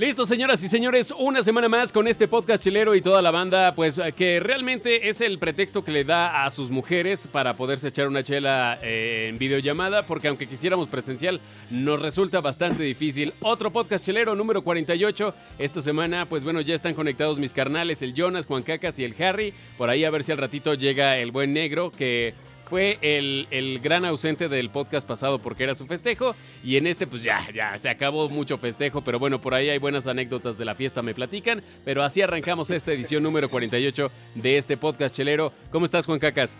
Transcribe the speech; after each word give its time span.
Listo, 0.00 0.24
señoras 0.24 0.64
y 0.64 0.68
señores, 0.68 1.12
una 1.18 1.42
semana 1.42 1.68
más 1.68 1.92
con 1.92 2.08
este 2.08 2.26
podcast 2.26 2.64
chilero 2.64 2.94
y 2.94 3.02
toda 3.02 3.20
la 3.20 3.30
banda, 3.30 3.74
pues 3.74 4.00
que 4.16 4.40
realmente 4.40 5.10
es 5.10 5.20
el 5.20 5.38
pretexto 5.38 5.84
que 5.84 5.92
le 5.92 6.04
da 6.04 6.46
a 6.46 6.50
sus 6.50 6.70
mujeres 6.70 7.26
para 7.26 7.52
poderse 7.52 7.88
echar 7.88 8.08
una 8.08 8.24
chela 8.24 8.78
eh, 8.80 9.26
en 9.28 9.36
videollamada, 9.36 10.02
porque 10.04 10.28
aunque 10.28 10.46
quisiéramos 10.46 10.88
presencial, 10.88 11.38
nos 11.70 12.00
resulta 12.00 12.40
bastante 12.40 12.82
difícil. 12.82 13.34
Otro 13.42 13.70
podcast 13.70 14.02
chilero 14.02 14.34
número 14.34 14.62
48. 14.62 15.34
Esta 15.58 15.82
semana, 15.82 16.26
pues 16.26 16.44
bueno, 16.44 16.62
ya 16.62 16.74
están 16.74 16.94
conectados 16.94 17.38
mis 17.38 17.52
carnales, 17.52 18.00
el 18.00 18.14
Jonas, 18.14 18.46
Juan 18.46 18.62
Cacas 18.62 18.98
y 18.98 19.04
el 19.04 19.14
Harry. 19.22 19.52
Por 19.76 19.90
ahí 19.90 20.04
a 20.04 20.10
ver 20.10 20.22
si 20.22 20.32
al 20.32 20.38
ratito 20.38 20.72
llega 20.72 21.18
el 21.18 21.30
buen 21.30 21.52
negro, 21.52 21.92
que 21.92 22.32
fue 22.70 22.98
el, 23.02 23.48
el, 23.50 23.80
gran 23.80 24.04
ausente 24.04 24.48
del 24.48 24.70
podcast 24.70 25.06
pasado 25.06 25.40
porque 25.40 25.64
era 25.64 25.74
su 25.74 25.86
festejo. 25.86 26.36
Y 26.62 26.76
en 26.76 26.86
este, 26.86 27.08
pues 27.08 27.24
ya, 27.24 27.44
ya, 27.52 27.76
se 27.76 27.90
acabó 27.90 28.28
mucho 28.28 28.58
festejo. 28.58 29.02
Pero 29.02 29.18
bueno, 29.18 29.40
por 29.40 29.54
ahí 29.54 29.68
hay 29.68 29.78
buenas 29.78 30.06
anécdotas 30.06 30.56
de 30.56 30.64
la 30.64 30.76
fiesta, 30.76 31.02
me 31.02 31.12
platican. 31.12 31.62
Pero 31.84 32.04
así 32.04 32.22
arrancamos 32.22 32.70
esta 32.70 32.92
edición 32.92 33.24
número 33.24 33.48
48 33.48 34.10
de 34.36 34.56
este 34.56 34.76
podcast 34.76 35.16
chelero. 35.16 35.52
¿Cómo 35.72 35.84
estás, 35.84 36.06
Juan 36.06 36.20
Cacas? 36.20 36.56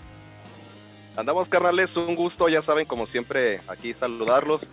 Andamos, 1.17 1.49
carnales, 1.49 1.97
un 1.97 2.17
gusto, 2.17 2.49
ya 2.49 2.61
saben, 2.61 2.87
como 2.87 3.07
siempre, 3.07 3.61
aquí 3.69 3.95
saludarlos. 3.95 4.69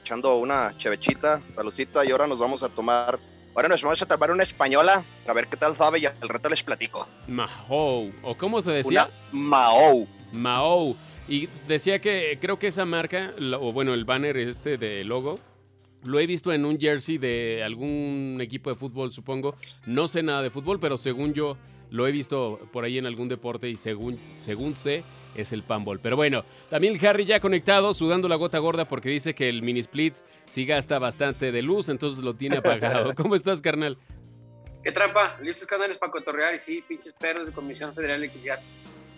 Echando 0.00 0.36
una 0.36 0.72
chevechita, 0.78 1.42
saludcita. 1.50 2.02
Y 2.06 2.12
ahora 2.12 2.26
nos 2.26 2.38
vamos 2.38 2.62
a 2.62 2.70
tomar 2.70 3.18
Ahora 3.54 3.68
nos 3.68 3.82
vamos 3.82 4.00
a 4.00 4.06
tomar 4.06 4.30
una 4.30 4.44
española, 4.44 5.02
a 5.26 5.32
ver 5.32 5.48
qué 5.48 5.56
tal 5.56 5.76
sabe 5.76 5.98
y 5.98 6.06
al 6.06 6.28
reto 6.28 6.48
les 6.48 6.62
platico. 6.62 7.08
Mahou, 7.26 8.12
¿o 8.22 8.36
cómo 8.36 8.62
se 8.62 8.70
decía? 8.70 9.08
Una 9.32 9.42
Mahou. 9.42 10.08
Mahou. 10.32 10.96
Y 11.28 11.48
decía 11.66 11.98
que 12.00 12.38
creo 12.40 12.58
que 12.58 12.68
esa 12.68 12.84
marca, 12.84 13.34
o 13.60 13.72
bueno, 13.72 13.94
el 13.94 14.04
banner 14.04 14.36
este 14.38 14.78
de 14.78 15.04
logo, 15.04 15.38
lo 16.04 16.18
he 16.20 16.26
visto 16.26 16.52
en 16.52 16.64
un 16.64 16.78
jersey 16.78 17.18
de 17.18 17.62
algún 17.62 18.38
equipo 18.40 18.70
de 18.70 18.76
fútbol, 18.76 19.12
supongo. 19.12 19.56
No 19.86 20.08
sé 20.08 20.22
nada 20.22 20.42
de 20.42 20.50
fútbol, 20.50 20.80
pero 20.80 20.96
según 20.96 21.34
yo 21.34 21.56
lo 21.90 22.06
he 22.06 22.12
visto 22.12 22.60
por 22.72 22.84
ahí 22.84 22.98
en 22.98 23.06
algún 23.06 23.28
deporte 23.28 23.68
y 23.68 23.74
según, 23.74 24.18
según 24.40 24.76
sé, 24.76 25.02
es 25.34 25.52
el 25.52 25.62
panball. 25.62 26.00
Pero 26.00 26.16
bueno, 26.16 26.44
también 26.70 26.98
Harry 27.04 27.24
ya 27.24 27.40
conectado, 27.40 27.94
sudando 27.94 28.28
la 28.28 28.36
gota 28.36 28.58
gorda 28.58 28.86
porque 28.86 29.08
dice 29.08 29.34
que 29.34 29.48
el 29.48 29.62
mini 29.62 29.80
split 29.80 30.14
sí 30.46 30.66
gasta 30.66 30.98
bastante 30.98 31.52
de 31.52 31.62
luz, 31.62 31.88
entonces 31.88 32.24
lo 32.24 32.34
tiene 32.34 32.56
apagado. 32.56 33.14
¿Cómo 33.16 33.34
estás, 33.34 33.60
carnal? 33.60 33.98
¿Qué 34.82 34.92
trampa? 34.92 35.36
Listos 35.42 35.66
canales 35.66 35.98
para 35.98 36.12
cotorrear 36.12 36.54
y 36.54 36.58
sí, 36.58 36.84
pinches 36.86 37.12
perros 37.12 37.46
de 37.46 37.52
Comisión 37.52 37.94
Federal 37.94 38.20
de 38.20 38.26
Electricidad. 38.26 38.60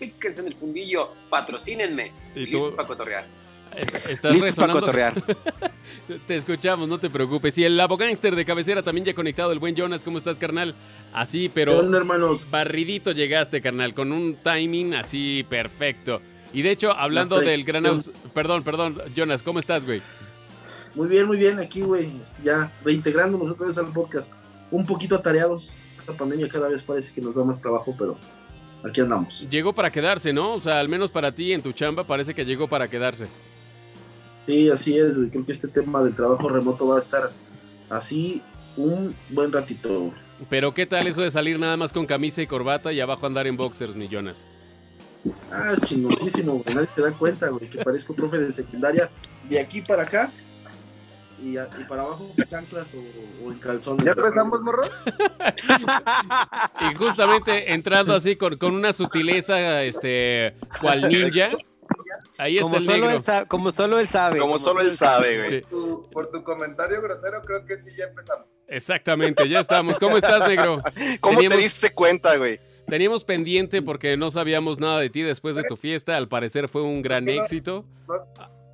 Píquense 0.00 0.40
en 0.40 0.48
el 0.48 0.54
fundillo, 0.54 1.10
patrocínenme. 1.28 2.10
¿Y 2.34 2.46
Listos 2.46 2.72
para 2.72 2.88
cotorrear. 2.88 3.26
Estás 4.08 4.34
Listos 4.34 4.54
para 4.56 4.72
cotorrear. 4.72 5.14
te 6.26 6.36
escuchamos, 6.36 6.88
no 6.88 6.98
te 6.98 7.10
preocupes. 7.10 7.56
Y 7.58 7.64
el 7.64 7.78
abogánster 7.78 8.34
de 8.34 8.44
cabecera 8.44 8.82
también 8.82 9.04
ya 9.04 9.14
conectado, 9.14 9.52
el 9.52 9.58
buen 9.58 9.76
Jonas. 9.76 10.02
¿Cómo 10.02 10.18
estás, 10.18 10.38
carnal? 10.38 10.74
Así, 11.12 11.50
pero. 11.52 11.72
¿Qué 11.72 11.78
onda, 11.80 11.98
hermanos? 11.98 12.48
Barridito 12.50 13.12
llegaste, 13.12 13.60
carnal, 13.60 13.94
con 13.94 14.10
un 14.10 14.34
timing 14.34 14.94
así 14.94 15.44
perfecto. 15.48 16.20
Y 16.52 16.62
de 16.62 16.70
hecho, 16.70 16.92
hablando 16.92 17.38
del 17.38 17.64
gran. 17.64 17.84
Perdón, 18.34 18.64
perdón, 18.64 19.00
Jonas, 19.14 19.42
¿cómo 19.42 19.58
estás, 19.58 19.84
güey? 19.84 20.02
Muy 20.94 21.08
bien, 21.08 21.26
muy 21.26 21.36
bien, 21.36 21.58
aquí, 21.58 21.82
güey. 21.82 22.10
Ya 22.42 22.72
reintegrándonos 22.84 23.50
otra 23.52 23.68
vez 23.68 23.78
al 23.78 23.92
podcast. 23.92 24.32
Un 24.70 24.84
poquito 24.84 25.14
atareados. 25.14 25.84
La 26.08 26.14
pandemia 26.14 26.48
cada 26.48 26.68
vez 26.68 26.82
parece 26.82 27.14
que 27.14 27.20
nos 27.20 27.34
da 27.34 27.44
más 27.44 27.60
trabajo, 27.60 27.94
pero 27.96 28.16
aquí 28.84 29.00
andamos. 29.00 29.46
Llegó 29.48 29.72
para 29.72 29.90
quedarse, 29.90 30.32
¿no? 30.32 30.54
O 30.54 30.60
sea, 30.60 30.80
al 30.80 30.88
menos 30.88 31.10
para 31.10 31.32
ti 31.32 31.52
en 31.52 31.62
tu 31.62 31.72
chamba 31.72 32.04
parece 32.04 32.34
que 32.34 32.44
llegó 32.44 32.68
para 32.68 32.88
quedarse. 32.88 33.26
Sí, 34.46 34.68
así 34.70 34.98
es, 34.98 35.16
güey. 35.18 35.30
Creo 35.30 35.46
que 35.46 35.52
este 35.52 35.68
tema 35.68 36.02
del 36.02 36.14
trabajo 36.14 36.48
remoto 36.48 36.88
va 36.88 36.96
a 36.96 36.98
estar 36.98 37.30
así 37.88 38.42
un 38.76 39.14
buen 39.30 39.52
ratito. 39.52 40.12
Pero 40.48 40.72
¿qué 40.72 40.86
tal 40.86 41.06
eso 41.06 41.22
de 41.22 41.30
salir 41.30 41.58
nada 41.58 41.76
más 41.76 41.92
con 41.92 42.06
camisa 42.06 42.40
y 42.42 42.46
corbata 42.46 42.92
y 42.92 43.00
abajo 43.00 43.26
andar 43.26 43.46
en 43.46 43.56
boxers, 43.56 43.94
millones? 43.94 44.44
Ah, 45.52 45.74
chingoncísimo, 45.84 46.54
güey. 46.54 46.74
Nadie 46.74 46.88
te 46.94 47.02
da 47.02 47.12
cuenta, 47.12 47.48
güey, 47.48 47.69
que 47.69 47.84
parezco 47.84 48.14
profe 48.14 48.38
de 48.38 48.50
secundaria 48.50 49.10
de 49.48 49.60
aquí 49.60 49.82
para 49.82 50.04
acá 50.04 50.30
y, 51.42 51.56
para 51.88 52.02
abajo 52.02 52.30
chanclas 52.46 52.94
o, 52.94 53.46
o 53.46 53.52
en 53.52 53.58
calzones. 53.58 54.04
¿Ya 54.04 54.12
empezamos, 54.12 54.60
morro? 54.62 54.82
y 56.80 56.94
justamente 56.94 57.72
entrando 57.72 58.14
así 58.14 58.36
con, 58.36 58.56
con 58.58 58.74
una 58.74 58.92
sutileza, 58.92 59.82
este, 59.82 60.54
cual 60.80 61.08
ninja. 61.08 61.50
Ahí 62.38 62.56
está 62.56 62.62
como 62.64 62.76
el 62.76 62.84
solo 62.84 62.96
negro. 62.96 63.10
Él 63.10 63.22
sabe, 63.22 63.46
como 63.46 63.72
solo 63.72 63.98
él 63.98 64.08
sabe. 64.08 64.38
Como, 64.38 64.58
solo 64.58 64.80
él 64.80 64.96
sabe, 64.96 65.38
güey. 65.38 65.62
Sí. 65.62 65.68
Por 66.12 66.30
tu 66.30 66.42
comentario 66.42 67.02
grosero, 67.02 67.42
creo 67.42 67.64
que 67.66 67.78
sí 67.78 67.90
ya 67.96 68.04
empezamos. 68.04 68.46
Exactamente, 68.68 69.48
ya 69.48 69.60
estamos. 69.60 69.98
¿Cómo 69.98 70.16
estás, 70.16 70.48
negro? 70.48 70.80
¿Cómo 71.20 71.36
Teníamos- 71.36 71.56
te 71.58 71.62
diste 71.62 71.92
cuenta, 71.92 72.36
güey? 72.36 72.60
Teníamos 72.86 73.24
pendiente 73.24 73.82
porque 73.82 74.16
no 74.16 74.30
sabíamos 74.30 74.80
nada 74.80 75.00
de 75.00 75.10
ti 75.10 75.22
después 75.22 75.54
de 75.54 75.62
tu 75.62 75.76
fiesta. 75.76 76.16
Al 76.16 76.28
parecer 76.28 76.68
fue 76.68 76.82
un 76.82 77.02
gran 77.02 77.28
éxito. 77.28 77.84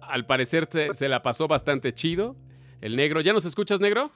Al 0.01 0.25
parecer 0.25 0.69
se, 0.71 0.95
se 0.95 1.09
la 1.09 1.23
pasó 1.23 1.49
bastante 1.49 1.93
chido. 1.93 2.37
El 2.81 2.97
negro, 2.97 3.21
¿ya 3.21 3.33
nos 3.33 3.45
escuchas, 3.45 3.81
negro? 3.81 4.11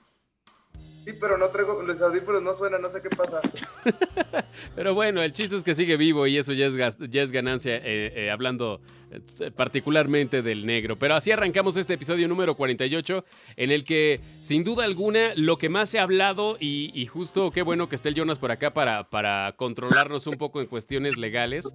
Sí, 1.04 1.12
pero 1.18 1.38
no 1.38 1.48
traigo, 1.48 1.82
los 1.82 2.00
audífonos 2.02 2.42
no 2.42 2.52
suenan, 2.52 2.82
no 2.82 2.90
sé 2.90 3.00
qué 3.00 3.08
pasa. 3.08 3.40
Pero 4.74 4.94
bueno, 4.94 5.22
el 5.22 5.32
chiste 5.32 5.56
es 5.56 5.64
que 5.64 5.74
sigue 5.74 5.96
vivo 5.96 6.26
y 6.26 6.36
eso 6.36 6.52
ya 6.52 6.66
es, 6.66 6.98
ya 6.98 7.22
es 7.22 7.32
ganancia, 7.32 7.76
eh, 7.76 8.12
eh, 8.14 8.30
hablando 8.30 8.82
eh, 9.10 9.50
particularmente 9.50 10.42
del 10.42 10.66
negro. 10.66 10.98
Pero 10.98 11.14
así 11.14 11.30
arrancamos 11.30 11.78
este 11.78 11.94
episodio 11.94 12.28
número 12.28 12.54
48, 12.54 13.24
en 13.56 13.70
el 13.70 13.84
que, 13.84 14.20
sin 14.40 14.62
duda 14.62 14.84
alguna, 14.84 15.32
lo 15.36 15.56
que 15.56 15.70
más 15.70 15.94
ha 15.94 16.02
hablado, 16.02 16.58
y, 16.60 17.06
justo 17.06 17.50
qué 17.50 17.62
bueno 17.62 17.88
que 17.88 17.96
esté 17.96 18.10
el 18.10 18.14
Jonas 18.14 18.38
por 18.38 18.50
acá 18.50 18.74
para, 18.74 19.08
para 19.08 19.54
controlarnos 19.56 20.26
un 20.26 20.36
poco 20.36 20.60
en 20.60 20.66
cuestiones 20.66 21.16
legales. 21.16 21.74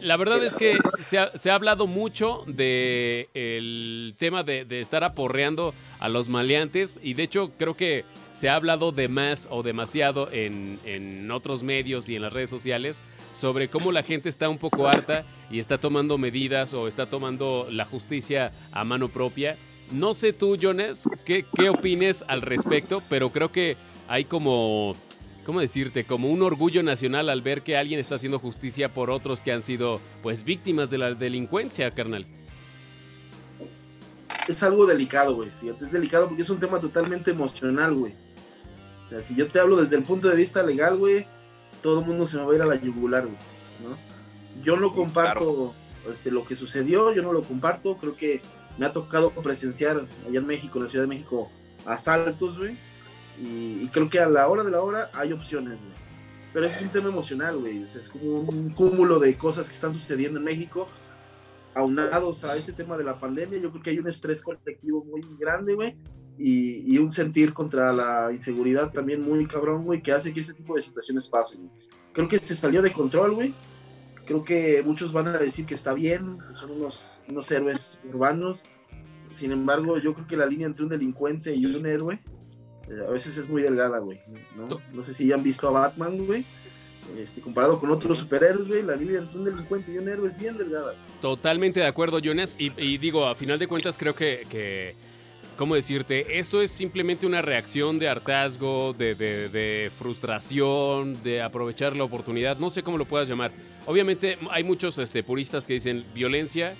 La 0.00 0.16
verdad 0.16 0.42
es 0.42 0.54
que 0.54 0.78
se 1.02 1.50
ha, 1.50 1.54
hablado 1.54 1.86
mucho 1.86 2.44
de 2.46 3.28
el 3.34 4.14
tema 4.16 4.42
de, 4.42 4.64
de 4.64 4.80
estar 4.80 5.04
aporreando 5.04 5.74
a 5.98 6.08
los 6.08 6.30
maleantes 6.30 6.98
y 7.02 7.12
de 7.12 7.24
hecho 7.24 7.50
creo 7.58 7.74
que 7.74 8.06
se 8.36 8.50
ha 8.50 8.54
hablado 8.54 8.92
de 8.92 9.08
más 9.08 9.48
o 9.50 9.62
demasiado 9.62 10.30
en, 10.30 10.78
en 10.84 11.30
otros 11.30 11.62
medios 11.62 12.10
y 12.10 12.16
en 12.16 12.22
las 12.22 12.34
redes 12.34 12.50
sociales 12.50 13.02
sobre 13.32 13.68
cómo 13.68 13.92
la 13.92 14.02
gente 14.02 14.28
está 14.28 14.50
un 14.50 14.58
poco 14.58 14.86
harta 14.90 15.24
y 15.50 15.58
está 15.58 15.78
tomando 15.78 16.18
medidas 16.18 16.74
o 16.74 16.86
está 16.86 17.06
tomando 17.06 17.66
la 17.70 17.86
justicia 17.86 18.52
a 18.72 18.84
mano 18.84 19.08
propia. 19.08 19.56
No 19.90 20.12
sé 20.12 20.34
tú, 20.34 20.58
Jonas, 20.58 21.08
qué, 21.24 21.46
qué 21.50 21.70
opines 21.70 22.26
al 22.28 22.42
respecto, 22.42 23.02
pero 23.08 23.30
creo 23.30 23.50
que 23.50 23.78
hay 24.06 24.26
como, 24.26 24.94
¿cómo 25.46 25.60
decirte? 25.60 26.04
Como 26.04 26.28
un 26.28 26.42
orgullo 26.42 26.82
nacional 26.82 27.30
al 27.30 27.40
ver 27.40 27.62
que 27.62 27.78
alguien 27.78 27.98
está 27.98 28.16
haciendo 28.16 28.38
justicia 28.38 28.92
por 28.92 29.08
otros 29.08 29.42
que 29.42 29.52
han 29.52 29.62
sido, 29.62 29.98
pues, 30.22 30.44
víctimas 30.44 30.90
de 30.90 30.98
la 30.98 31.14
delincuencia, 31.14 31.90
carnal. 31.90 32.26
Es 34.46 34.62
algo 34.62 34.84
delicado, 34.84 35.36
güey. 35.36 35.48
Fíjate, 35.58 35.86
es 35.86 35.92
delicado 35.92 36.28
porque 36.28 36.42
es 36.42 36.50
un 36.50 36.60
tema 36.60 36.78
totalmente 36.78 37.30
emocional, 37.30 37.94
güey. 37.94 38.25
O 39.06 39.08
sea, 39.08 39.22
si 39.22 39.34
yo 39.34 39.50
te 39.50 39.60
hablo 39.60 39.76
desde 39.76 39.96
el 39.96 40.02
punto 40.02 40.28
de 40.28 40.36
vista 40.36 40.62
legal, 40.62 40.96
güey, 40.96 41.26
todo 41.82 42.00
el 42.00 42.06
mundo 42.06 42.26
se 42.26 42.38
me 42.38 42.44
va 42.44 42.52
a 42.52 42.56
ir 42.56 42.62
a 42.62 42.66
la 42.66 42.74
yugular, 42.74 43.24
güey. 43.24 43.38
¿no? 43.82 43.96
Yo 44.62 44.76
no 44.76 44.92
comparto 44.92 45.74
este, 46.10 46.30
lo 46.30 46.44
que 46.44 46.56
sucedió, 46.56 47.12
yo 47.12 47.22
no 47.22 47.32
lo 47.32 47.42
comparto. 47.42 47.96
Creo 47.98 48.16
que 48.16 48.40
me 48.78 48.86
ha 48.86 48.92
tocado 48.92 49.30
presenciar 49.30 50.06
allá 50.26 50.38
en 50.38 50.46
México, 50.46 50.78
en 50.78 50.84
la 50.84 50.90
Ciudad 50.90 51.04
de 51.04 51.08
México, 51.08 51.50
asaltos, 51.84 52.58
güey. 52.58 52.76
Y, 53.40 53.82
y 53.82 53.90
creo 53.92 54.08
que 54.08 54.18
a 54.18 54.28
la 54.28 54.48
hora 54.48 54.64
de 54.64 54.70
la 54.70 54.80
hora 54.80 55.10
hay 55.14 55.32
opciones, 55.32 55.78
güey. 55.78 55.96
Pero 56.52 56.66
es 56.66 56.80
un 56.80 56.88
tema 56.88 57.08
emocional, 57.08 57.58
güey. 57.58 57.84
O 57.84 57.88
sea, 57.88 58.00
es 58.00 58.08
como 58.08 58.40
un 58.40 58.70
cúmulo 58.70 59.18
de 59.18 59.36
cosas 59.36 59.68
que 59.68 59.74
están 59.74 59.92
sucediendo 59.92 60.38
en 60.38 60.44
México 60.44 60.86
aunados 61.76 62.42
a 62.44 62.56
este 62.56 62.72
tema 62.72 62.96
de 62.96 63.04
la 63.04 63.20
pandemia, 63.20 63.58
yo 63.60 63.70
creo 63.70 63.82
que 63.82 63.90
hay 63.90 63.98
un 63.98 64.08
estrés 64.08 64.40
colectivo 64.40 65.04
muy 65.04 65.20
grande, 65.38 65.74
güey, 65.74 65.94
y, 66.38 66.94
y 66.94 66.98
un 66.98 67.12
sentir 67.12 67.52
contra 67.52 67.92
la 67.92 68.30
inseguridad 68.32 68.92
también 68.92 69.22
muy 69.22 69.46
cabrón, 69.46 69.84
güey, 69.84 70.02
que 70.02 70.12
hace 70.12 70.32
que 70.32 70.40
este 70.40 70.54
tipo 70.54 70.74
de 70.74 70.82
situaciones 70.82 71.28
pasen. 71.28 71.70
Creo 72.12 72.28
que 72.28 72.38
se 72.38 72.54
salió 72.54 72.82
de 72.82 72.92
control, 72.92 73.34
güey. 73.34 73.54
Creo 74.26 74.42
que 74.42 74.82
muchos 74.84 75.12
van 75.12 75.28
a 75.28 75.38
decir 75.38 75.66
que 75.66 75.74
está 75.74 75.92
bien, 75.92 76.38
que 76.46 76.52
son 76.52 76.72
unos, 76.72 77.20
unos 77.28 77.50
héroes 77.50 78.00
urbanos. 78.12 78.64
Sin 79.32 79.52
embargo, 79.52 79.98
yo 79.98 80.14
creo 80.14 80.26
que 80.26 80.36
la 80.36 80.46
línea 80.46 80.66
entre 80.66 80.84
un 80.84 80.90
delincuente 80.90 81.54
y 81.54 81.66
un 81.66 81.86
héroe 81.86 82.20
eh, 82.88 83.04
a 83.06 83.10
veces 83.10 83.36
es 83.36 83.48
muy 83.48 83.62
delgada, 83.62 83.98
güey. 83.98 84.20
¿no? 84.56 84.80
no 84.92 85.02
sé 85.02 85.14
si 85.14 85.26
ya 85.26 85.36
han 85.36 85.42
visto 85.42 85.68
a 85.68 85.72
Batman, 85.72 86.18
güey. 86.24 86.44
Este, 87.16 87.40
comparado 87.40 87.78
con 87.78 87.90
otros 87.90 88.18
superhéroes, 88.18 88.66
güey, 88.66 88.82
la 88.82 88.96
línea 88.96 89.20
entre 89.20 89.38
un 89.38 89.44
delincuente 89.44 89.92
y 89.92 89.98
un 89.98 90.08
héroe 90.08 90.26
es 90.26 90.38
bien 90.38 90.56
delgada. 90.56 90.94
Totalmente 91.20 91.80
de 91.80 91.86
acuerdo, 91.86 92.18
Jonas. 92.18 92.56
Y, 92.58 92.72
y 92.82 92.98
digo, 92.98 93.26
a 93.26 93.34
final 93.34 93.58
de 93.58 93.68
cuentas, 93.68 93.96
creo 93.96 94.14
que, 94.14 94.44
que, 94.50 94.94
¿cómo 95.56 95.74
decirte? 95.74 96.38
Esto 96.38 96.62
es 96.62 96.70
simplemente 96.70 97.26
una 97.26 97.42
reacción 97.42 97.98
de 97.98 98.08
hartazgo, 98.08 98.92
de, 98.92 99.14
de, 99.14 99.48
de, 99.48 99.90
frustración, 99.96 101.22
de 101.22 101.42
aprovechar 101.42 101.96
la 101.96 102.04
oportunidad. 102.04 102.58
No 102.58 102.70
sé 102.70 102.82
cómo 102.82 102.98
lo 102.98 103.06
puedas 103.06 103.28
llamar. 103.28 103.50
Obviamente, 103.86 104.38
hay 104.50 104.64
muchos 104.64 104.98
este, 104.98 105.22
puristas 105.22 105.66
que 105.66 105.74
dicen 105.74 106.04
violencia 106.14 106.74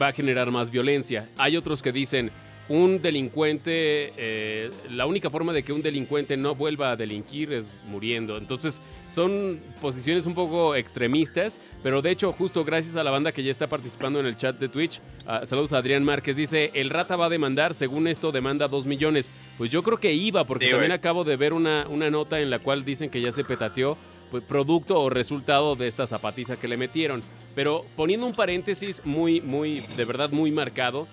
va 0.00 0.08
a 0.08 0.12
generar 0.12 0.50
más 0.50 0.70
violencia. 0.70 1.28
Hay 1.36 1.56
otros 1.56 1.82
que 1.82 1.92
dicen 1.92 2.30
un 2.68 3.00
delincuente, 3.00 4.12
eh, 4.16 4.70
la 4.90 5.06
única 5.06 5.30
forma 5.30 5.52
de 5.52 5.62
que 5.62 5.72
un 5.72 5.82
delincuente 5.82 6.36
no 6.36 6.54
vuelva 6.54 6.90
a 6.90 6.96
delinquir 6.96 7.52
es 7.52 7.66
muriendo. 7.88 8.36
Entonces 8.36 8.82
son 9.06 9.60
posiciones 9.80 10.26
un 10.26 10.34
poco 10.34 10.74
extremistas, 10.74 11.60
pero 11.82 12.02
de 12.02 12.10
hecho 12.10 12.32
justo 12.32 12.64
gracias 12.64 12.96
a 12.96 13.04
la 13.04 13.10
banda 13.10 13.32
que 13.32 13.42
ya 13.42 13.50
está 13.50 13.66
participando 13.66 14.20
en 14.20 14.26
el 14.26 14.36
chat 14.36 14.58
de 14.58 14.68
Twitch, 14.68 15.00
ah, 15.26 15.46
saludos 15.46 15.72
a 15.72 15.78
Adrián 15.78 16.04
Márquez, 16.04 16.36
dice, 16.36 16.70
el 16.74 16.90
rata 16.90 17.16
va 17.16 17.26
a 17.26 17.30
demandar, 17.30 17.74
según 17.74 18.06
esto 18.06 18.30
demanda 18.30 18.68
2 18.68 18.86
millones. 18.86 19.30
Pues 19.56 19.70
yo 19.70 19.82
creo 19.82 19.98
que 19.98 20.12
iba, 20.12 20.44
porque 20.44 20.66
Sí, 20.66 20.72
también 20.72 20.92
acabo 20.92 21.24
de 21.24 21.36
ver 21.36 21.52
una, 21.52 21.86
una 21.88 22.10
nota 22.10 22.40
en 22.40 22.50
la 22.50 22.58
cual 22.58 22.84
dicen 22.84 23.10
que 23.10 23.20
ya 23.20 23.32
se 23.32 23.44
petateó 23.44 23.96
pues, 24.30 24.44
producto 24.44 25.00
o 25.00 25.08
resultado 25.08 25.74
de 25.74 25.88
esta 25.88 26.06
zapatiza 26.06 26.58
que 26.58 26.68
le 26.68 26.76
metieron. 26.76 27.22
Pero 27.54 27.84
poniendo 27.96 28.26
un 28.26 28.34
paréntesis 28.34 29.04
muy, 29.04 29.40
muy, 29.40 29.80
de 29.96 30.04
verdad 30.04 30.30
muy 30.30 30.50
marcado, 30.52 31.08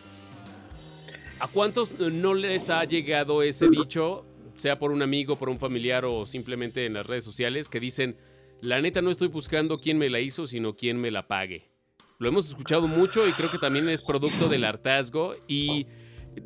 ¿a 1.39 1.47
cuántos 1.47 1.99
no 1.99 2.33
les 2.33 2.69
ha 2.69 2.83
llegado 2.85 3.41
ese 3.41 3.69
dicho, 3.69 4.25
sea 4.55 4.79
por 4.79 4.91
un 4.91 5.01
amigo, 5.01 5.35
por 5.35 5.49
un 5.49 5.57
familiar 5.57 6.05
o 6.05 6.25
simplemente 6.25 6.85
en 6.85 6.93
las 6.93 7.05
redes 7.05 7.23
sociales, 7.23 7.69
que 7.69 7.79
dicen, 7.79 8.17
la 8.61 8.81
neta 8.81 9.01
no 9.01 9.11
estoy 9.11 9.27
buscando 9.27 9.79
quién 9.79 9.97
me 9.97 10.09
la 10.09 10.19
hizo, 10.19 10.47
sino 10.47 10.75
quién 10.75 10.97
me 10.97 11.11
la 11.11 11.27
pague? 11.27 11.69
Lo 12.17 12.29
hemos 12.29 12.47
escuchado 12.47 12.87
mucho 12.87 13.27
y 13.27 13.31
creo 13.33 13.51
que 13.51 13.57
también 13.57 13.89
es 13.89 14.01
producto 14.01 14.47
del 14.47 14.63
hartazgo 14.63 15.33
y 15.47 15.87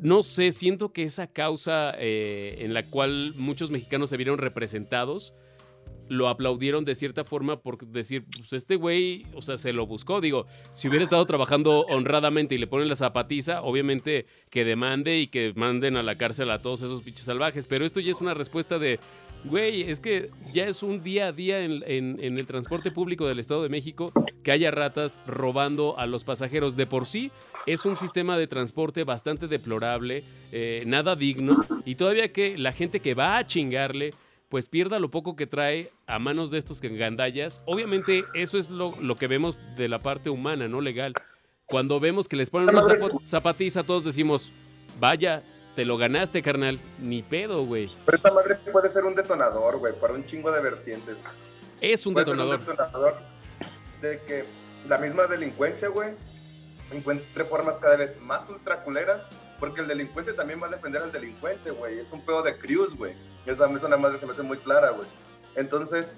no 0.00 0.22
sé, 0.22 0.52
siento 0.52 0.92
que 0.92 1.04
esa 1.04 1.28
causa 1.28 1.94
eh, 1.96 2.56
en 2.58 2.74
la 2.74 2.82
cual 2.82 3.34
muchos 3.36 3.70
mexicanos 3.70 4.10
se 4.10 4.16
vieron 4.16 4.38
representados, 4.38 5.32
lo 6.10 6.28
aplaudieron 6.28 6.84
de 6.84 6.94
cierta 6.94 7.24
forma 7.24 7.60
por 7.60 7.78
decir, 7.86 8.24
pues 8.36 8.52
este 8.52 8.76
güey, 8.76 9.22
o 9.34 9.40
sea, 9.42 9.56
se 9.56 9.72
lo 9.72 9.86
buscó. 9.86 10.20
Digo, 10.20 10.44
si 10.74 10.88
hubiera 10.88 11.02
estado 11.04 11.24
trabajando 11.24 11.86
honradamente 11.88 12.54
y 12.54 12.58
le 12.58 12.66
ponen 12.66 12.88
la 12.88 12.96
zapatiza, 12.96 13.62
obviamente 13.62 14.26
que 14.50 14.64
demande 14.64 15.18
y 15.20 15.28
que 15.28 15.52
manden 15.56 15.96
a 15.96 16.02
la 16.02 16.16
cárcel 16.16 16.50
a 16.50 16.58
todos 16.58 16.82
esos 16.82 17.04
bichos 17.04 17.22
salvajes. 17.22 17.66
Pero 17.66 17.86
esto 17.86 18.00
ya 18.00 18.10
es 18.10 18.20
una 18.20 18.34
respuesta 18.34 18.78
de, 18.78 18.98
güey, 19.44 19.82
es 19.82 20.00
que 20.00 20.30
ya 20.52 20.66
es 20.66 20.82
un 20.82 21.02
día 21.02 21.28
a 21.28 21.32
día 21.32 21.60
en, 21.64 21.82
en- 21.86 22.18
en 22.20 22.36
el 22.36 22.46
transporte 22.46 22.90
público 22.90 23.26
del 23.26 23.38
Estado 23.38 23.62
de 23.62 23.68
México 23.68 24.12
que 24.42 24.52
haya 24.52 24.70
ratas 24.72 25.20
robando 25.26 25.96
a 25.98 26.06
los 26.06 26.24
pasajeros. 26.24 26.76
De 26.76 26.86
por 26.86 27.06
sí 27.06 27.30
es 27.66 27.84
un 27.86 27.96
sistema 27.96 28.36
de 28.36 28.48
transporte 28.48 29.04
bastante 29.04 29.46
deplorable, 29.46 30.24
eh, 30.50 30.82
nada 30.86 31.14
digno, 31.14 31.52
y 31.84 31.94
todavía 31.94 32.32
que 32.32 32.58
la 32.58 32.72
gente 32.72 32.98
que 33.00 33.14
va 33.14 33.38
a 33.38 33.46
chingarle 33.46 34.10
pues 34.50 34.68
pierda 34.68 34.98
lo 34.98 35.10
poco 35.10 35.36
que 35.36 35.46
trae 35.46 35.90
a 36.06 36.18
manos 36.18 36.50
de 36.50 36.58
estos 36.58 36.80
gandallas. 36.82 37.62
Obviamente 37.66 38.24
eso 38.34 38.58
es 38.58 38.68
lo, 38.68 38.92
lo 39.00 39.16
que 39.16 39.26
vemos 39.28 39.58
de 39.76 39.88
la 39.88 39.98
parte 40.00 40.28
humana, 40.28 40.68
no 40.68 40.80
legal. 40.82 41.14
Cuando 41.66 42.00
vemos 42.00 42.28
que 42.28 42.36
les 42.36 42.50
ponen 42.50 42.68
zapo- 42.74 43.22
zapatiza, 43.26 43.84
todos 43.84 44.04
decimos, 44.04 44.50
vaya, 44.98 45.42
te 45.76 45.84
lo 45.84 45.96
ganaste, 45.96 46.42
carnal. 46.42 46.80
Ni 46.98 47.22
pedo, 47.22 47.64
güey. 47.64 47.90
Pero 48.04 48.16
esta 48.16 48.34
madre 48.34 48.56
puede 48.72 48.90
ser 48.90 49.04
un 49.04 49.14
detonador, 49.14 49.78
güey, 49.78 49.94
para 50.00 50.14
un 50.14 50.26
chingo 50.26 50.50
de 50.50 50.60
vertientes. 50.60 51.16
Es 51.80 52.04
un 52.06 52.12
Puede 52.14 52.26
ser 52.26 52.34
detonador. 52.36 52.58
detonador 52.60 53.14
de 54.02 54.18
que 54.26 54.44
la 54.88 54.98
misma 54.98 55.28
delincuencia, 55.28 55.88
güey, 55.88 56.10
encuentre 56.90 57.44
formas 57.44 57.76
cada 57.76 57.94
vez 57.96 58.20
más 58.20 58.48
ultraculeras, 58.50 59.24
porque 59.60 59.80
el 59.82 59.86
delincuente 59.86 60.32
también 60.32 60.60
va 60.60 60.66
a 60.66 60.70
defender 60.70 61.02
al 61.02 61.12
delincuente, 61.12 61.70
güey. 61.70 62.00
Es 62.00 62.10
un 62.10 62.20
pedo 62.22 62.42
de 62.42 62.58
Cruz, 62.58 62.96
güey. 62.96 63.12
Esa 63.46 63.70
es 63.70 63.82
una 63.84 63.96
madre 63.96 64.14
que 64.16 64.20
se 64.20 64.26
me 64.26 64.32
hace 64.32 64.42
muy 64.42 64.58
clara, 64.58 64.90
güey. 64.90 65.08
Entonces, 65.56 66.12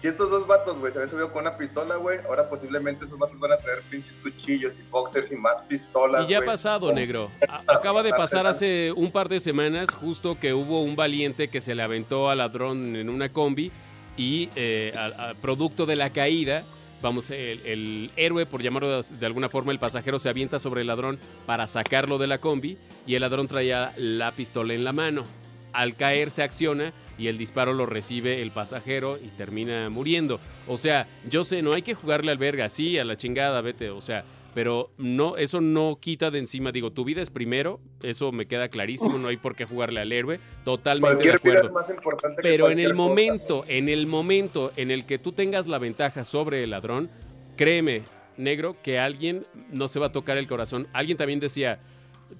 si 0.00 0.06
estos 0.08 0.30
dos 0.30 0.46
vatos, 0.46 0.78
güey, 0.78 0.92
se 0.92 0.98
habían 0.98 1.10
subido 1.10 1.32
con 1.32 1.42
una 1.42 1.56
pistola, 1.56 1.96
güey, 1.96 2.20
ahora 2.28 2.48
posiblemente 2.48 3.04
esos 3.04 3.18
vatos 3.18 3.38
van 3.40 3.52
a 3.52 3.56
traer 3.58 3.80
pinches 3.90 4.14
cuchillos 4.22 4.78
y 4.78 4.82
boxers 4.90 5.30
y 5.32 5.36
más 5.36 5.60
pistolas. 5.62 6.24
Y 6.24 6.30
ya 6.32 6.38
ha 6.38 6.42
pasado, 6.44 6.92
negro. 6.92 7.30
A- 7.48 7.62
acaba 7.66 8.02
de 8.02 8.10
pasar 8.10 8.46
hace 8.46 8.92
un 8.92 9.10
par 9.10 9.28
de 9.28 9.40
semanas 9.40 9.88
justo 9.94 10.38
que 10.38 10.54
hubo 10.54 10.82
un 10.82 10.94
valiente 10.96 11.48
que 11.48 11.60
se 11.60 11.74
le 11.74 11.82
aventó 11.82 12.30
al 12.30 12.38
ladrón 12.38 12.94
en 12.96 13.08
una 13.10 13.28
combi 13.28 13.72
y 14.16 14.48
eh, 14.56 14.94
al- 14.96 15.14
al 15.14 15.36
producto 15.36 15.84
de 15.84 15.96
la 15.96 16.10
caída, 16.10 16.62
vamos, 17.02 17.30
el, 17.30 17.60
el 17.66 18.10
héroe, 18.16 18.46
por 18.46 18.62
llamarlo 18.62 19.02
de, 19.02 19.16
de 19.18 19.26
alguna 19.26 19.48
forma, 19.48 19.72
el 19.72 19.78
pasajero 19.80 20.18
se 20.20 20.28
avienta 20.28 20.58
sobre 20.60 20.82
el 20.82 20.86
ladrón 20.86 21.18
para 21.44 21.66
sacarlo 21.66 22.18
de 22.18 22.28
la 22.28 22.38
combi 22.38 22.78
y 23.04 23.16
el 23.16 23.20
ladrón 23.22 23.48
traía 23.48 23.92
la 23.96 24.30
pistola 24.30 24.74
en 24.74 24.84
la 24.84 24.92
mano. 24.92 25.24
Al 25.72 25.94
caer 25.94 26.30
se 26.30 26.42
acciona 26.42 26.92
y 27.18 27.26
el 27.26 27.38
disparo 27.38 27.72
lo 27.72 27.86
recibe 27.86 28.42
el 28.42 28.50
pasajero 28.50 29.18
y 29.18 29.28
termina 29.36 29.88
muriendo. 29.90 30.40
O 30.66 30.78
sea, 30.78 31.06
yo 31.28 31.44
sé, 31.44 31.62
no 31.62 31.72
hay 31.72 31.82
que 31.82 31.94
jugarle 31.94 32.30
al 32.30 32.38
verga, 32.38 32.68
sí, 32.68 32.98
a 32.98 33.04
la 33.04 33.16
chingada, 33.16 33.60
vete, 33.60 33.90
o 33.90 34.00
sea, 34.00 34.24
pero 34.54 34.90
no, 34.98 35.36
eso 35.36 35.60
no 35.60 35.98
quita 36.00 36.30
de 36.30 36.38
encima, 36.38 36.72
digo, 36.72 36.90
tu 36.90 37.04
vida 37.04 37.20
es 37.22 37.30
primero, 37.30 37.80
eso 38.02 38.32
me 38.32 38.46
queda 38.46 38.68
clarísimo, 38.68 39.18
no 39.18 39.28
hay 39.28 39.36
por 39.36 39.54
qué 39.54 39.64
jugarle 39.64 40.00
al 40.00 40.10
héroe, 40.10 40.40
totalmente 40.64 41.22
de 41.22 41.30
Cualquier 41.30 41.54
vida 41.54 41.64
es 41.64 41.72
más 41.72 41.90
importante 41.90 42.42
que 42.42 42.48
Pero 42.48 42.70
en 42.70 42.78
el 42.78 42.92
cosa, 42.92 42.96
momento, 42.96 43.64
en 43.68 43.88
el 43.88 44.06
momento 44.06 44.72
en 44.76 44.90
el 44.90 45.04
que 45.04 45.18
tú 45.18 45.32
tengas 45.32 45.66
la 45.66 45.78
ventaja 45.78 46.24
sobre 46.24 46.64
el 46.64 46.70
ladrón, 46.70 47.10
créeme, 47.56 48.02
negro, 48.36 48.76
que 48.82 48.98
alguien 48.98 49.46
no 49.70 49.88
se 49.88 49.98
va 49.98 50.06
a 50.06 50.12
tocar 50.12 50.38
el 50.38 50.48
corazón. 50.48 50.88
Alguien 50.92 51.18
también 51.18 51.40
decía, 51.40 51.80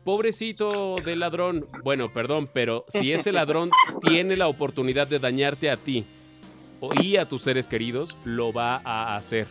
pobrecito 0.04 0.96
del 1.04 1.20
ladrón. 1.20 1.66
Bueno, 1.82 2.12
perdón, 2.12 2.48
pero 2.52 2.84
si 2.88 3.12
ese 3.12 3.32
ladrón 3.32 3.70
tiene 4.02 4.36
la 4.36 4.48
oportunidad 4.48 5.06
de 5.06 5.18
dañarte 5.18 5.70
a 5.70 5.76
ti 5.76 6.04
o- 6.80 6.90
y 7.02 7.16
a 7.16 7.28
tus 7.28 7.42
seres 7.42 7.68
queridos, 7.68 8.16
lo 8.24 8.52
va 8.52 8.80
a 8.84 9.16
hacer. 9.16 9.46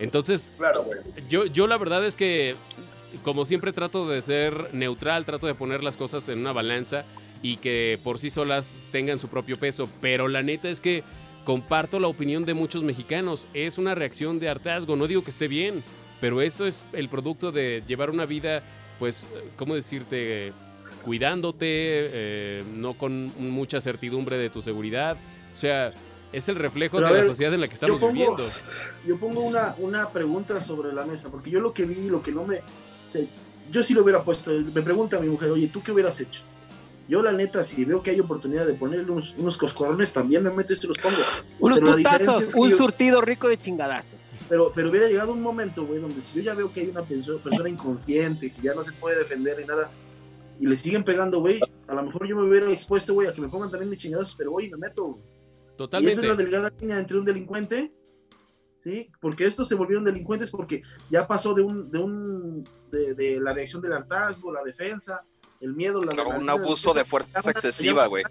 Entonces, 0.00 0.52
Claro, 0.56 0.84
yo, 1.28 1.46
yo 1.46 1.66
la 1.66 1.76
verdad 1.76 2.04
es 2.04 2.14
que, 2.16 2.54
como 3.24 3.44
siempre, 3.44 3.72
trato 3.72 4.08
de 4.08 4.22
ser 4.22 4.72
neutral, 4.74 5.24
trato 5.24 5.46
de 5.46 5.54
poner 5.54 5.82
las 5.82 5.96
cosas 5.96 6.28
en 6.28 6.38
una 6.38 6.52
balanza 6.52 7.04
y 7.42 7.56
que 7.56 7.98
por 8.04 8.18
sí 8.18 8.30
solas 8.30 8.74
tengan 8.92 9.18
su 9.18 9.28
propio 9.28 9.56
peso. 9.56 9.88
Pero 10.00 10.28
la 10.28 10.42
neta 10.42 10.68
es 10.68 10.80
que 10.80 11.02
comparto 11.44 11.98
la 11.98 12.08
opinión 12.08 12.44
de 12.44 12.54
muchos 12.54 12.82
mexicanos. 12.82 13.48
Es 13.54 13.78
una 13.78 13.94
reacción 13.94 14.38
de 14.38 14.48
hartazgo. 14.48 14.96
No 14.96 15.06
digo 15.06 15.24
que 15.24 15.30
esté 15.30 15.48
bien, 15.48 15.82
pero 16.20 16.42
eso 16.42 16.66
es 16.66 16.84
el 16.92 17.08
producto 17.08 17.50
de 17.52 17.82
llevar 17.86 18.10
una 18.10 18.26
vida, 18.26 18.62
pues, 18.98 19.26
¿cómo 19.56 19.74
decirte? 19.74 20.52
Cuidándote, 21.04 21.66
eh, 21.68 22.64
no 22.74 22.94
con 22.94 23.30
mucha 23.38 23.80
certidumbre 23.80 24.36
de 24.36 24.50
tu 24.50 24.60
seguridad. 24.62 25.16
O 25.54 25.56
sea, 25.56 25.92
es 26.32 26.48
el 26.48 26.56
reflejo 26.56 26.98
Pero 26.98 27.12
de 27.14 27.20
la 27.22 27.26
sociedad 27.26 27.54
en 27.54 27.60
la 27.60 27.68
que 27.68 27.74
yo 27.76 27.86
estamos 27.86 28.00
pongo- 28.00 28.12
viviendo. 28.12 28.50
yo 29.06 29.16
pongo 29.18 29.40
una, 29.40 29.74
una 29.78 30.08
pregunta 30.10 30.60
sobre 30.60 30.92
la 30.92 31.06
mesa, 31.06 31.28
porque 31.30 31.50
yo 31.50 31.60
lo 31.60 31.72
que 31.72 31.84
vi, 31.84 32.08
lo 32.08 32.22
que 32.22 32.32
no 32.32 32.44
me... 32.44 32.56
o 32.58 33.10
sea, 33.10 33.22
yo 33.70 33.82
sí 33.82 33.94
lo 33.94 34.02
hubiera 34.02 34.22
puesto, 34.22 34.50
me 34.50 34.82
pregunta 34.82 35.18
mi 35.20 35.28
mujer, 35.28 35.50
oye, 35.50 35.68
¿tú 35.68 35.82
qué 35.82 35.92
hubieras 35.92 36.20
hecho? 36.20 36.42
Yo 37.08 37.22
la 37.22 37.32
neta, 37.32 37.64
si 37.64 37.84
veo 37.86 38.02
que 38.02 38.10
hay 38.10 38.20
oportunidad 38.20 38.66
de 38.66 38.74
ponerle 38.74 39.10
unos, 39.10 39.34
unos 39.38 39.56
coscorrones, 39.56 40.12
también 40.12 40.42
me 40.42 40.50
meto 40.50 40.74
y 40.74 40.76
se 40.76 40.86
los 40.86 40.98
pongo. 40.98 41.16
Unos 41.58 41.80
putazos, 41.80 42.42
es 42.42 42.54
que 42.54 42.60
un 42.60 42.68
yo- 42.70 42.76
surtido 42.76 43.20
rico 43.22 43.48
de 43.48 43.56
chingadazos. 43.58 44.17
Pero, 44.48 44.72
pero 44.74 44.88
hubiera 44.88 45.06
llegado 45.08 45.32
un 45.32 45.42
momento, 45.42 45.84
güey, 45.86 46.00
donde 46.00 46.20
si 46.22 46.36
yo 46.38 46.42
ya 46.42 46.54
veo 46.54 46.72
que 46.72 46.80
hay 46.80 46.88
una 46.88 47.02
perso- 47.02 47.38
persona 47.38 47.68
inconsciente, 47.68 48.50
que 48.50 48.62
ya 48.62 48.74
no 48.74 48.82
se 48.82 48.92
puede 48.92 49.18
defender 49.18 49.58
ni 49.58 49.66
nada, 49.66 49.90
y 50.60 50.66
le 50.66 50.74
siguen 50.74 51.04
pegando, 51.04 51.40
güey, 51.40 51.60
a 51.86 51.94
lo 51.94 52.02
mejor 52.02 52.26
yo 52.26 52.36
me 52.36 52.48
hubiera 52.48 52.70
expuesto, 52.72 53.12
güey, 53.14 53.28
a 53.28 53.32
que 53.32 53.40
me 53.40 53.48
pongan 53.48 53.70
también 53.70 53.90
mis 53.90 53.98
chingadazos, 53.98 54.34
pero 54.36 54.52
voy 54.52 54.66
y 54.66 54.70
me 54.70 54.78
meto, 54.78 55.04
güey. 55.04 55.20
Y 55.20 55.76
Totalmente. 55.76 56.12
esa 56.12 56.22
es 56.22 56.28
la 56.28 56.34
delgada 56.34 56.72
línea 56.80 56.98
entre 56.98 57.18
un 57.18 57.24
delincuente, 57.24 57.92
¿sí? 58.80 59.10
Porque 59.20 59.44
estos 59.44 59.68
se 59.68 59.74
volvieron 59.76 60.04
delincuentes 60.04 60.50
porque 60.50 60.82
ya 61.10 61.26
pasó 61.26 61.54
de 61.54 61.62
un, 61.62 61.90
de 61.90 61.98
un, 61.98 62.64
de, 62.90 63.14
de 63.14 63.38
la 63.38 63.52
reacción 63.52 63.80
del 63.82 63.92
hartazgo, 63.92 64.52
la 64.52 64.64
defensa, 64.64 65.22
el 65.60 65.74
miedo, 65.74 66.02
la 66.02 66.12
No, 66.14 66.30
un 66.38 66.48
abuso 66.50 66.92
de 66.94 67.00
allá 67.00 67.10
fuerza 67.10 67.50
excesiva, 67.50 68.06
güey. 68.06 68.24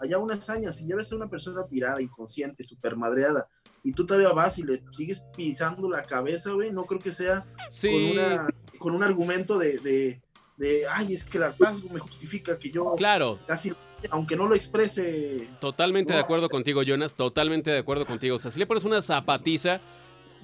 Allá 0.00 0.18
una 0.18 0.34
hazaña, 0.34 0.70
si 0.72 0.86
ya 0.86 0.96
ves 0.96 1.10
a 1.12 1.16
una 1.16 1.28
persona 1.28 1.66
tirada, 1.66 2.00
inconsciente, 2.00 2.62
super 2.62 2.96
madreada, 2.96 3.48
y 3.82 3.92
tú 3.92 4.04
todavía 4.06 4.30
vas 4.32 4.58
y 4.58 4.62
le 4.64 4.82
sigues 4.92 5.24
pisando 5.36 5.88
la 5.88 6.02
cabeza, 6.02 6.52
güey, 6.52 6.70
no 6.72 6.82
creo 6.84 7.00
que 7.00 7.12
sea 7.12 7.44
Sí. 7.68 7.88
con, 7.88 8.04
una, 8.04 8.48
con 8.78 8.94
un 8.94 9.02
argumento 9.02 9.58
de, 9.58 9.78
de, 9.78 10.20
de, 10.56 10.82
ay, 10.90 11.14
es 11.14 11.24
que 11.24 11.38
el 11.38 11.44
hartazgo 11.44 11.88
me 11.90 11.98
justifica 12.00 12.58
que 12.58 12.70
yo 12.70 12.94
Claro, 12.96 13.38
casi, 13.46 13.72
aunque 14.10 14.36
no 14.36 14.46
lo 14.46 14.54
exprese, 14.54 15.48
totalmente 15.60 16.12
de 16.12 16.18
acuerdo 16.18 16.48
contigo, 16.48 16.82
Jonas. 16.82 17.14
Totalmente 17.14 17.70
de 17.70 17.78
acuerdo 17.78 18.06
contigo. 18.06 18.36
O 18.36 18.38
sea, 18.38 18.50
si 18.50 18.58
le 18.58 18.66
pones 18.66 18.84
una 18.84 19.00
zapatiza 19.02 19.80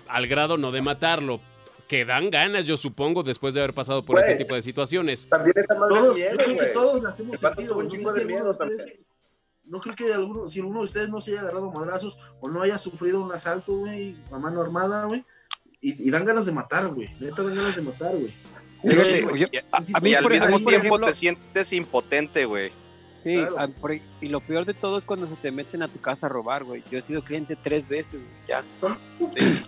al 0.09 0.27
grado 0.27 0.57
no 0.57 0.73
de 0.73 0.81
matarlo, 0.83 1.41
que 1.89 2.05
dan 2.05 2.31
ganas, 2.31 2.65
yo 2.65 2.77
supongo, 2.77 3.23
después 3.23 3.55
de 3.55 3.61
haber 3.61 3.73
pasado 3.75 4.03
por 4.03 4.17
Güey. 4.19 4.31
este 4.31 4.43
tipo 4.45 4.55
de 4.55 4.63
situaciones. 4.63 5.29
También 5.29 5.53
esa 5.57 5.75
madre 5.75 5.95
todos, 5.95 6.09
es 6.11 6.17
miedo, 6.17 6.31
yo 6.33 6.39
creo 6.45 6.59
que 6.59 6.67
todos 6.67 6.95
El 6.97 7.03
vato 7.03 7.39
sentido, 7.39 7.79
un 7.79 7.89
chingo 7.89 8.13
de 8.13 8.25
miedo 8.25 8.53
de 8.53 8.59
no 9.67 9.81
creo 9.81 9.95
que 9.95 10.13
alguno, 10.15 10.49
si 10.49 10.61
alguno 10.61 10.79
de 10.81 10.85
ustedes 10.85 11.09
no 11.09 11.21
se 11.21 11.33
haya 11.33 11.41
agarrado 11.41 11.71
madrazos 11.73 12.19
o 12.41 12.49
no 12.49 12.63
haya 12.63 12.79
sufrido 12.79 13.21
un 13.21 13.33
asalto, 13.33 13.77
güey, 13.79 14.17
a 14.33 14.39
mano 14.39 14.61
armada, 14.63 15.05
güey, 15.07 15.25
y, 15.81 16.09
y 16.09 16.11
dan 16.11 16.25
ganas 16.25 16.47
de 16.47 16.53
matar, 16.53 16.89
güey. 16.89 17.09
Neta 17.21 17.43
dan 17.43 17.55
ganas 17.55 17.77
de 17.77 17.83
matar, 17.83 18.13
güey. 18.13 18.33
Fíjate, 18.83 19.25
a- 19.73 19.77
a 19.97 20.01
mí, 20.01 20.11
y 20.11 20.15
al 20.15 20.23
por- 20.23 20.33
mismo 20.33 20.47
a 20.47 20.51
mí, 20.51 20.59
por 20.65 20.71
tiempo 20.73 20.87
ejemplo- 20.89 21.07
te 21.09 21.15
sientes 21.15 21.73
impotente, 21.73 22.45
güey. 22.45 22.71
Sí, 23.19 23.45
Claro. 23.49 23.73
por- 23.81 23.93
y 23.95 24.29
lo 24.29 24.41
peor 24.41 24.65
de 24.67 24.75
todo 24.75 24.99
es 24.99 25.05
cuando 25.05 25.27
se 25.27 25.35
te 25.37 25.51
meten 25.51 25.83
a 25.83 25.89
tu 25.89 26.01
casa 26.01 26.27
a 26.27 26.29
robar, 26.29 26.63
güey. 26.63 26.85
Yo 26.91 26.99
he 26.99 27.03
sido 27.03 27.23
cliente 27.25 27.57
tres 27.57 27.89
veces, 27.89 28.23
güey, 28.23 28.35
ya. 28.47 28.63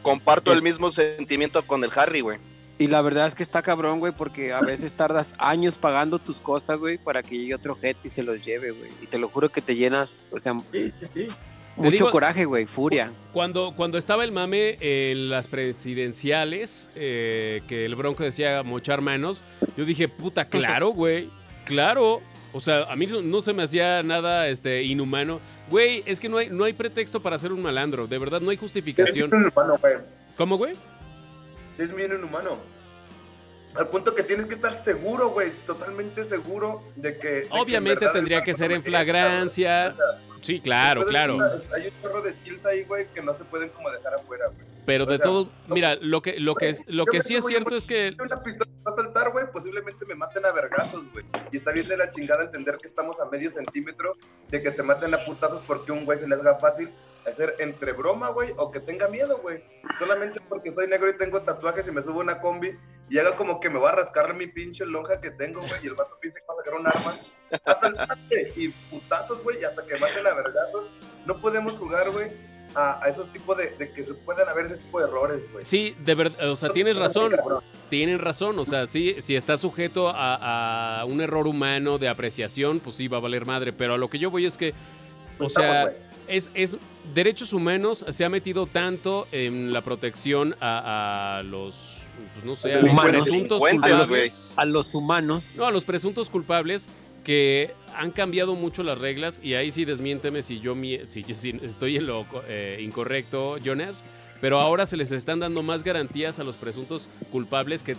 Comparto 0.03 0.53
el 0.53 0.63
mismo 0.63 0.91
sentimiento 0.91 1.63
con 1.67 1.83
el 1.85 1.91
Harry, 1.97 2.21
güey. 2.21 2.39
Y 2.81 2.87
la 2.87 3.03
verdad 3.03 3.27
es 3.27 3.35
que 3.35 3.43
está 3.43 3.61
cabrón, 3.61 3.99
güey, 3.99 4.13
porque 4.13 4.53
a 4.53 4.61
veces 4.61 4.93
tardas 4.93 5.35
años 5.39 5.77
pagando 5.77 6.19
tus 6.21 6.39
cosas, 6.39 6.79
güey, 6.79 6.97
para 6.97 7.25
que 7.25 7.37
llegue 7.37 7.55
otro 7.57 7.75
gente 7.75 8.07
y 8.07 8.11
se 8.11 8.23
los 8.23 8.45
lleve, 8.45 8.71
güey. 8.71 8.91
Y 9.03 9.07
te 9.07 9.19
lo 9.19 9.29
juro 9.29 9.49
que 9.49 9.61
te 9.61 9.75
llenas, 9.75 10.27
o 10.31 10.39
sea, 10.39 10.57
Sí, 10.73 10.89
sí, 10.91 11.07
sí. 11.13 11.27
mucho 11.75 11.91
digo- 11.91 12.11
coraje, 12.13 12.45
güey, 12.45 12.67
furia. 12.67 13.11
Cuando, 13.33 13.75
cuando 13.75 13.99
estaba 13.99 14.23
el 14.23 14.31
mame 14.31 14.77
en 14.79 15.29
las 15.29 15.49
presidenciales, 15.49 16.89
eh, 16.95 17.63
que 17.69 17.85
el 17.85 17.97
Bronco 17.97 18.23
decía 18.23 18.63
mochar 18.63 19.01
manos, 19.01 19.43
yo 19.77 19.85
dije, 19.85 20.09
puta, 20.09 20.45
claro, 20.45 20.91
güey, 20.91 21.29
claro. 21.65 22.21
O 22.53 22.61
sea, 22.61 22.85
a 22.85 22.97
mí 22.97 23.07
no, 23.07 23.41
se 23.43 23.53
me 23.53 23.65
hacía 23.65 24.03
nada 24.03 24.49
este, 24.49 24.83
inhumano. 24.85 25.41
Güey, 25.69 26.03
es 26.07 26.19
que 26.21 26.29
no 26.29 26.39
hay, 26.39 26.49
no 26.49 26.65
hay 26.65 26.73
pretexto 26.73 27.21
para 27.21 27.37
ser 27.39 27.53
un 27.53 27.61
malandro. 27.61 28.07
De 28.07 28.19
verdad, 28.19 28.41
no 28.41 28.51
hay 28.51 28.57
justificación. 28.57 29.29
bien 29.31 29.43
inhumano, 29.43 29.77
güey. 29.79 29.95
¿Cómo, 30.37 30.57
güey? 30.57 30.75
Es 31.79 31.95
bien 31.95 32.13
inhumano. 32.13 32.59
Al 33.75 33.89
punto 33.89 34.15
que 34.15 34.23
tienes 34.23 34.47
que 34.47 34.55
estar 34.55 34.75
seguro, 34.75 35.31
güey, 35.31 35.51
totalmente 35.67 36.25
seguro 36.25 36.83
de 36.97 37.19
que... 37.19 37.29
de 37.29 37.43
que 37.43 37.47
en 37.47 37.53
Obviamente 37.61 38.01
verdad 38.01 38.13
tendría 38.13 38.41
que 38.43 38.55
ser 38.55 38.73
en 38.73 38.83
flagrancia. 38.83 39.89
O 39.89 39.93
sea, 39.93 40.39
Sí, 40.41 40.61
claro, 40.61 41.05
claro. 41.05 41.37
eso, 41.45 41.75
Hay 41.75 41.87
un 41.87 41.93
chorro 42.03 42.23
de 42.23 42.33
skills 42.33 42.65
ahí, 42.65 42.85
güey, 42.85 43.07
que 43.13 43.23
no 43.23 43.35
se 43.35 43.45
pueden 43.45 43.69
como 43.71 43.91
dejar 43.91 44.15
afuera, 44.15 44.47
güey. 44.47 44.68
Pero 44.89 45.05
o 45.05 45.07
de 45.07 45.17
sea, 45.19 45.25
todo, 45.27 45.49
no- 45.69 45.75
mira, 45.75 45.97
lo 46.01 46.23
que, 46.23 46.41
lo 46.41 46.55
que, 46.55 46.71
es, 46.71 46.85
lo 46.89 47.05
que 47.05 47.23
sí 47.23 47.37
es 47.37 47.45
cierto 47.45 47.77
es 47.77 47.85
que 47.87 48.17
Una 48.19 48.37
pistola 48.43 48.71
va 48.87 48.91
a 48.93 48.95
saltar, 48.97 49.31
güey, 49.33 49.45
posiblemente 49.53 50.05
me 50.07 50.15
maten 50.15 50.45
a 50.47 50.53
vergazos, 50.53 51.13
güey. 51.13 51.27
Y 51.53 51.59
está 51.59 51.73
bien 51.73 51.87
de 51.89 51.97
la 51.99 52.11
chingada 52.11 52.43
entender 52.45 52.79
que 52.79 52.87
estamos 52.87 53.21
a 53.21 53.27
medio 53.27 53.51
centímetro 53.51 54.15
de 54.49 54.63
que 54.63 54.71
te 54.71 54.83
maten 54.83 55.13
a 55.15 55.19
putazos 55.19 55.63
porque 55.67 55.93
un 55.93 56.07
güey 56.07 56.19
se 56.19 56.27
le 56.27 56.35
haga 56.37 56.55
fácil 56.59 56.91
hacer 57.27 57.55
entre 57.59 57.93
broma, 57.93 58.31
güey, 58.31 58.55
o 58.57 58.71
que 58.73 58.81
tenga 58.81 59.07
miedo, 59.09 59.37
güey. 59.43 59.63
Solamente 59.99 60.41
porque 60.49 60.73
soy 60.73 60.87
negro 60.89 61.11
y 61.11 61.19
tengo 61.19 61.43
tatuajes 61.43 61.87
y 61.87 61.91
me 61.91 62.01
subo 62.01 62.21
una 62.21 62.41
combi 62.41 62.75
y 63.11 63.19
haga 63.19 63.33
como 63.37 63.61
que 63.61 63.69
me 63.69 63.79
va 63.79 63.91
a 63.91 63.97
rascar 63.97 64.33
mi 64.35 64.47
pinche 64.47 64.87
lonja 64.87 65.21
que 65.21 65.31
tengo, 65.33 65.61
güey, 65.61 65.81
y 65.83 65.87
el 65.89 65.95
vato 65.95 66.17
piensa 66.19 66.41
que 66.41 66.47
va 66.47 66.55
a 66.55 66.57
sacar 66.57 66.75
un 66.75 66.87
arma. 66.87 67.13
Asaltante 67.65 68.53
y 68.57 68.69
putazos, 68.91 69.43
güey, 69.43 69.61
y 69.61 69.65
hasta 69.65 69.85
que 69.87 69.99
maten 69.99 70.27
a 70.27 70.33
vergazos. 70.35 70.89
No 71.27 71.39
podemos 71.41 71.79
jugar, 71.79 72.09
güey, 72.11 72.29
a, 72.79 73.03
a 73.05 73.09
esos 73.09 73.27
tipos 73.33 73.57
de, 73.57 73.71
de 73.77 73.91
que 73.91 74.05
se 74.05 74.15
puedan 74.15 74.49
haber 74.49 74.67
ese 74.67 74.77
tipo 74.77 74.99
de 75.01 75.07
errores, 75.07 75.51
güey. 75.53 75.65
sí, 75.65 75.95
de 76.05 76.15
verdad, 76.15 76.51
o 76.51 76.57
sea, 76.57 76.71
tienes 76.71 76.97
razón. 76.97 77.33
Tienen 77.91 78.19
razón, 78.19 78.59
o 78.59 78.65
sea, 78.67 78.87
sí, 78.87 79.17
si 79.21 79.35
está 79.35 79.57
sujeto 79.57 80.09
a, 80.09 81.01
a 81.01 81.05
un 81.07 81.21
error 81.23 81.47
humano 81.47 81.97
de 81.99 82.09
apreciación, 82.09 82.81
pues 82.81 82.97
sí 82.97 83.09
va 83.09 83.17
a 83.17 83.21
valer 83.21 83.47
madre, 83.47 83.73
pero 83.73 83.95
a 83.95 83.99
lo 83.99 84.09
que 84.09 84.19
yo 84.19 84.31
voy 84.31 84.45
es 84.47 84.59
que, 84.59 84.75
o 85.39 85.47
Estamos, 85.47 85.53
sea, 85.53 85.93
es, 86.27 86.51
es 86.55 86.77
derechos 87.15 87.53
humanos 87.55 88.05
se 88.09 88.25
ha 88.25 88.29
metido 88.29 88.67
tanto 88.67 89.27
en 89.33 89.73
la 89.73 89.81
protección 89.81 90.55
a, 90.61 91.39
a 91.39 91.43
los, 91.45 92.03
pues 92.35 92.45
no 92.45 92.57
sé, 92.57 92.75
a 92.75 92.83
los 92.83 92.91
Humanos. 92.93 93.25
presuntos 93.25 93.61
culpables. 93.61 94.53
A 94.57 94.65
los 94.67 94.95
humanos, 94.95 95.53
No, 95.57 95.65
a 95.65 95.71
los 95.71 95.85
presuntos 95.87 96.29
culpables 96.29 96.89
que 97.29 97.75
han 97.95 98.11
cambiado 98.11 98.55
mucho 98.55 98.83
las 98.83 98.99
reglas 98.99 99.39
y 99.45 99.53
ahí 99.53 99.71
sí 99.71 99.85
desmiénteme 99.85 100.41
si 100.41 100.61
yo 100.61 100.75
si, 101.09 101.23
yo- 101.25 101.35
si 101.35 101.51
estoy 101.63 101.99
en 101.99 102.07
lo 102.07 102.25
eh, 102.49 102.79
incorrecto, 102.81 103.59
Jonas, 103.59 104.03
pero 104.41 104.59
ahora 104.61 104.87
se 104.87 104.97
les 104.97 105.13
están 105.13 105.39
dando 105.39 105.63
más 105.63 105.85
garantías 105.85 106.39
a 106.39 106.45
los 106.45 106.57
presuntos 106.57 107.11
culpables 107.31 107.83
que 107.83 107.97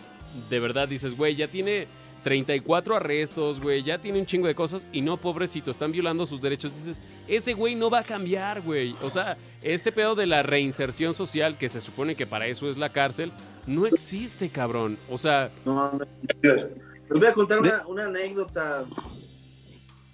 de 0.49 0.59
verdad 0.59 0.87
dices, 0.87 1.15
güey, 1.15 1.35
ya 1.35 1.47
tiene 1.47 1.85
34 2.23 2.95
arrestos, 2.95 3.61
güey, 3.61 3.83
ya 3.83 3.99
tiene 3.99 4.17
un 4.19 4.25
chingo 4.25 4.47
de 4.47 4.55
cosas 4.55 4.87
y 4.91 5.01
no, 5.01 5.15
pobrecito, 5.17 5.69
están 5.69 5.91
violando 5.91 6.25
sus 6.25 6.41
derechos. 6.41 6.73
Dices, 6.73 6.99
ese 7.27 7.53
güey 7.53 7.75
no 7.75 7.91
va 7.91 7.99
a 7.99 8.03
cambiar, 8.03 8.61
güey. 8.61 8.95
O 9.03 9.11
sea, 9.11 9.37
ese 9.61 9.91
pedo 9.91 10.15
de 10.15 10.25
la 10.25 10.41
reinserción 10.41 11.13
social, 11.13 11.55
que 11.55 11.69
se 11.69 11.81
supone 11.81 12.15
que 12.15 12.25
para 12.25 12.47
eso 12.47 12.67
es 12.67 12.77
la 12.77 12.89
cárcel, 12.89 13.31
no 13.67 13.85
existe, 13.85 14.49
cabrón. 14.49 14.97
O 15.07 15.19
sea, 15.19 15.51
No, 15.65 15.91
no. 15.93 16.05
Les 16.41 17.17
voy 17.17 17.25
a 17.27 17.33
contar 17.33 17.59
una, 17.59 17.87
una 17.87 18.05
anécdota 18.05 18.85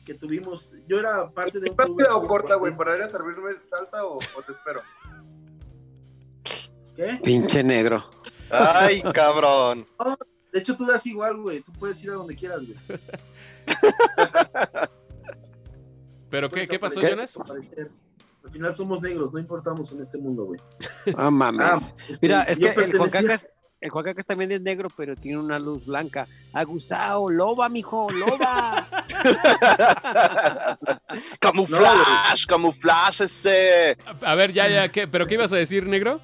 que 0.05 0.13
tuvimos. 0.13 0.73
Yo 0.87 0.99
era 0.99 1.29
parte 1.31 1.59
de 1.59 1.69
un 1.69 1.75
club 1.75 1.97
¿Rápida 1.99 2.15
o 2.15 2.21
de- 2.21 2.27
corta, 2.27 2.55
güey? 2.55 2.75
¿Para 2.77 2.95
ir 2.95 3.03
a 3.03 3.09
servirme 3.09 3.51
salsa 3.67 4.05
o, 4.05 4.17
o 4.17 4.41
te 4.45 4.51
espero? 4.53 4.81
¿Qué? 6.95 7.19
pinche 7.23 7.61
negro. 7.63 8.03
Ay, 8.49 9.01
cabrón. 9.13 9.85
De 10.53 10.59
hecho, 10.59 10.77
tú 10.77 10.85
das 10.85 11.05
igual, 11.05 11.35
güey. 11.41 11.61
Tú 11.61 11.73
puedes 11.73 12.01
ir 12.05 12.11
a 12.11 12.13
donde 12.13 12.33
quieras, 12.35 12.61
güey. 12.65 12.77
¿pero 16.29 16.49
qué, 16.49 16.65
qué 16.67 16.79
pasó, 16.79 17.01
Jonas? 17.01 17.35
Al 17.37 18.51
final 18.51 18.75
somos 18.75 19.01
negros, 19.01 19.33
no 19.33 19.39
importamos 19.39 19.91
en 19.91 20.01
este 20.01 20.17
mundo, 20.17 20.45
güey. 20.45 20.59
Ah, 21.17 21.31
mames. 21.31 21.61
Ah, 21.65 21.79
este, 22.07 22.25
Mira, 22.27 22.43
es 22.43 22.59
que 22.59 22.67
el 22.69 22.75
pertenecía- 22.75 23.21
Cacas, 23.21 23.49
el 23.85 23.91
Juan 23.91 24.03
Cacas 24.03 24.25
también 24.25 24.51
es 24.51 24.61
negro, 24.61 24.87
pero 24.97 25.15
tiene 25.15 25.37
una 25.37 25.59
luz 25.59 25.85
blanca. 25.85 26.27
Aguzao, 26.53 27.29
loba, 27.29 27.69
mijo, 27.69 28.07
loba. 28.09 28.87
Camuflaje, 31.39 32.45
camuflaje 32.47 33.25
ese. 33.25 33.97
A 34.21 34.35
ver, 34.35 34.53
ya, 34.53 34.67
ya, 34.67 34.87
¿qué? 34.89 35.07
¿pero 35.07 35.25
qué 35.27 35.35
ibas 35.35 35.53
a 35.53 35.57
decir, 35.57 35.85
negro? 35.87 36.19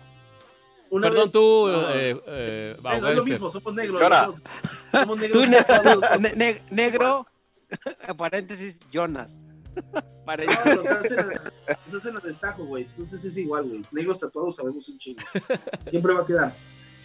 Una 0.90 1.08
Perdón, 1.08 1.24
vez- 1.26 1.32
tú, 1.32 1.68
no, 1.72 1.90
eh, 1.92 2.22
eh, 2.28 2.78
bueno, 2.82 3.08
es 3.10 3.16
lo 3.16 3.24
mismo, 3.26 3.50
somos 3.50 3.74
negros. 3.74 4.02
Somos 4.92 5.20
negros. 5.20 5.44
Tú, 5.44 5.50
ne- 5.50 5.64
tú, 5.94 6.02
ne- 6.20 6.34
ne- 6.36 6.62
negro, 6.72 7.26
paréntesis, 8.18 8.80
Jonas. 8.92 9.40
No, 9.94 10.02
Paréntesis. 10.26 10.76
nos 10.76 10.86
hacen, 10.86 11.28
nos 11.86 11.94
hacen 11.96 12.18
a 12.18 12.20
destajo, 12.20 12.66
güey. 12.66 12.84
Entonces 12.86 13.24
es 13.24 13.38
igual, 13.38 13.64
güey. 13.70 13.82
Negros 13.92 14.20
tatuados 14.20 14.58
sabemos 14.58 14.90
un 14.90 14.98
chingo. 14.98 15.22
Siempre 15.90 16.14
va 16.14 16.22
a 16.24 16.26
quedar. 16.26 16.54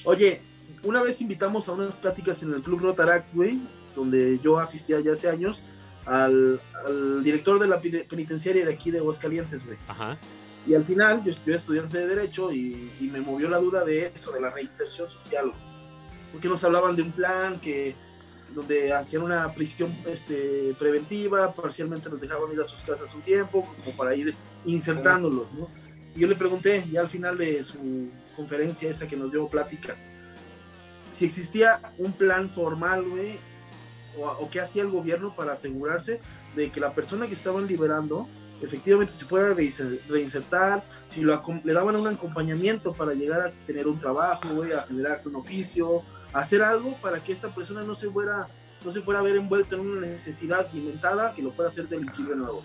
Oye, 0.07 0.41
una 0.85 1.03
vez 1.03 1.21
invitamos 1.21 1.69
a 1.69 1.73
unas 1.73 1.97
pláticas 1.97 2.43
en 2.43 2.55
el 2.55 2.63
Club 2.63 2.81
Rotaract, 2.81 3.35
güey, 3.35 3.61
donde 3.95 4.39
yo 4.43 4.59
asistía 4.59 5.01
ya 5.01 5.13
hace 5.13 5.29
años, 5.29 5.63
al, 6.05 6.61
al 6.87 7.23
director 7.25 7.59
de 7.59 7.67
la 7.67 7.83
peni- 7.83 8.07
penitenciaria 8.07 8.65
de 8.65 8.73
aquí 8.73 8.91
de 8.91 8.99
Aguascalientes, 8.99 9.67
güey. 9.67 9.77
Ajá. 9.89 10.17
Y 10.67 10.75
al 10.75 10.85
final, 10.85 11.23
yo, 11.25 11.33
yo 11.45 11.55
estudiante 11.55 11.99
de 11.99 12.07
Derecho 12.07 12.53
y, 12.53 12.91
y 13.01 13.05
me 13.13 13.21
movió 13.21 13.49
la 13.49 13.59
duda 13.59 13.85
de 13.85 14.13
eso, 14.15 14.33
de 14.33 14.41
la 14.41 14.51
reinserción 14.51 15.09
social. 15.09 15.51
Porque 16.33 16.49
nos 16.49 16.63
hablaban 16.65 16.95
de 16.97 17.03
un 17.03 17.13
plan 17.13 17.61
que 17.61 17.95
donde 18.55 18.93
hacían 18.93 19.23
una 19.23 19.53
prisión 19.53 19.93
este, 20.07 20.75
preventiva, 20.79 21.53
parcialmente 21.53 22.09
nos 22.09 22.21
dejaban 22.21 22.53
ir 22.53 22.61
a 22.61 22.65
sus 22.65 22.83
casas 22.83 23.13
un 23.15 23.23
tiempo, 23.23 23.63
como 23.85 23.97
para 23.97 24.15
ir 24.15 24.35
insertándolos, 24.65 25.53
¿no? 25.53 25.69
Y 26.17 26.21
yo 26.21 26.29
le 26.29 26.35
pregunté, 26.35 26.85
ya 26.91 27.03
al 27.03 27.11
final 27.11 27.37
de 27.37 27.63
su 27.63 28.09
conferencia 28.35 28.91
esa 28.91 29.07
que 29.07 29.17
nos 29.17 29.31
dio 29.31 29.47
plática, 29.49 29.95
si 31.11 31.27
existía 31.27 31.81
un 31.99 32.13
plan 32.13 32.49
formal, 32.49 33.05
o, 34.19 34.27
o 34.27 34.51
qué 34.51 34.61
hacía 34.61 34.83
el 34.83 34.89
gobierno 34.91 35.37
para 35.37 35.53
asegurarse 35.53 36.21
de 36.57 36.71
que 36.71 36.81
la 36.81 36.95
persona 36.95 37.27
que 37.27 37.35
estaban 37.35 37.67
liberando 37.67 38.27
efectivamente 38.63 39.13
se 39.13 39.27
fuera 39.27 39.49
a 39.49 39.55
reinser- 39.55 40.01
reinsertar, 40.09 40.83
si 41.07 41.21
lo 41.21 41.43
le 41.63 41.73
daban 41.75 41.97
un 41.97 42.07
acompañamiento 42.07 42.95
para 42.95 43.13
llegar 43.13 43.41
a 43.49 43.53
tener 43.67 43.87
un 43.87 43.99
trabajo, 43.99 44.49
a 44.63 44.83
generarse 44.85 45.29
un 45.29 45.37
oficio, 45.37 46.03
hacer 46.33 46.63
algo 46.63 46.95
para 47.03 47.23
que 47.23 47.33
esta 47.35 47.55
persona 47.55 47.83
no 47.83 47.95
se 47.95 48.11
fuera, 48.11 48.49
no 48.83 48.91
se 48.91 49.03
fuera 49.03 49.21
a 49.21 49.23
ver 49.23 49.37
envuelta 49.37 49.75
en 49.75 49.83
una 49.83 50.01
necesidad 50.07 50.67
inventada 50.73 51.35
que 51.35 51.43
lo 51.43 51.51
fuera 51.51 51.69
a 51.69 51.73
hacer 51.73 51.87
delinquir 51.87 52.27
de 52.27 52.37
nuevo. 52.37 52.63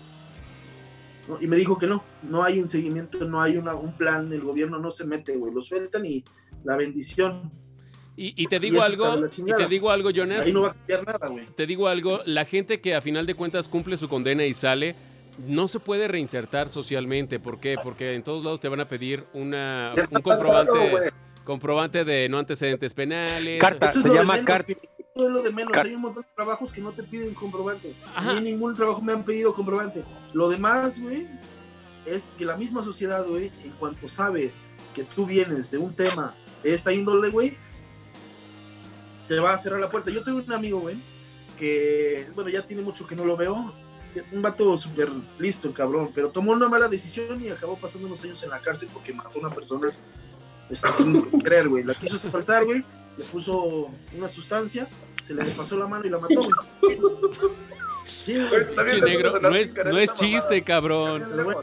¿No? 1.28 1.38
Y 1.40 1.46
me 1.46 1.56
dijo 1.56 1.78
que 1.78 1.86
no, 1.86 2.02
no 2.22 2.42
hay 2.42 2.58
un 2.58 2.68
seguimiento, 2.68 3.24
no 3.26 3.40
hay 3.40 3.56
una- 3.56 3.74
un 3.74 3.96
plan, 3.96 4.32
el 4.32 4.40
gobierno 4.40 4.78
no 4.78 4.90
se 4.90 5.06
mete, 5.06 5.36
güey, 5.36 5.52
lo 5.54 5.62
sueltan 5.62 6.04
y 6.04 6.24
la 6.64 6.76
bendición, 6.76 7.50
Y, 8.16 8.34
y 8.42 8.46
te 8.46 8.60
digo 8.60 8.82
algo, 8.82 9.06
y 9.36 9.52
te 9.56 9.66
digo 9.68 9.90
algo, 9.90 10.10
Jonas. 10.10 10.44
ahí 10.44 10.52
no 10.52 10.62
va 10.62 10.68
a 10.68 10.74
cambiar 10.74 11.06
nada, 11.06 11.28
güey. 11.28 11.46
Te 11.56 11.66
digo 11.66 11.88
algo, 11.88 12.20
la 12.26 12.44
gente 12.44 12.80
que 12.80 12.94
a 12.94 13.00
final 13.00 13.24
de 13.24 13.34
cuentas 13.34 13.68
cumple 13.68 13.96
su 13.96 14.06
condena 14.08 14.44
y 14.44 14.52
sale, 14.52 14.94
no 15.48 15.66
se 15.66 15.80
puede 15.80 16.08
reinsertar 16.08 16.68
socialmente. 16.68 17.40
¿Por 17.40 17.58
qué? 17.58 17.76
Porque 17.82 18.14
en 18.14 18.22
todos 18.22 18.44
lados 18.44 18.60
te 18.60 18.68
van 18.68 18.80
a 18.80 18.88
pedir 18.88 19.24
una, 19.32 19.94
un 20.10 20.22
pasado, 20.22 20.66
comprobante, 20.66 21.12
comprobante 21.44 22.04
de 22.04 22.28
no 22.28 22.38
antecedentes 22.38 22.92
penales. 22.92 23.58
Carta. 23.60 23.88
Se 23.88 24.08
llama 24.10 24.34
menos, 24.34 24.46
car- 24.46 24.66
Eso 24.68 24.78
es 25.14 25.22
lo 25.22 25.42
de 25.42 25.50
menos. 25.52 25.72
car- 25.72 25.86
Hay 25.86 25.94
un 25.94 26.00
montón 26.02 26.22
de 26.22 26.28
trabajos 26.34 26.72
que 26.72 26.80
no 26.80 26.92
te 26.92 27.02
piden 27.02 27.34
comprobante. 27.34 27.94
Ajá. 28.14 28.30
A 28.30 28.32
mí 28.32 28.38
en 28.38 28.44
ningún 28.44 28.74
trabajo 28.74 29.00
me 29.02 29.12
han 29.12 29.24
pedido 29.24 29.52
comprobante. 29.54 30.04
Lo 30.32 30.48
demás, 30.48 31.00
güey, 31.00 31.26
es 32.06 32.30
que 32.38 32.44
la 32.44 32.56
misma 32.56 32.82
sociedad, 32.82 33.24
güey, 33.26 33.50
en 33.64 33.72
cuanto 33.72 34.08
sabe 34.08 34.52
que 34.94 35.04
tú 35.04 35.26
vienes 35.26 35.70
de 35.70 35.78
un 35.78 35.94
tema 35.94 36.34
de 36.62 36.72
esta 36.74 36.92
índole, 36.92 37.30
güey, 37.30 37.56
te 39.28 39.38
va 39.40 39.54
a 39.54 39.58
cerrar 39.58 39.80
la 39.80 39.90
puerta. 39.90 40.10
Yo 40.10 40.22
tengo 40.22 40.38
un 40.44 40.52
amigo, 40.52 40.80
güey, 40.80 40.96
que, 41.58 42.26
bueno, 42.34 42.50
ya 42.50 42.66
tiene 42.66 42.82
mucho 42.82 43.06
que 43.06 43.16
no 43.16 43.24
lo 43.24 43.36
veo. 43.36 43.72
Un 44.30 44.42
vato 44.42 44.76
súper 44.76 45.08
listo, 45.38 45.68
el 45.68 45.74
cabrón, 45.74 46.10
pero 46.14 46.28
tomó 46.28 46.52
una 46.52 46.68
mala 46.68 46.86
decisión 46.86 47.42
y 47.42 47.48
acabó 47.48 47.76
pasando 47.76 48.06
unos 48.08 48.22
años 48.24 48.42
en 48.42 48.50
la 48.50 48.58
cárcel 48.58 48.88
porque 48.92 49.14
mató 49.14 49.38
a 49.38 49.46
una 49.46 49.54
persona 49.54 49.88
este, 50.68 50.92
sin 50.92 51.30
querer, 51.40 51.68
güey. 51.68 51.82
La 51.82 51.94
quiso 51.94 52.18
saltar, 52.18 52.66
güey, 52.66 52.84
le 53.16 53.24
puso 53.24 53.88
una 54.16 54.28
sustancia, 54.28 54.86
se 55.24 55.34
le 55.34 55.44
pasó 55.50 55.76
la 55.76 55.86
mano 55.86 56.04
y 56.06 56.10
la 56.10 56.18
mató. 56.18 56.48
Sí, 58.06 58.34
Güey, 58.34 59.00
negro, 59.00 59.40
no 59.40 59.54
es, 59.56 59.68
no 59.74 59.84
mamada. 59.84 60.14
chiste, 60.14 60.62
cabrón. 60.62 61.20
Pero 61.28 61.44
bueno, 61.44 61.60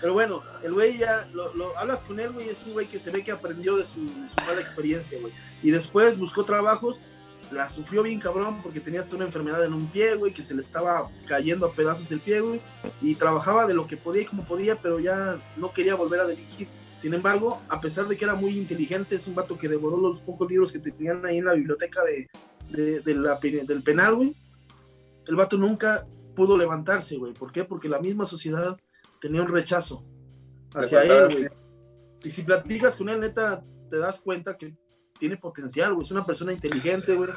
Pero 0.00 0.12
bueno, 0.12 0.42
el 0.64 0.72
güey 0.72 0.98
ya, 0.98 1.28
lo, 1.32 1.54
lo- 1.54 1.76
hablas 1.78 2.02
con 2.02 2.18
él, 2.18 2.32
güey, 2.32 2.48
es 2.48 2.64
un 2.64 2.72
güey 2.72 2.86
que 2.86 2.98
se 2.98 3.10
ve 3.10 3.22
que 3.22 3.30
aprendió 3.32 3.76
de 3.76 3.84
su, 3.84 4.00
de 4.04 4.28
su 4.28 4.34
mala 4.46 4.60
experiencia, 4.60 5.18
güey. 5.20 5.32
Y 5.62 5.70
después 5.70 6.18
buscó 6.18 6.44
trabajos, 6.44 7.00
la 7.52 7.68
sufrió 7.68 8.02
bien 8.02 8.18
cabrón 8.18 8.60
porque 8.62 8.80
tenía 8.80 9.00
hasta 9.00 9.14
una 9.14 9.24
enfermedad 9.24 9.64
en 9.64 9.72
un 9.74 9.86
pie, 9.88 10.14
güey, 10.16 10.32
que 10.32 10.42
se 10.42 10.54
le 10.54 10.60
estaba 10.62 11.08
cayendo 11.26 11.66
a 11.66 11.72
pedazos 11.72 12.10
el 12.10 12.20
pie, 12.20 12.40
güey. 12.40 12.60
Y 13.00 13.14
trabajaba 13.14 13.66
de 13.66 13.74
lo 13.74 13.86
que 13.86 13.96
podía 13.96 14.22
y 14.22 14.26
como 14.26 14.44
podía, 14.44 14.76
pero 14.76 14.98
ya 14.98 15.36
no 15.56 15.72
quería 15.72 15.94
volver 15.94 16.20
a 16.20 16.24
delinquir. 16.26 16.66
Sin 16.96 17.14
embargo, 17.14 17.60
a 17.68 17.80
pesar 17.80 18.06
de 18.06 18.16
que 18.16 18.24
era 18.24 18.34
muy 18.34 18.56
inteligente, 18.58 19.16
es 19.16 19.26
un 19.26 19.34
vato 19.34 19.58
que 19.58 19.68
devoró 19.68 19.96
los 19.96 20.20
pocos 20.20 20.48
libros 20.50 20.72
que 20.72 20.78
tenían 20.78 21.24
ahí 21.26 21.38
en 21.38 21.44
la 21.46 21.54
biblioteca 21.54 22.00
de, 22.04 22.28
de- 22.70 23.00
de 23.00 23.14
la 23.14 23.38
pe- 23.38 23.64
del 23.66 23.82
penal, 23.82 24.14
güey. 24.14 24.34
El 25.26 25.36
vato 25.36 25.56
nunca 25.56 26.06
pudo 26.36 26.56
levantarse, 26.56 27.16
güey. 27.16 27.32
¿Por 27.32 27.50
qué? 27.52 27.64
Porque 27.64 27.88
la 27.88 27.98
misma 27.98 28.26
sociedad 28.26 28.76
tenía 29.20 29.42
un 29.42 29.48
rechazo 29.48 30.02
hacia 30.74 31.02
él, 31.02 31.28
güey. 31.32 31.48
Y 32.24 32.30
si 32.30 32.42
platicas 32.42 32.94
con 32.96 33.08
él, 33.08 33.20
neta, 33.20 33.62
te 33.90 33.98
das 33.98 34.20
cuenta 34.20 34.56
que 34.56 34.74
tiene 35.18 35.36
potencial, 35.36 35.94
güey. 35.94 36.04
Es 36.04 36.10
una 36.12 36.24
persona 36.24 36.52
inteligente, 36.52 37.14
güey. 37.14 37.30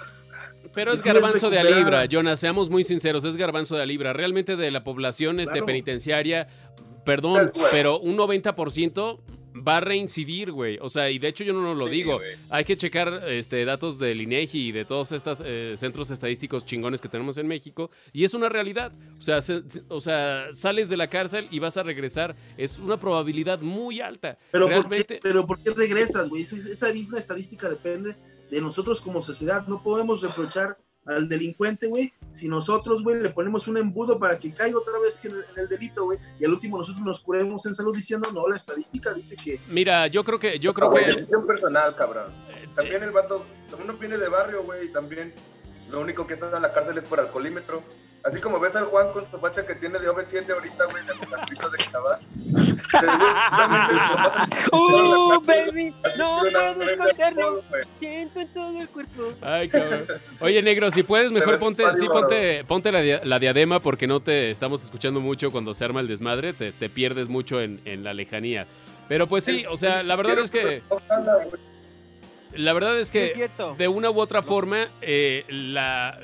Pero 0.74 0.94
es 0.94 1.04
garbanzo 1.04 1.50
de 1.50 1.58
a 1.60 1.64
recupera- 1.64 1.78
libra, 1.80 2.06
Jonas, 2.06 2.40
seamos 2.40 2.70
muy 2.70 2.84
sinceros, 2.84 3.24
es 3.26 3.36
garbanzo 3.38 3.76
de 3.76 3.82
a 3.84 3.86
libra. 3.86 4.14
Realmente 4.14 4.56
de 4.56 4.70
la 4.70 4.84
población 4.84 5.40
este, 5.40 5.54
Claro. 5.54 5.66
penitenciaria, 5.68 6.48
perdón, 7.06 7.52
pero 7.72 8.00
un 8.00 8.16
90% 8.18 9.20
va 9.56 9.78
a 9.78 9.80
reincidir, 9.80 10.52
güey. 10.52 10.78
O 10.82 10.90
sea, 10.90 11.10
y 11.10 11.20
de 11.20 11.28
hecho 11.30 11.44
yo 11.44 11.54
no 11.54 11.74
lo 11.74 11.86
Sí, 11.88 11.92
digo. 11.94 12.20
Hay 12.50 12.66
que 12.66 12.76
checar 12.78 13.24
este, 13.28 13.64
datos 13.66 13.98
del 13.98 14.22
INEGI 14.22 14.68
y 14.68 14.72
de 14.72 14.86
todos 14.86 15.12
estos 15.12 15.42
eh, 15.46 15.74
centros 15.78 16.12
estadísticos 16.12 16.66
chingones 16.66 17.02
que 17.02 17.10
tenemos 17.10 17.38
en 17.38 17.48
México. 17.48 17.90
Y 18.14 18.24
es 18.24 18.34
una 18.34 18.50
realidad. 18.50 18.92
O 19.18 19.22
sea, 19.22 19.42
se- 19.42 19.64
o 19.90 20.00
sea, 20.02 20.48
sales 20.54 20.90
de 20.90 20.98
la 20.98 21.08
cárcel 21.10 21.48
y 21.52 21.60
vas 21.60 21.78
a 21.78 21.84
regresar. 21.84 22.36
Es 22.58 22.78
una 22.80 22.98
probabilidad 23.00 23.62
muy 23.62 24.02
alta. 24.02 24.38
Pero, 24.52 24.66
¿por 24.66 24.72
Realmente, 24.76 25.16
qué, 25.16 25.20
pero 25.22 25.46
¿por 25.46 25.62
qué 25.62 25.72
regresas, 25.72 26.30
güey? 26.30 26.42
Esa, 26.44 26.58
esa 26.58 26.94
misma 26.94 27.18
estadística 27.20 27.70
depende 27.70 28.16
de 28.52 28.62
nosotros 28.62 29.02
como 29.02 29.22
sociedad. 29.22 29.66
No 29.68 29.82
podemos 29.82 30.22
reprochar 30.22 30.78
al 31.06 31.30
delincuente, 31.30 31.88
güey, 31.88 32.12
si 32.32 32.48
nosotros, 32.48 33.04
güey, 33.04 33.22
le 33.22 33.30
ponemos 33.30 33.68
un 33.68 33.78
embudo 33.78 34.18
para 34.18 34.40
que 34.40 34.52
caiga 34.54 34.78
otra 34.78 34.98
vez 35.00 35.24
en, 35.24 35.32
el, 35.32 35.46
en 35.54 35.60
el 35.60 35.68
delito, 35.70 36.06
güey, 36.06 36.18
y 36.40 36.46
al 36.46 36.52
último 36.54 36.78
nosotros 36.78 37.06
nos 37.06 37.20
curemos 37.22 37.66
en 37.66 37.76
salud 37.76 37.96
diciendo, 37.96 38.30
no, 38.34 38.48
la 38.48 38.56
estadística 38.56 39.14
dice 39.14 39.36
que... 39.36 39.60
mira, 39.70 40.08
yo 40.08 40.24
creo 40.24 40.40
que, 40.40 40.60
yo 40.60 40.74
creo 40.74 40.90
Güey, 40.90 41.06
que 41.06 41.12
decisión 41.12 41.46
personal, 41.46 41.96
cabrón. 41.96 42.32
eh, 42.50 42.68
También 42.76 43.04
el 43.04 43.12
vato, 43.12 43.46
uno 43.84 43.94
viene 43.94 44.18
de 44.18 44.28
barrio, 44.30 44.64
güey, 44.64 44.88
y 44.88 44.90
también 44.92 45.34
lo 45.90 46.02
único 46.02 46.26
que 46.26 46.34
está 46.34 46.56
en 46.56 46.62
la 46.62 46.74
cárcel 46.74 46.98
es 46.98 47.08
por 47.08 47.20
alcoholímetro. 47.20 47.84
Así 48.25 48.39
como 48.41 48.60
ves 48.60 48.75
al 48.75 48.86
Juan 48.86 49.12
con 49.13 49.24
su 49.29 49.38
facha 49.38 49.65
que 49.67 49.75
tiene 49.75 50.00
de 50.00 50.10
OV7 50.10 50.50
ahorita, 50.51 50.86
güey, 50.86 51.05
de 51.05 51.13
Francisco 51.27 51.70
de 51.70 51.77
Quinabá. 51.77 52.20
¡Uh, 54.72 55.39
baby! 55.46 55.94
No 56.17 56.39
puedo 56.39 56.82
esconderlo. 56.82 57.63
Siento 58.00 58.39
en 58.39 58.48
todo 58.53 58.82
el 58.82 58.89
cuerpo. 58.89 59.34
Ay, 59.41 59.70
cabrón. 59.70 60.05
Oye, 60.39 60.62
negro, 60.62 60.89
si 60.91 61.03
puedes, 61.03 61.32
mejor 61.32 61.60
ponte, 61.60 61.84
sí, 61.91 62.08
ponte, 62.08 62.63
ponte 62.65 62.91
la, 62.91 63.01
dia- 63.01 63.22
la 63.24 63.38
diadema 63.39 63.79
porque 63.79 64.08
no 64.08 64.20
te 64.22 64.50
estamos 64.51 64.84
escuchando 64.84 65.20
mucho 65.22 65.51
cuando 65.51 65.74
se 65.74 65.86
arma 65.86 66.00
el 66.00 66.08
desmadre, 66.08 66.53
te, 66.53 66.72
te 66.72 66.89
pierdes 66.89 67.29
mucho 67.29 67.62
en, 67.62 67.79
en 67.86 68.03
la 68.03 68.13
lejanía. 68.13 68.65
Pero 69.08 69.27
pues 69.27 69.44
sí, 69.44 69.65
o 69.70 69.77
sea, 69.77 70.01
la 70.01 70.15
verdad 70.15 70.39
es 70.39 70.50
que, 70.50 70.82
la 72.53 72.74
verdad 72.74 72.98
es 72.98 73.10
Sí, 73.10 73.20
es 73.20 73.29
que 73.29 73.36
cierto. 73.36 73.75
de 73.77 73.88
una 73.88 74.10
u 74.10 74.20
otra 74.20 74.41
forma, 74.41 74.88
eh, 75.01 75.46
la, 75.48 76.20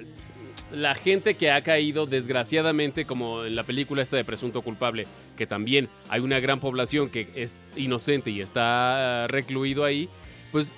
la 0.74 0.96
gente 0.96 1.36
que 1.36 1.51
ha 1.51 1.62
caído, 1.62 2.06
desgraciadamente, 2.06 3.06
como 3.06 3.46
en 3.46 3.56
la 3.56 3.63
película 3.63 4.01
esta 4.01 4.18
de 4.18 4.24
Presunto 4.24 4.62
Culpable, 4.62 5.06
que 5.38 5.48
también 5.48 5.90
hay 6.10 6.22
una 6.22 6.40
gran 6.40 6.60
población 6.60 7.10
que 7.10 7.28
es 7.36 7.62
inocente 7.75 8.32
y 8.32 8.42
está 8.42 9.28
recluido 9.28 9.84
ahí, 9.84 10.10
pues 10.51 10.72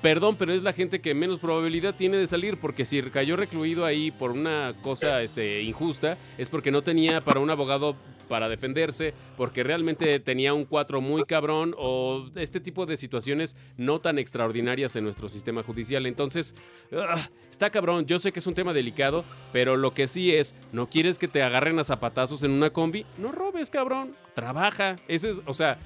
perdón, 0.00 0.36
pero 0.36 0.52
es 0.52 0.62
la 0.62 0.72
gente 0.72 1.00
que 1.00 1.14
menos 1.14 1.38
probabilidad 1.38 1.94
tiene 1.94 2.16
de 2.16 2.26
salir, 2.26 2.56
porque 2.56 2.84
si 2.84 3.02
cayó 3.02 3.36
recluido 3.36 3.84
ahí 3.84 4.10
por 4.10 4.30
una 4.30 4.74
cosa 4.82 5.22
este, 5.22 5.62
injusta, 5.62 6.16
es 6.38 6.48
porque 6.48 6.70
no 6.70 6.82
tenía 6.82 7.20
para 7.20 7.40
un 7.40 7.50
abogado 7.50 7.96
para 8.28 8.48
defenderse, 8.48 9.14
porque 9.36 9.62
realmente 9.62 10.18
tenía 10.20 10.54
un 10.54 10.64
cuatro 10.64 11.00
muy 11.00 11.22
cabrón 11.24 11.74
o 11.78 12.28
este 12.36 12.60
tipo 12.60 12.86
de 12.86 12.96
situaciones 12.96 13.56
no 13.76 14.00
tan 14.00 14.18
extraordinarias 14.18 14.96
en 14.96 15.04
nuestro 15.04 15.28
sistema 15.28 15.62
judicial. 15.62 16.06
Entonces, 16.06 16.54
ah, 16.92 17.28
está 17.50 17.70
cabrón, 17.70 18.06
yo 18.06 18.18
sé 18.18 18.32
que 18.32 18.38
es 18.38 18.46
un 18.46 18.54
tema 18.54 18.72
delicado, 18.72 19.24
pero 19.52 19.76
lo 19.76 19.92
que 19.92 20.06
sí 20.06 20.34
es, 20.34 20.54
no 20.72 20.88
quieres 20.88 21.18
que 21.18 21.28
te 21.28 21.42
agarren 21.42 21.78
a 21.78 21.84
zapatazos 21.84 22.42
en 22.42 22.52
una 22.52 22.70
combi, 22.70 23.06
no 23.18 23.32
robes, 23.32 23.70
cabrón, 23.70 24.14
trabaja. 24.34 24.96
Ese 25.08 25.30
es, 25.30 25.42
o 25.46 25.54
sea, 25.54 25.78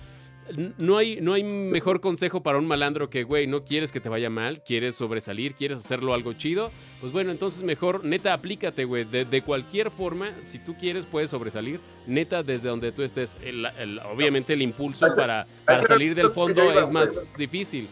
no 0.79 0.97
hay, 0.99 1.21
no 1.21 1.33
hay 1.35 1.43
mejor 1.43 2.01
consejo 2.01 2.43
para 2.43 2.59
un 2.59 2.67
malandro 2.67 3.11
que, 3.11 3.25
güey, 3.25 3.47
no 3.47 3.65
quieres 3.65 3.93
que 3.93 4.01
te 4.01 4.09
vaya 4.09 4.31
mal, 4.31 4.63
quieres 4.63 4.95
sobresalir, 4.97 5.55
quieres 5.55 5.79
hacerlo 5.79 6.15
algo 6.15 6.33
chido. 6.35 6.71
Pues 7.01 7.13
bueno, 7.13 7.31
entonces 7.31 7.63
mejor, 7.63 8.05
neta, 8.05 8.33
aplícate, 8.33 8.85
güey. 8.85 9.05
De, 9.05 9.25
de 9.25 9.43
cualquier 9.43 9.91
forma, 9.91 10.33
si 10.45 10.59
tú 10.59 10.75
quieres, 10.79 11.07
puedes 11.07 11.31
sobresalir. 11.31 11.81
Neta, 12.07 12.43
desde 12.43 12.69
donde 12.69 12.93
tú 12.93 13.03
estés. 13.03 13.37
El- 13.43 13.67
el- 13.79 13.99
obviamente 14.01 14.53
el 14.53 14.63
impulso 14.63 15.07
para, 15.17 15.47
salir 15.87 16.15
del 16.15 16.29
que 16.29 16.33
fondo 16.35 16.65
iba, 16.65 16.81
es 16.81 16.91
más 16.91 17.37
difícil. 17.37 17.89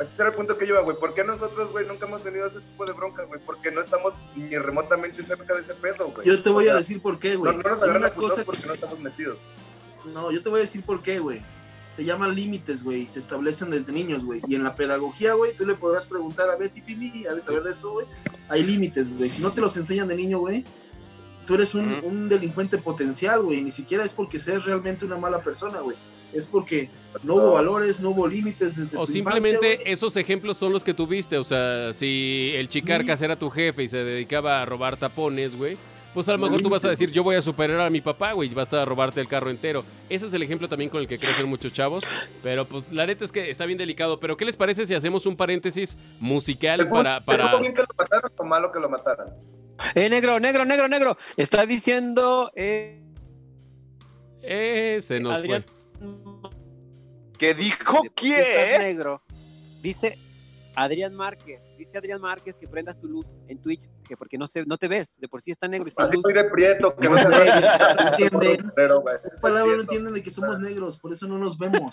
Ese 0.00 0.10
era 0.18 0.28
el 0.30 0.34
punto 0.34 0.56
que 0.58 0.66
yo 0.66 0.74
iba, 0.74 0.82
güey. 0.82 0.96
¿Por 0.98 1.14
qué 1.14 1.22
nosotros, 1.22 1.70
güey, 1.70 1.86
nunca 1.86 2.06
hemos 2.06 2.22
tenido 2.22 2.46
ese 2.46 2.60
tipo 2.60 2.84
de 2.84 2.92
broncas, 2.92 3.28
güey? 3.28 3.40
Porque 3.44 3.70
no 3.70 3.80
estamos 3.80 4.14
ni 4.34 4.56
remotamente 4.58 5.22
cerca 5.22 5.54
de 5.54 5.60
ese 5.60 5.74
pedo, 5.74 6.08
güey. 6.08 6.26
Yo 6.26 6.42
te 6.42 6.50
voy 6.50 6.64
O 6.64 6.68
sea, 6.68 6.74
a 6.74 6.78
decir 6.78 7.00
por 7.00 7.18
qué, 7.20 7.34
No, 7.34 7.40
güey. 7.40 7.56
no 7.56 7.62
nos 7.62 7.72
Hay 7.76 7.82
agarran 7.84 8.02
una 8.02 8.06
a 8.08 8.14
cosa 8.14 8.42
porque 8.44 8.66
no 8.66 8.72
estamos 8.74 8.98
metidos. 8.98 9.38
No, 10.12 10.32
yo 10.32 10.42
te 10.42 10.48
voy 10.48 10.58
a 10.58 10.62
decir 10.62 10.82
por 10.82 11.00
qué, 11.02 11.20
güey. 11.20 11.40
Se 11.94 12.04
llaman 12.04 12.34
límites, 12.34 12.82
güey, 12.82 13.02
y 13.02 13.06
se 13.06 13.18
establecen 13.18 13.70
desde 13.70 13.92
niños, 13.92 14.24
güey. 14.24 14.40
Y 14.48 14.54
en 14.54 14.64
la 14.64 14.74
pedagogía, 14.74 15.34
güey, 15.34 15.54
tú 15.54 15.66
le 15.66 15.74
podrás 15.74 16.06
preguntar 16.06 16.50
a 16.50 16.56
Betty 16.56 16.80
Pili, 16.80 17.26
a 17.26 17.34
de 17.34 17.42
saber 17.42 17.62
de 17.62 17.72
eso, 17.72 17.92
güey. 17.92 18.06
Hay 18.48 18.62
límites, 18.62 19.14
güey. 19.14 19.28
Si 19.28 19.42
no 19.42 19.52
te 19.52 19.60
los 19.60 19.76
enseñan 19.76 20.08
de 20.08 20.16
niño, 20.16 20.38
güey, 20.38 20.64
tú 21.46 21.54
eres 21.54 21.74
un, 21.74 22.28
delincuente 22.28 22.78
potencial, 22.78 23.42
güey. 23.42 23.62
Ni 23.62 23.72
siquiera 23.72 24.04
es 24.04 24.12
porque 24.12 24.40
seas 24.40 24.64
realmente 24.64 25.04
una 25.04 25.18
mala 25.18 25.40
persona, 25.40 25.80
güey. 25.80 25.96
Es 26.32 26.46
porque 26.46 26.88
no 27.24 27.34
hubo 27.34 27.52
valores, 27.52 28.00
no 28.00 28.10
hubo 28.10 28.26
límites 28.26 28.76
desde 28.76 28.96
O 28.96 29.04
tu 29.04 29.12
simplemente 29.12 29.72
infancia, 29.72 29.92
esos 29.92 30.16
ejemplos 30.16 30.56
son 30.56 30.72
los 30.72 30.82
que 30.82 30.94
tuviste. 30.94 31.36
O 31.36 31.44
sea, 31.44 31.92
si 31.92 32.52
el 32.54 32.70
chicarcas 32.70 33.20
era 33.20 33.38
tu 33.38 33.50
jefe 33.50 33.82
y 33.82 33.88
se 33.88 33.98
dedicaba 33.98 34.62
a 34.62 34.64
robar 34.64 34.96
tapones, 34.96 35.54
güey. 35.54 35.76
Pues 36.14 36.28
a 36.28 36.32
lo 36.32 36.38
mejor 36.38 36.60
tú 36.60 36.68
vas 36.68 36.84
a 36.84 36.90
decir, 36.90 37.10
yo 37.10 37.22
voy 37.22 37.36
a 37.36 37.40
superar 37.42 37.80
a 37.80 37.88
mi 37.88 38.02
papá, 38.02 38.32
güey, 38.32 38.50
y 38.50 38.54
basta 38.54 38.82
a 38.82 38.84
robarte 38.84 39.20
el 39.20 39.28
carro 39.28 39.48
entero. 39.48 39.82
Ese 40.10 40.26
es 40.26 40.34
el 40.34 40.42
ejemplo 40.42 40.68
también 40.68 40.90
con 40.90 41.00
el 41.00 41.08
que 41.08 41.16
crecen 41.18 41.48
muchos 41.48 41.72
chavos. 41.72 42.04
Pero 42.42 42.66
pues 42.66 42.92
la 42.92 43.06
neta 43.06 43.24
es 43.24 43.32
que 43.32 43.48
está 43.48 43.64
bien 43.64 43.78
delicado. 43.78 44.20
Pero 44.20 44.36
¿qué 44.36 44.44
les 44.44 44.56
parece 44.56 44.84
si 44.84 44.94
hacemos 44.94 45.24
un 45.24 45.36
paréntesis 45.36 45.96
musical 46.20 46.86
para... 46.88 47.20
para... 47.24 47.44
¿Estuvo 47.44 47.60
bien 47.60 47.74
que 47.74 47.80
lo 47.80 47.86
mataran 47.96 48.30
o 48.36 48.44
malo 48.44 48.70
que 48.72 48.80
lo 48.80 48.88
mataran? 48.90 49.26
Eh, 49.94 50.08
negro, 50.10 50.38
negro, 50.38 50.64
negro, 50.66 50.86
negro. 50.86 51.16
Está 51.36 51.64
diciendo. 51.64 52.52
Eh, 52.54 53.00
Eh, 54.42 54.98
se 55.00 55.18
nos 55.18 55.38
Adrián. 55.38 55.64
fue. 55.64 56.50
¿Qué 57.38 57.54
dijo? 57.54 57.96
¿Por 58.02 58.12
qué 58.12 58.40
estás 58.40 58.64
¿Quién? 58.68 58.82
negro. 58.82 59.22
Dice 59.80 60.18
Adrián 60.76 61.14
Márquez. 61.14 61.60
Dice 61.76 61.98
Adrián 61.98 62.20
Márquez 62.20 62.58
que 62.58 62.66
prendas 62.66 63.00
tu 63.00 63.08
luz 63.08 63.26
en 63.48 63.60
Twitch, 63.60 63.88
que 64.08 64.16
porque 64.16 64.38
no 64.38 64.46
se, 64.48 64.64
no 64.66 64.78
te 64.78 64.88
ves, 64.88 65.16
de 65.18 65.28
por 65.28 65.40
sí 65.42 65.50
está 65.50 65.68
negro 65.68 65.88
y 65.88 65.90
sin 65.90 66.04
Así 66.04 66.16
luz. 66.16 66.24
estoy 66.26 66.42
de 66.42 66.50
prieto, 66.50 66.94
que 66.96 67.08
no 67.08 67.16
se 67.18 67.28
Entienden. 68.08 68.72
Pero, 68.74 69.00
güey, 69.00 69.16
Esa 69.24 69.40
palabra 69.40 69.74
no 69.76 69.82
entienden 69.82 70.14
de 70.14 70.22
que 70.22 70.30
somos 70.30 70.58
negros, 70.58 70.96
por 70.98 71.12
eso 71.12 71.26
no 71.26 71.38
nos 71.38 71.58
vemos. 71.58 71.92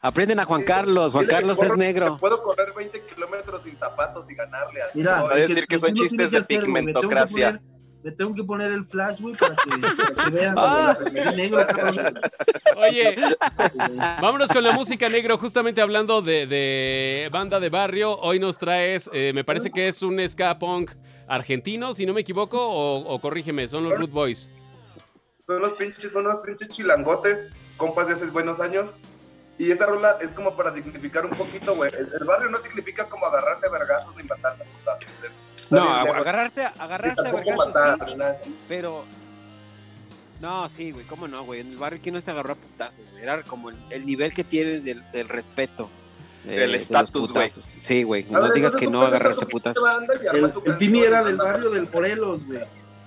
Aprenden 0.00 0.38
a 0.40 0.44
Juan 0.44 0.62
Carlos. 0.64 1.12
Juan 1.12 1.24
dile 1.24 1.28
que 1.34 1.40
Carlos 1.40 1.58
corro- 1.58 1.72
es 1.72 1.78
negro. 1.78 2.14
que 2.16 2.20
Puedo 2.20 2.42
correr 2.42 2.72
20 2.74 3.02
kilómetros 3.14 3.62
sin 3.62 3.76
zapatos 3.76 4.28
y 4.30 4.34
ganarle 4.34 4.82
a 4.82 4.86
Mira, 4.94 5.20
a 5.28 5.34
el 5.38 5.48
decir 5.48 5.66
que 5.66 5.78
son 5.78 5.94
chistes 5.94 6.30
de 6.30 6.42
pigmentocracia. 6.42 7.60
Me 8.02 8.12
tengo 8.12 8.32
que 8.32 8.44
poner 8.44 8.70
el 8.70 8.84
flash, 8.84 9.20
güey, 9.20 9.34
para 9.34 9.56
que, 9.56 9.70
para 9.70 10.24
que 10.24 10.30
vean. 10.30 10.54
Ah. 10.58 10.96
el 11.02 11.36
negro, 11.36 11.66
cabrón. 11.66 12.14
Oye, 12.76 13.16
vámonos 14.20 14.50
con 14.50 14.62
la 14.62 14.72
música 14.72 15.08
negro. 15.08 15.36
Justamente 15.36 15.80
hablando 15.80 16.22
de, 16.22 16.46
de 16.46 17.28
banda 17.32 17.58
de 17.58 17.68
barrio, 17.70 18.16
hoy 18.20 18.38
nos 18.38 18.56
traes, 18.56 19.10
eh, 19.12 19.32
me 19.34 19.42
parece 19.44 19.70
que 19.70 19.88
es 19.88 20.02
un 20.02 20.26
ska 20.28 20.58
punk 20.58 20.92
argentino, 21.26 21.92
si 21.92 22.06
no 22.06 22.14
me 22.14 22.20
equivoco, 22.20 22.58
o, 22.60 23.14
o 23.14 23.20
corrígeme, 23.20 23.66
son 23.66 23.84
los 23.84 23.98
Root 23.98 24.10
Boys. 24.10 24.48
Son 25.46 25.60
los 25.60 25.74
pinches, 25.74 26.12
son 26.12 26.24
los 26.24 26.36
pinches 26.36 26.68
chilangotes, 26.68 27.50
compas 27.76 28.06
de 28.06 28.14
hace 28.14 28.26
buenos 28.26 28.60
años. 28.60 28.90
Y 29.58 29.72
esta 29.72 29.86
rola 29.86 30.18
es 30.20 30.30
como 30.30 30.56
para 30.56 30.70
dignificar 30.70 31.26
un 31.26 31.32
poquito, 31.32 31.74
güey. 31.74 31.90
El, 31.92 32.12
el 32.12 32.24
barrio 32.24 32.48
no 32.48 32.58
significa 32.60 33.06
como 33.06 33.26
agarrarse 33.26 33.66
a 33.66 33.70
vergazos 33.70 34.14
ni 34.16 34.22
matarse 34.22 34.62
a 34.62 34.66
putazos. 34.66 35.24
¿eh? 35.24 35.30
No, 35.70 35.82
agarrarse, 35.94 36.64
agarrarse 36.78 37.20
a 37.28 37.32
vergazos, 37.32 37.74
sí, 38.44 38.54
pero. 38.68 39.04
No, 40.40 40.68
sí, 40.68 40.92
güey, 40.92 41.04
cómo 41.06 41.26
no, 41.26 41.42
güey. 41.44 41.60
En 41.60 41.70
el 41.72 41.76
barrio, 41.78 41.98
¿quién 42.02 42.14
no 42.14 42.20
se 42.20 42.30
agarró 42.30 42.52
a 42.52 42.56
putazos? 42.56 43.04
güey? 43.10 43.22
Era 43.24 43.42
como 43.42 43.70
el, 43.70 43.76
el 43.90 44.06
nivel 44.06 44.32
que 44.32 44.44
tienes 44.44 44.84
del, 44.84 45.02
del 45.10 45.28
respeto. 45.28 45.90
eh, 46.46 46.60
Del 46.60 46.74
estatus, 46.76 47.32
güey. 47.32 47.48
putazos. 47.48 47.64
Sí, 47.78 48.04
güey. 48.04 48.24
No 48.30 48.40
ver, 48.42 48.52
digas 48.52 48.76
que 48.76 48.86
no 48.86 49.02
agarrarse 49.02 49.46
putazos. 49.46 49.82
El, 50.32 50.44
el 50.44 50.76
Pimi 50.78 51.00
canción, 51.00 51.04
era 51.14 51.24
del 51.24 51.36
barrio 51.36 51.70
del 51.70 51.88
Morelos, 51.92 52.46
güey. 52.46 52.60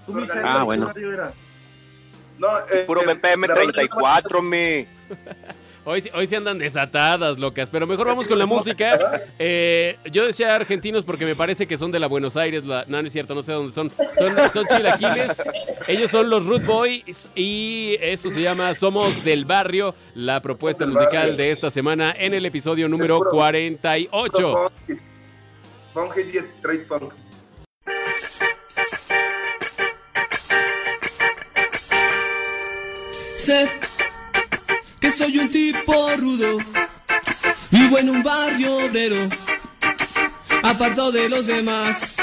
¿Tú, 0.05 0.13
Mijael, 0.13 0.41
Ah, 0.45 0.53
¿de 0.53 0.59
qué 0.59 0.63
bueno. 0.65 0.85
barrio 0.87 1.13
eras? 1.13 1.35
No, 2.37 2.47
eh, 2.71 2.83
Puro 2.85 3.01
BPM 3.01 3.47
la 3.47 3.55
rola 3.55 3.71
34, 3.71 4.41
mi. 4.41 4.87
Hoy, 5.83 6.03
hoy 6.13 6.27
se 6.27 6.35
andan 6.35 6.59
desatadas, 6.59 7.39
locas, 7.39 7.67
pero 7.71 7.87
mejor 7.87 8.05
vamos 8.05 8.27
con 8.27 8.37
la 8.37 8.45
música. 8.45 8.99
Eh, 9.39 9.97
yo 10.11 10.27
decía 10.27 10.53
argentinos 10.53 11.03
porque 11.03 11.25
me 11.25 11.35
parece 11.35 11.65
que 11.65 11.75
son 11.75 11.91
de 11.91 11.97
la 11.99 12.05
Buenos 12.07 12.37
Aires, 12.37 12.65
la, 12.65 12.85
no, 12.87 13.01
no 13.01 13.07
es 13.07 13.11
cierto, 13.13 13.33
no 13.33 13.41
sé 13.41 13.51
dónde 13.53 13.73
son. 13.73 13.89
Son, 13.89 14.35
son 14.53 14.65
chilaquiles, 14.67 15.41
ellos 15.87 16.11
son 16.11 16.29
los 16.29 16.45
Root 16.45 16.65
Boys 16.65 17.29
y 17.33 17.95
esto 17.99 18.29
se 18.29 18.41
llama 18.41 18.75
Somos 18.75 19.23
del 19.23 19.45
Barrio, 19.45 19.95
la 20.13 20.39
propuesta 20.41 20.85
musical 20.85 21.35
de 21.35 21.49
esta 21.49 21.71
semana 21.71 22.13
en 22.15 22.35
el 22.35 22.45
episodio 22.45 22.87
número 22.87 23.17
puro- 23.17 23.31
48. 23.31 24.69
Punk, 24.85 25.01
punk 25.93 26.17
y 26.31 26.37
straight 26.37 26.87
punk. 26.87 27.11
Sé 33.37 33.67
que 33.81 33.87
soy 35.21 35.37
un 35.37 35.51
tipo 35.51 36.09
rudo, 36.17 36.57
vivo 37.69 37.99
en 37.99 38.09
un 38.09 38.23
barrio 38.23 38.77
obrero, 38.77 39.29
apartado 40.63 41.11
de 41.11 41.29
los 41.29 41.45
demás. 41.45 42.15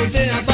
Voltea 0.00 0.49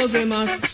apartado 0.00 0.08
de 0.08 0.08
los 0.08 0.12
demás, 0.12 0.69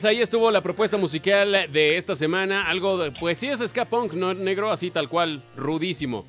Señores, 0.00 0.16
ahí 0.16 0.22
estuvo 0.22 0.50
la 0.50 0.62
propuesta 0.62 0.96
musical 0.96 1.52
de 1.70 1.98
esta 1.98 2.14
semana. 2.14 2.66
Algo, 2.66 2.96
de, 2.96 3.10
pues 3.10 3.36
sí 3.36 3.48
es 3.48 3.58
ska 3.58 3.84
punk, 3.84 4.14
no 4.14 4.32
negro, 4.32 4.70
así 4.70 4.90
tal 4.90 5.10
cual, 5.10 5.42
rudísimo. 5.56 6.24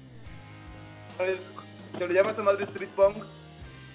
Eh, 1.20 1.38
Se 1.98 2.06
le 2.06 2.14
llama 2.14 2.32
esta 2.32 2.44
madre 2.44 2.66
street 2.66 2.90
punk 2.90 3.16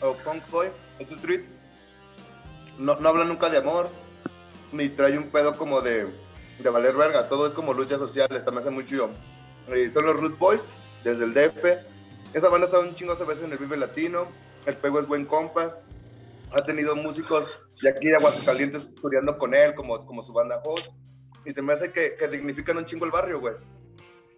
o 0.01 0.15
punk 0.25 0.49
boy, 0.51 0.69
es 0.99 1.11
street. 1.11 1.43
No, 2.79 2.93
habla 2.93 3.25
nunca 3.25 3.51
de 3.51 3.59
amor, 3.59 3.89
ni 4.73 4.89
trae 4.89 5.19
un 5.19 5.25
pedo 5.25 5.53
como 5.53 5.83
de, 5.83 6.07
de 6.59 6.71
valer 6.71 6.95
verga. 6.95 7.29
Todo 7.29 7.47
es 7.47 7.53
como 7.53 7.75
lucha 7.75 7.99
social, 7.99 8.35
esta 8.35 8.51
me 8.51 8.61
hace 8.61 8.71
muy 8.71 8.87
chido. 8.87 9.11
Eh, 9.69 9.91
son 9.93 10.07
los 10.07 10.17
Root 10.17 10.39
Boys, 10.39 10.63
desde 11.05 11.25
el 11.25 11.35
DF. 11.35 11.65
Esa 12.33 12.49
banda 12.49 12.67
está 12.67 12.79
un 12.79 12.95
chingo 12.95 13.15
de 13.15 13.25
veces 13.27 13.45
en 13.45 13.53
el 13.53 13.59
Vive 13.59 13.77
Latino. 13.77 14.27
El 14.65 14.77
pego 14.77 15.01
es 15.01 15.07
buen 15.07 15.27
compa. 15.27 15.77
Ha 16.55 16.63
tenido 16.63 16.97
músicos 16.97 17.47
de 17.83 17.89
aquí 17.89 18.09
de 18.09 18.17
Aguascalientes 18.17 18.89
estudiando 18.95 19.37
con 19.39 19.55
él, 19.55 19.75
como, 19.75 20.05
como 20.07 20.23
su 20.25 20.33
banda 20.33 20.61
host. 20.65 20.93
Y 21.45 21.53
se 21.53 21.63
me 21.63 21.73
hace 21.73 21.93
que, 21.93 22.15
que 22.15 22.29
dignifican 22.29 22.77
un 22.77 22.85
chingo 22.87 23.05
el 23.05 23.11
barrio, 23.11 23.41
güey 23.41 23.55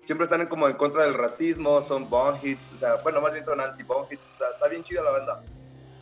siempre 0.04 0.24
están 0.24 0.40
en, 0.40 0.46
como 0.46 0.66
en 0.66 0.74
contra 0.74 1.02
del 1.04 1.12
racismo, 1.12 1.82
son 1.82 2.08
bone 2.08 2.38
hits, 2.42 2.72
o 2.72 2.78
sea, 2.78 2.94
bueno, 3.02 3.20
más 3.20 3.34
bien 3.34 3.44
son 3.44 3.60
anti-bone 3.60 4.08
hits, 4.10 4.24
o 4.24 4.38
sea, 4.38 4.48
está 4.54 4.66
bien 4.66 4.82
chida 4.82 5.02
la 5.02 5.10
banda, 5.10 5.42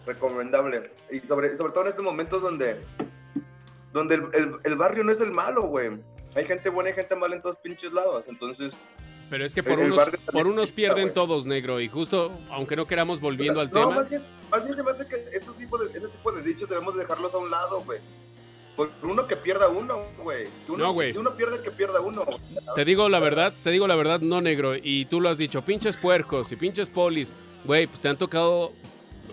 recomendable. 0.06 0.92
Y 1.10 1.18
sobre, 1.26 1.56
sobre 1.56 1.72
todo 1.72 1.82
en 1.82 1.88
estos 1.88 2.04
momentos 2.04 2.40
donde, 2.40 2.80
donde 3.92 4.14
el, 4.14 4.28
el- 4.32 4.56
el 4.62 4.76
barrio 4.76 5.02
no 5.02 5.10
es 5.10 5.20
el 5.20 5.32
malo, 5.32 5.62
güey. 5.62 5.98
Hay 6.36 6.44
gente 6.44 6.70
buena 6.70 6.90
y 6.90 6.92
gente 6.92 7.16
mala 7.16 7.34
en 7.34 7.42
todos 7.42 7.56
pinches 7.56 7.92
lados, 7.92 8.28
entonces... 8.28 8.74
Pero 9.28 9.44
es 9.44 9.54
que 9.54 9.62
por 9.62 9.80
El- 9.80 9.92
unos, 9.92 10.08
por 10.32 10.46
unos 10.46 10.72
pierden 10.72 11.12
todos, 11.12 11.46
negro. 11.46 11.80
Y 11.80 11.88
justo, 11.88 12.32
aunque 12.50 12.76
no 12.76 12.86
queramos 12.86 13.20
volviendo 13.20 13.60
al 13.60 13.66
no, 13.68 13.72
tema. 13.72 13.94
Más 13.96 14.08
bien, 14.08 14.22
más 14.50 14.64
bien 14.64 14.76
se 14.76 14.82
me 14.82 14.90
hace 14.92 15.06
que 15.08 15.16
ese 15.32 15.50
tipo 15.58 15.78
de, 15.78 15.86
ese 15.96 16.08
tipo 16.08 16.32
de 16.32 16.42
dichos 16.42 16.68
debemos 16.68 16.94
de 16.94 17.00
dejarlos 17.00 17.34
a 17.34 17.38
un 17.38 17.50
lado, 17.50 17.80
güey. 17.80 17.98
Por 18.76 18.90
uno 19.02 19.26
que 19.26 19.36
pierda 19.36 19.68
uno, 19.68 20.00
güey. 20.22 20.44
No, 20.76 20.92
güey. 20.92 21.12
Si 21.12 21.18
uno 21.18 21.34
pierde, 21.34 21.62
que 21.62 21.70
pierda 21.70 22.00
uno. 22.00 22.24
Te 22.74 22.84
digo 22.84 23.08
la 23.08 23.18
verdad, 23.20 23.52
te 23.64 23.70
digo 23.70 23.86
la 23.86 23.96
verdad, 23.96 24.20
no 24.20 24.40
negro. 24.42 24.74
Y 24.76 25.06
tú 25.06 25.20
lo 25.20 25.30
has 25.30 25.38
dicho, 25.38 25.62
pinches 25.62 25.96
puercos 25.96 26.52
y 26.52 26.56
pinches 26.56 26.90
polis. 26.90 27.34
Güey, 27.64 27.86
pues 27.86 28.00
te 28.00 28.08
han 28.08 28.18
tocado 28.18 28.72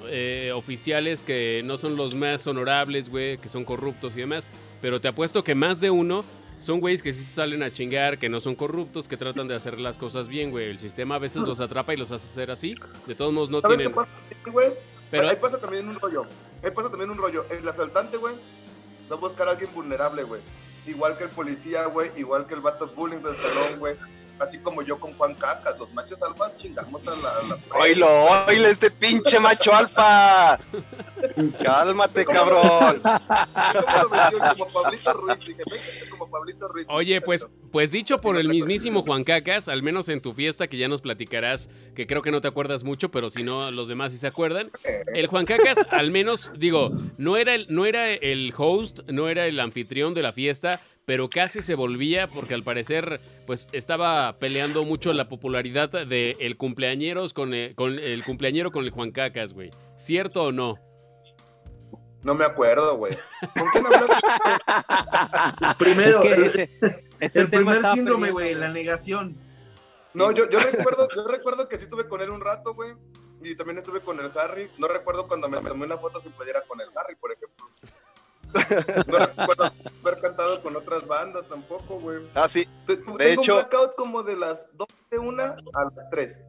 eh, 0.08 0.52
oficiales 0.56 1.24
que 1.24 1.62
no 1.66 1.78
son 1.78 1.98
los 1.98 2.16
más 2.16 2.48
honorables, 2.48 3.10
güey, 3.10 3.38
que 3.38 3.50
son 3.50 3.66
corruptos 3.66 4.16
y 4.16 4.22
demás. 4.22 4.50
Pero 4.82 5.02
te 5.02 5.10
apuesto 5.10 5.44
que 5.44 5.56
más 5.56 5.82
de 5.82 5.90
uno 5.92 6.24
son 6.64 6.80
güeyes 6.80 7.04
que 7.04 7.12
sí 7.12 7.24
se 7.24 7.34
salen 7.34 7.62
a 7.62 7.72
chingar, 7.72 8.18
que 8.18 8.30
no 8.30 8.40
son 8.40 8.56
corruptos, 8.56 9.08
que 9.10 9.18
tratan 9.18 9.48
de 9.50 9.56
hacer 9.56 9.80
las 9.82 9.98
cosas 9.98 10.30
bien, 10.30 10.50
güey. 10.50 10.70
El 10.70 10.80
sistema 10.80 11.16
a 11.16 11.20
veces 11.20 11.42
los 11.42 11.60
atrapa 11.60 11.94
y 11.94 11.98
los 11.98 12.12
hace 12.12 12.26
hacer 12.30 12.52
así. 12.52 12.74
De 13.06 13.16
todos 13.16 13.34
modos 13.34 13.50
no 13.50 13.60
¿Sabes 13.60 13.78
tienen... 13.78 13.92
qué 13.92 13.96
pasa, 13.96 14.10
güey? 14.52 14.70
Pero- 15.12 15.28
Ahí 15.28 15.36
pasa 15.36 15.58
también 15.58 15.90
un 15.90 16.00
rollo. 16.00 16.26
Ahí 16.64 16.72
pasa 16.72 16.90
también 16.90 17.10
un 17.10 17.18
rollo. 17.18 17.46
El 17.50 17.68
asaltante, 17.68 18.16
güey, 18.18 18.34
va 19.12 19.16
a 19.16 19.20
buscar 19.20 19.48
a 19.50 19.52
alguien 19.52 19.70
vulnerable, 19.76 20.24
güey. 20.24 20.42
Igual 20.88 21.18
que 21.18 21.26
el 21.26 21.30
policía, 21.32 21.86
güey. 21.88 22.12
Igual 22.18 22.48
que 22.48 22.54
el 22.54 22.62
vato 22.62 22.88
bullying 22.88 23.20
del 23.22 23.36
salón, 23.36 23.80
güey. 23.80 23.96
Así 24.44 24.58
como 24.60 24.82
yo 24.82 25.00
con 25.00 25.14
Juan 25.14 25.34
Cacas. 25.36 25.78
Los 25.80 25.92
machos 25.94 26.22
alfas 26.22 26.58
chingamos 26.58 27.02
a 27.08 27.12
la... 27.16 27.58
Oílo, 27.80 28.08
oílo, 28.48 28.68
este 28.68 28.92
pinche 28.92 29.40
macho 29.40 29.74
alfa. 29.74 30.60
Cálmate, 31.64 32.26
cabrón. 32.26 33.02
Yo 33.74 33.86
como 33.86 34.04
lo 34.04 34.10
metí, 34.10 34.60
como 34.60 34.72
Pablito 34.72 35.14
Ruiz. 35.14 35.40
Dije, 35.40 35.62
"Véngase 35.70 36.10
como 36.10 36.30
Pablito 36.30 36.68
Ruiz. 36.68 36.86
Oye, 36.90 37.22
pues, 37.22 37.48
Pues 37.72 37.90
dicho 37.92 38.20
por 38.20 38.38
el 38.38 38.50
mismísimo 38.50 39.02
Juan 39.02 39.24
Cacas, 39.24 39.68
al 39.68 39.82
menos 39.82 40.08
en 40.10 40.22
tu 40.22 40.34
fiesta, 40.34 40.68
que 40.68 40.78
ya 40.78 40.88
nos 40.88 41.02
platicarás, 41.02 41.70
que 41.96 42.06
creo 42.06 42.22
que 42.22 42.30
no 42.30 42.40
te 42.40 42.48
acuerdas 42.48 42.84
mucho, 42.84 43.10
pero 43.10 43.32
si 43.32 43.42
no, 43.44 43.72
los 43.72 43.88
demás 43.88 44.12
sí 44.12 44.20
se 44.20 44.28
acuerdan. 44.28 44.70
El 45.16 45.26
Juan 45.26 45.46
Cacas, 45.46 45.88
al 45.90 46.12
menos, 46.12 46.52
digo, 46.56 46.92
no 47.18 47.36
era, 47.36 47.56
el, 47.56 47.66
no 47.70 47.86
era 47.86 48.12
el 48.12 48.54
host, 48.56 49.00
no 49.08 49.28
era 49.28 49.48
el 49.48 49.60
anfitrión 49.60 50.14
de 50.14 50.22
la 50.22 50.34
fiesta, 50.34 50.82
pero 51.06 51.28
casi 51.30 51.62
se 51.62 51.76
volvía 51.76 52.28
porque 52.28 52.54
al 52.54 52.64
parecer, 52.64 53.20
pues 53.46 53.68
estaba 53.74 54.38
peleando 54.38 54.84
mucho 54.84 55.12
la 55.14 55.28
popularidad 55.28 55.90
de 55.90 56.36
el 56.40 56.56
cumpleañeros 56.58 57.34
con 57.34 57.54
el, 57.54 57.76
con 57.76 58.00
el 58.00 58.24
cumpleañero 58.24 58.72
con 58.72 58.84
el 58.86 58.92
Juan 58.92 59.12
Cacas, 59.12 59.54
güey. 59.54 59.70
¿Cierto 59.98 60.44
o 60.44 60.52
no? 60.52 60.78
No 62.24 62.34
me 62.36 62.46
acuerdo, 62.46 62.96
güey. 62.96 63.14
¿Con 63.54 63.68
quién 63.74 63.86
hablaste? 63.86 64.16
Primero, 65.78 66.22
Es 66.22 66.28
que 66.30 66.34
el, 66.34 66.44
ese- 66.44 66.70
ese 67.20 67.40
el 67.42 67.50
tema 67.50 67.72
primer 67.74 67.92
síndrome, 67.94 68.32
güey, 68.32 68.56
la 68.56 68.70
negación. 68.70 69.36
No, 70.14 70.32
yo, 70.32 70.50
yo 70.50 70.60
recuerdo, 70.60 71.08
yo 71.14 71.28
recuerdo 71.28 71.68
que 71.68 71.78
sí 71.78 71.84
estuve 71.84 72.08
con 72.08 72.22
él 72.22 72.30
un 72.30 72.40
rato, 72.40 72.74
güey. 72.74 72.94
Y 73.42 73.56
también 73.56 73.80
estuve 73.80 74.00
con 74.00 74.20
el 74.22 74.32
Harry. 74.38 74.70
No 74.78 74.88
recuerdo 74.88 75.28
cuando 75.28 75.50
me 75.50 75.58
tomé 75.60 75.86
una 75.86 75.98
foto 75.98 76.22
sin 76.22 76.32
playera 76.32 76.62
con 76.62 76.80
el 76.80 76.88
Harry, 76.96 77.16
por 77.18 77.32
ejemplo. 77.34 77.66
No 79.08 79.18
recuerdo 79.18 79.72
haber 80.04 80.18
cantado 80.20 80.62
con 80.62 80.76
otras 80.76 81.08
bandas 81.08 81.46
tampoco, 81.48 82.00
güey. 82.00 82.20
Ah, 82.36 82.48
sí. 82.48 82.68
De 82.88 82.98
tengo 82.98 83.18
hecho- 83.20 83.54
un 83.56 83.60
blackout 83.60 83.96
como 83.96 84.24
de 84.24 84.36
las 84.36 84.68
12 84.78 84.94
de 85.12 85.20
una 85.20 85.56
a 85.74 85.84
las 85.96 86.10
3. 86.12 86.40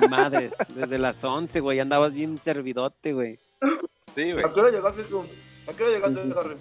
Ni 0.00 0.08
madres, 0.08 0.54
desde 0.74 0.98
las 0.98 1.22
11, 1.24 1.60
güey, 1.60 1.80
andabas 1.80 2.12
bien 2.12 2.36
servidote, 2.38 3.12
güey. 3.14 3.38
Sí, 4.14 4.32
güey. 4.32 4.44
¿A 4.44 4.52
qué 4.52 4.60
hora 4.60 4.70
llegaste 4.70 5.02
tú? 5.04 5.24
¿A 5.66 5.72
qué 5.72 5.82
hora 5.82 5.92
llegaste, 5.92 6.20
Harry? 6.38 6.56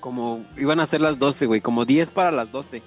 Como 0.00 0.44
iban 0.56 0.80
a 0.80 0.86
ser 0.86 1.00
las 1.00 1.18
12, 1.18 1.46
güey, 1.46 1.60
como 1.60 1.84
10 1.84 2.10
para 2.10 2.30
las 2.32 2.50
12. 2.50 2.82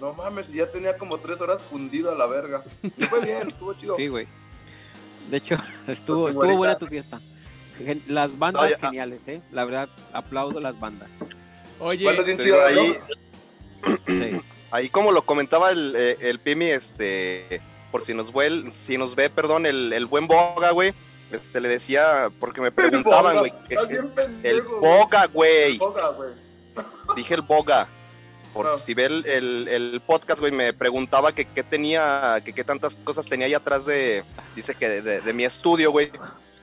No 0.00 0.12
mames, 0.14 0.48
ya 0.52 0.70
tenía 0.70 0.96
como 0.98 1.18
3 1.18 1.40
horas 1.40 1.62
fundido 1.62 2.10
a 2.10 2.14
la 2.14 2.26
verga. 2.26 2.62
Y 2.82 3.04
fue 3.04 3.20
bien, 3.20 3.48
estuvo 3.48 3.74
chido. 3.74 3.94
Sí, 3.96 4.06
güey. 4.08 4.26
De 5.30 5.36
hecho, 5.36 5.56
estuvo, 5.88 6.28
estuvo 6.28 6.56
buena 6.56 6.76
tu 6.76 6.86
fiesta. 6.86 7.20
Gen- 7.78 8.02
Las 8.08 8.38
bandas 8.38 8.62
No, 8.64 8.70
ya- 8.70 8.78
geniales, 8.78 9.26
¿eh? 9.28 9.42
La 9.50 9.64
verdad, 9.64 9.88
aplaudo 10.12 10.60
las 10.60 10.78
bandas. 10.78 11.10
Oye, 11.78 12.08
ahí, 12.08 12.94
Sí. 14.06 14.40
ahí 14.70 14.88
como 14.88 15.10
lo 15.12 15.22
comentaba 15.22 15.70
el, 15.70 15.94
eh, 15.96 16.16
el 16.20 16.38
Pimi, 16.38 16.66
este, 16.66 17.60
por 17.90 18.02
si 18.02 18.14
nos 18.14 18.32
ve, 18.32 18.46
el- 18.46 18.72
si 18.72 18.96
nos 18.98 19.14
ve, 19.16 19.30
perdón, 19.30 19.66
el, 19.66 19.92
el 19.92 20.06
buen 20.06 20.26
Boga, 20.28 20.70
güey, 20.70 20.92
este, 21.32 21.60
le 21.60 21.68
decía, 21.68 22.30
porque 22.38 22.60
me 22.60 22.70
preguntaban, 22.70 23.38
güey, 23.38 23.52
el. 24.42 24.62
Boga, 24.62 25.26
güey, 25.26 25.78
Boga, 25.78 26.08
güey. 26.16 26.32
dije 27.16 27.34
el 27.34 27.42
Boga, 27.42 27.88
por 28.52 28.66
No. 28.66 28.78
si 28.78 28.94
ve 28.94 29.06
el, 29.06 29.26
el- 29.26 29.68
el 29.68 30.00
podcast, 30.06 30.38
güey, 30.40 30.52
me 30.52 30.72
preguntaba 30.72 31.34
que 31.34 31.46
qué 31.46 31.62
tenía, 31.62 32.40
que 32.44 32.52
qué 32.52 32.62
tantas 32.64 32.96
cosas 32.96 33.26
tenía 33.26 33.46
ahí 33.46 33.54
atrás 33.54 33.86
de, 33.86 34.22
dice 34.54 34.74
que 34.74 34.88
de, 34.88 35.02
de- 35.02 35.20
de 35.22 35.32
mi 35.32 35.44
estudio, 35.44 35.90
güey, 35.90 36.12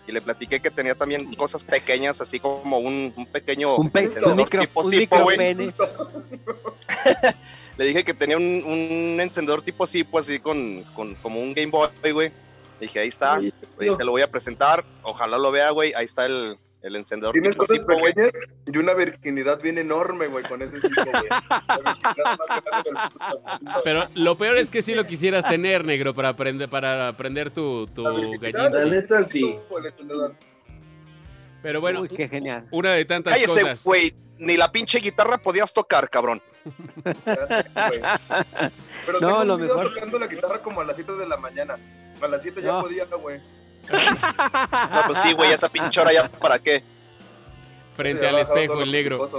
y 0.09 0.11
le 0.11 0.21
platiqué 0.21 0.59
que 0.59 0.71
tenía 0.71 0.95
también 0.95 1.33
cosas 1.35 1.63
pequeñas, 1.63 2.19
así 2.19 2.39
como 2.39 2.79
un, 2.79 3.13
un 3.15 3.25
pequeño 3.27 3.75
Un, 3.77 3.89
pe- 3.91 4.01
encendedor 4.01 4.31
un 4.31 4.37
micro, 4.37 4.61
tipo 4.61 4.79
un 4.81 4.85
güey. 4.87 4.99
micropene. 4.99 5.73
Le 7.77 7.85
dije 7.85 8.03
que 8.03 8.13
tenía 8.13 8.35
un, 8.35 8.43
un 8.43 9.19
encendedor 9.21 9.61
tipo 9.61 9.87
Zippo, 9.87 10.19
así 10.19 10.39
con, 10.39 10.83
con 10.95 11.15
como 11.15 11.39
un 11.39 11.53
Game 11.53 11.71
Boy, 11.71 11.89
güey. 12.11 12.31
Dije, 12.81 12.99
ahí 12.99 13.07
está, 13.07 13.37
Oye, 13.37 13.53
se 13.95 14.03
lo 14.03 14.11
voy 14.11 14.21
a 14.21 14.29
presentar. 14.29 14.83
Ojalá 15.03 15.37
lo 15.37 15.49
vea, 15.51 15.69
güey. 15.69 15.93
Ahí 15.93 16.03
está 16.05 16.25
el, 16.25 16.57
el 16.81 16.95
encendedor 16.95 17.33
Tienes 17.33 17.51
tipo 17.51 17.65
cosas 17.65 17.85
güey. 17.85 18.13
pequeñas 18.13 18.31
y 18.65 18.77
una 18.77 18.93
virginidad 18.93 19.61
bien 19.61 19.77
enorme, 19.77 20.27
güey, 20.27 20.45
con 20.45 20.61
ese 20.61 20.79
tipo, 20.79 21.03
güey. 21.03 21.13
Pero 23.83 24.05
lo 24.15 24.35
peor 24.35 24.57
es 24.57 24.69
que 24.69 24.81
sí 24.81 24.95
lo 24.95 25.05
quisieras 25.05 25.47
tener, 25.47 25.85
negro, 25.85 26.13
para 26.15 26.29
aprender, 26.29 26.69
para 26.69 27.09
aprender 27.09 27.51
tu, 27.51 27.85
tu 27.87 28.03
gallina. 28.03 28.69
La 28.69 28.85
neta, 28.85 29.23
sí. 29.23 29.57
Pero 31.61 31.81
bueno, 31.81 32.01
Uy, 32.01 32.07
qué 32.09 32.27
genial. 32.29 32.67
una 32.71 32.93
de 32.93 33.05
tantas 33.05 33.33
Cállese, 33.33 33.61
cosas. 33.61 33.83
güey. 33.83 34.15
Ni 34.37 34.55
la 34.55 34.71
pinche 34.71 34.99
guitarra 34.99 35.37
podías 35.37 35.73
tocar, 35.73 36.09
cabrón. 36.09 36.41
Ya. 37.25 38.19
Pero 39.05 39.19
No, 39.19 39.41
tengo 39.41 39.43
lo 39.43 39.57
mejor- 39.57 39.93
tocando 39.93 40.17
la 40.19 40.27
guitarra 40.27 40.59
como 40.61 40.79
a 40.79 40.85
las 40.85 40.95
7 40.95 41.11
de 41.17 41.27
la 41.27 41.35
mañana. 41.35 41.75
A 42.21 42.27
las 42.29 42.41
7 42.41 42.61
ya 42.61 42.71
No. 42.71 42.81
podía, 42.83 43.03
güey. 43.05 43.41
No, 43.89 45.01
pues 45.07 45.19
sí, 45.19 45.33
güey, 45.33 45.51
esa 45.51 45.69
pinche 45.69 45.99
hora 45.99 46.13
ya 46.13 46.27
para 46.27 46.59
qué. 46.59 46.83
Frente 47.95 48.27
al 48.27 48.39
espejo, 48.39 48.81
el 48.81 48.91
negro. 48.91 49.29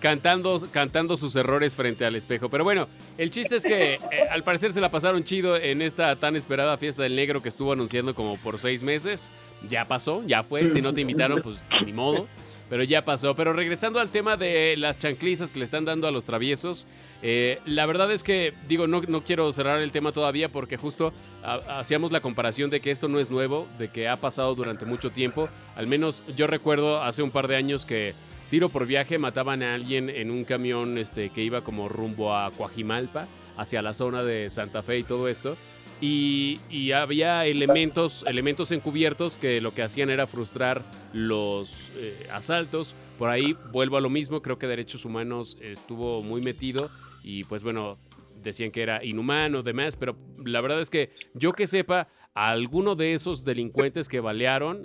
cantando, 0.00 0.62
cantando 0.72 1.16
sus 1.16 1.36
errores 1.36 1.74
frente 1.74 2.04
al 2.04 2.14
espejo. 2.16 2.48
Pero 2.48 2.64
bueno, 2.64 2.88
el 3.18 3.30
chiste 3.30 3.56
es 3.56 3.62
que 3.62 3.94
eh, 3.94 4.00
al 4.30 4.42
parecer 4.42 4.72
se 4.72 4.80
la 4.80 4.90
pasaron 4.90 5.24
chido 5.24 5.56
en 5.56 5.82
esta 5.82 6.16
tan 6.16 6.36
esperada 6.36 6.78
fiesta 6.78 7.02
del 7.02 7.16
negro 7.16 7.42
que 7.42 7.48
estuvo 7.48 7.72
anunciando 7.72 8.14
como 8.14 8.36
por 8.38 8.58
seis 8.58 8.82
meses. 8.82 9.30
Ya 9.68 9.84
pasó, 9.84 10.22
ya 10.24 10.42
fue. 10.42 10.68
Si 10.68 10.80
no 10.80 10.92
te 10.92 11.00
invitaron, 11.00 11.42
pues 11.42 11.56
ni 11.84 11.92
modo. 11.92 12.28
Pero 12.68 12.82
ya 12.84 13.04
pasó. 13.04 13.34
Pero 13.34 13.52
regresando 13.52 13.98
al 14.00 14.10
tema 14.10 14.36
de 14.36 14.74
las 14.76 14.98
chanclizas 14.98 15.50
que 15.50 15.58
le 15.58 15.64
están 15.64 15.84
dando 15.84 16.06
a 16.06 16.10
los 16.10 16.24
traviesos, 16.24 16.86
eh, 17.22 17.60
la 17.64 17.86
verdad 17.86 18.12
es 18.12 18.22
que, 18.22 18.52
digo, 18.68 18.86
no, 18.86 19.00
no 19.08 19.22
quiero 19.22 19.50
cerrar 19.52 19.80
el 19.80 19.90
tema 19.92 20.12
todavía 20.12 20.48
porque 20.50 20.76
justo 20.76 21.12
ha- 21.42 21.78
hacíamos 21.80 22.12
la 22.12 22.20
comparación 22.20 22.68
de 22.70 22.80
que 22.80 22.90
esto 22.90 23.08
no 23.08 23.18
es 23.20 23.30
nuevo, 23.30 23.66
de 23.78 23.88
que 23.88 24.08
ha 24.08 24.16
pasado 24.16 24.54
durante 24.54 24.84
mucho 24.84 25.10
tiempo. 25.10 25.48
Al 25.76 25.86
menos 25.86 26.22
yo 26.36 26.46
recuerdo 26.46 27.02
hace 27.02 27.22
un 27.22 27.30
par 27.30 27.48
de 27.48 27.56
años 27.56 27.86
que 27.86 28.12
tiro 28.50 28.68
por 28.68 28.86
viaje 28.86 29.18
mataban 29.18 29.62
a 29.62 29.74
alguien 29.74 30.08
en 30.10 30.30
un 30.30 30.44
camión 30.44 30.98
este, 30.98 31.30
que 31.30 31.42
iba 31.42 31.62
como 31.62 31.88
rumbo 31.88 32.34
a 32.34 32.50
Coajimalpa, 32.50 33.26
hacia 33.56 33.82
la 33.82 33.92
zona 33.92 34.22
de 34.22 34.50
Santa 34.50 34.82
Fe 34.82 34.98
y 34.98 35.04
todo 35.04 35.26
esto. 35.28 35.56
Y, 36.00 36.60
y 36.70 36.92
había 36.92 37.44
elementos, 37.46 38.24
elementos 38.28 38.70
encubiertos 38.70 39.36
que 39.36 39.60
lo 39.60 39.74
que 39.74 39.82
hacían 39.82 40.10
era 40.10 40.26
frustrar 40.26 40.84
los 41.12 41.90
eh, 41.96 42.28
asaltos. 42.32 42.94
Por 43.18 43.30
ahí 43.30 43.56
vuelvo 43.72 43.96
a 43.96 44.00
lo 44.00 44.08
mismo, 44.10 44.40
creo 44.40 44.58
que 44.58 44.68
Derechos 44.68 45.04
Humanos 45.04 45.58
estuvo 45.60 46.22
muy 46.22 46.40
metido 46.40 46.88
y 47.24 47.42
pues 47.44 47.64
bueno, 47.64 47.98
decían 48.42 48.70
que 48.70 48.82
era 48.82 49.04
inhumano, 49.04 49.64
demás, 49.64 49.96
pero 49.96 50.16
la 50.44 50.60
verdad 50.60 50.80
es 50.80 50.88
que 50.90 51.10
yo 51.34 51.52
que 51.52 51.66
sepa, 51.66 52.06
a 52.34 52.50
alguno 52.50 52.94
de 52.94 53.14
esos 53.14 53.44
delincuentes 53.44 54.08
que 54.08 54.20
balearon, 54.20 54.82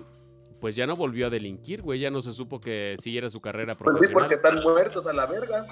pues 0.59 0.75
ya 0.75 0.87
no 0.87 0.95
volvió 0.95 1.27
a 1.27 1.29
delinquir, 1.29 1.83
güey, 1.83 1.99
ya 1.99 2.09
no 2.09 2.21
se 2.23 2.33
supo 2.33 2.59
que 2.59 2.95
siguiera 2.99 3.29
su 3.29 3.39
carrera 3.39 3.75
Pues 3.75 3.99
sí, 3.99 4.07
profesional. 4.07 4.13
porque 4.13 4.35
están 4.35 4.63
muertos 4.63 5.05
a 5.05 5.13
la 5.13 5.27
verga. 5.27 5.63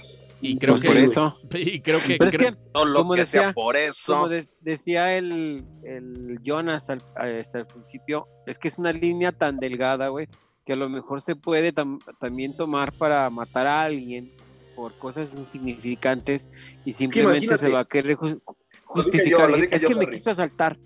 Y 0.42 0.58
creo 0.58 0.74
Pues 0.74 0.82
que 0.84 0.88
por 0.90 0.98
eso. 0.98 1.38
y 1.54 1.80
creo 1.82 2.00
que, 2.00 2.18
Pero 2.18 2.30
es 2.32 2.36
creo- 2.38 2.52
que, 2.52 2.58
No 2.74 2.86
lo 2.86 3.00
Como 3.00 3.14
que 3.16 3.26
sea 3.26 3.42
decía- 3.42 3.54
por 3.54 3.76
eso. 3.76 4.14
como 4.14 4.28
de- 4.30 4.48
decía 4.62 5.16
el, 5.18 5.66
el 5.84 6.40
Jonas 6.44 6.90
al, 6.90 7.02
a- 7.16 7.30
este, 7.30 7.60
al 7.60 7.68
principio, 7.68 8.28
es 8.48 8.58
que 8.60 8.68
es 8.68 8.78
una 8.78 8.92
línea 8.92 9.32
tan 9.32 9.58
delgada, 9.60 10.08
güey, 10.10 10.28
que 10.66 10.74
a 10.74 10.76
lo 10.76 10.90
mejor 10.90 11.22
se 11.22 11.36
puede 11.36 11.74
tam- 11.74 12.00
también 12.20 12.56
tomar 12.56 12.92
para 12.94 13.30
matar 13.30 13.68
a 13.68 13.84
alguien 13.84 14.32
por 14.76 14.98
cosas 14.98 15.34
insignificantes 15.38 16.50
y 16.86 16.92
simplemente 16.94 17.58
se 17.58 17.70
va 17.70 17.82
a 17.82 17.86
querer 17.86 18.18
justificar. 18.86 19.50
yo, 19.50 19.56
es 19.70 19.82
yo, 19.82 19.88
que 19.90 19.96
me 19.96 20.04
Harry. 20.06 20.16
quiso 20.18 20.32
asaltar. 20.32 20.78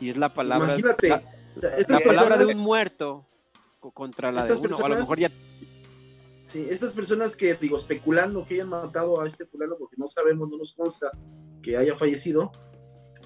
Y 0.00 0.08
es 0.10 0.16
la 0.16 0.32
palabra, 0.32 0.68
Imagínate, 0.68 1.08
la, 1.08 2.00
palabra 2.00 2.36
de 2.38 2.46
un 2.46 2.58
muerto 2.58 3.24
co- 3.80 3.90
contra 3.90 4.32
la 4.32 4.44
de 4.46 4.54
uno. 4.54 4.76
O 4.76 4.84
a 4.86 4.88
lo 4.88 4.96
mejor 4.96 5.18
ya 5.18 5.30
Sí, 6.44 6.66
estas 6.68 6.92
personas 6.92 7.36
que, 7.36 7.54
digo, 7.54 7.76
especulando 7.76 8.44
que 8.44 8.54
hayan 8.54 8.68
matado 8.68 9.20
a 9.20 9.26
este 9.26 9.46
fulano, 9.46 9.76
porque 9.78 9.96
no 9.98 10.08
sabemos, 10.08 10.48
no 10.48 10.56
nos 10.56 10.72
consta 10.72 11.10
que 11.62 11.76
haya 11.76 11.94
fallecido, 11.94 12.50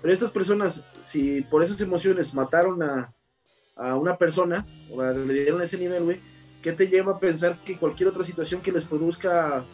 pero 0.03 0.13
estas 0.13 0.31
personas, 0.31 0.85
si 1.01 1.41
por 1.43 1.63
esas 1.63 1.81
emociones 1.81 2.35
mataron 2.35 2.83
a, 2.83 3.15
a 3.77 3.97
una 3.97 4.19
persona, 4.19 4.67
o 4.91 5.01
a- 5.01 5.13
le 5.13 5.33
dieron 5.33 5.63
ese 5.63 5.79
nivel, 5.79 6.05
güey, 6.05 6.21
¿qué 6.63 6.73
te 6.73 6.89
lleva 6.89 7.13
a 7.13 7.19
pensar 7.21 7.59
que 7.65 7.79
cualquier 7.79 8.11
otra 8.11 8.25
situación 8.25 8.61
que 8.61 8.73
les 8.73 8.85
produzca 8.85 9.65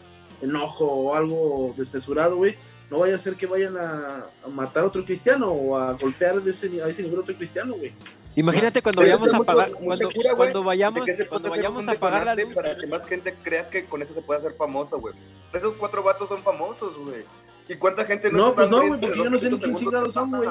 enojo 0.41 0.85
o 0.85 1.15
algo 1.15 1.73
desmesurado, 1.77 2.37
güey, 2.37 2.55
no 2.89 2.99
vaya 2.99 3.15
a 3.15 3.19
ser 3.19 3.35
que 3.35 3.45
vayan 3.45 3.75
a, 3.77 4.25
matar 4.49 4.83
a 4.83 4.87
otro 4.87 5.03
cristiano 5.05 5.47
o 5.51 5.77
a 5.77 5.93
golpear 5.93 6.41
de 6.41 6.51
ese, 6.51 6.81
a 6.81 6.87
ese 6.87 7.03
nivel 7.03 7.19
otro 7.19 7.35
cristiano, 7.35 7.75
güey? 7.75 7.93
Imagínate 8.35 8.81
cuando 8.81 9.01
Pero 9.01 9.11
vayamos 9.17 9.33
a 9.33 9.37
mucho- 9.37 9.45
pagar, 9.45 9.69
mucha 9.69 9.83
cuando, 9.83 10.11
cura, 10.11 10.35
cuando 10.35 10.63
vayamos, 10.63 11.05
cuando 11.29 11.49
vayamos 11.49 11.87
a 11.87 11.93
pagar 11.95 12.25
la 12.25 12.35
luz. 12.35 12.53
para 12.53 12.77
que 12.77 12.87
más 12.87 13.05
gente 13.05 13.33
crea 13.43 13.69
que 13.69 13.85
con 13.85 14.01
eso 14.01 14.13
se 14.13 14.21
puede 14.21 14.39
hacer 14.39 14.53
famoso, 14.53 14.99
güey. 14.99 15.13
Esos 15.53 15.75
cuatro 15.75 16.01
vatos 16.03 16.29
son 16.29 16.41
famosos, 16.41 16.97
güey. 16.97 17.23
¿Y 17.67 17.75
cuánta 17.75 18.05
gente 18.05 18.31
No, 18.31 18.49
está 18.49 18.55
pues 18.55 18.69
no, 18.69 18.87
güey, 18.87 18.99
porque 19.01 19.17
yo 19.17 19.29
no 19.29 19.39
sé 19.39 19.49
ni 19.49 19.57
500 19.57 19.59
quién 19.61 19.75
chingados 19.75 20.13
son, 20.13 20.31
güey. 20.31 20.49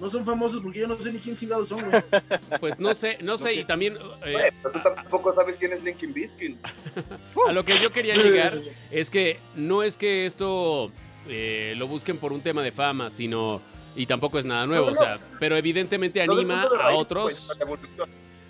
No 0.00 0.10
son 0.10 0.24
famosos 0.24 0.60
porque 0.60 0.80
yo 0.80 0.88
no 0.88 0.96
sé 0.96 1.12
ni 1.12 1.18
quién 1.18 1.36
chingados 1.36 1.68
son, 1.68 1.80
güey. 1.88 2.02
pues 2.60 2.78
no 2.78 2.94
sé, 2.94 3.18
no 3.22 3.38
sé, 3.38 3.54
y 3.54 3.64
también 3.64 3.96
eh, 4.24 4.32
Güey, 4.32 4.50
pues 4.62 4.72
tú 4.74 4.80
tampoco 4.82 5.32
sabes 5.34 5.56
quién 5.56 5.72
es 5.72 5.82
Linkin 5.82 6.12
Biscuit. 6.12 6.58
a 7.48 7.52
lo 7.52 7.64
que 7.64 7.72
yo 7.78 7.90
quería 7.92 8.14
llegar 8.14 8.54
es 8.90 9.10
que 9.10 9.38
no 9.56 9.82
es 9.82 9.96
que 9.96 10.26
esto 10.26 10.90
eh, 11.28 11.74
lo 11.76 11.86
busquen 11.88 12.18
por 12.18 12.32
un 12.32 12.40
tema 12.40 12.62
de 12.62 12.72
fama, 12.72 13.10
sino 13.10 13.60
y 13.96 14.06
tampoco 14.06 14.38
es 14.38 14.44
nada 14.44 14.66
nuevo, 14.66 14.86
No, 14.86 14.92
no, 14.92 15.00
o 15.00 15.04
sea, 15.04 15.18
pero 15.38 15.56
evidentemente 15.56 16.20
anima 16.20 16.68
a 16.80 16.94
otros, 16.94 17.48
pues, 17.66 17.80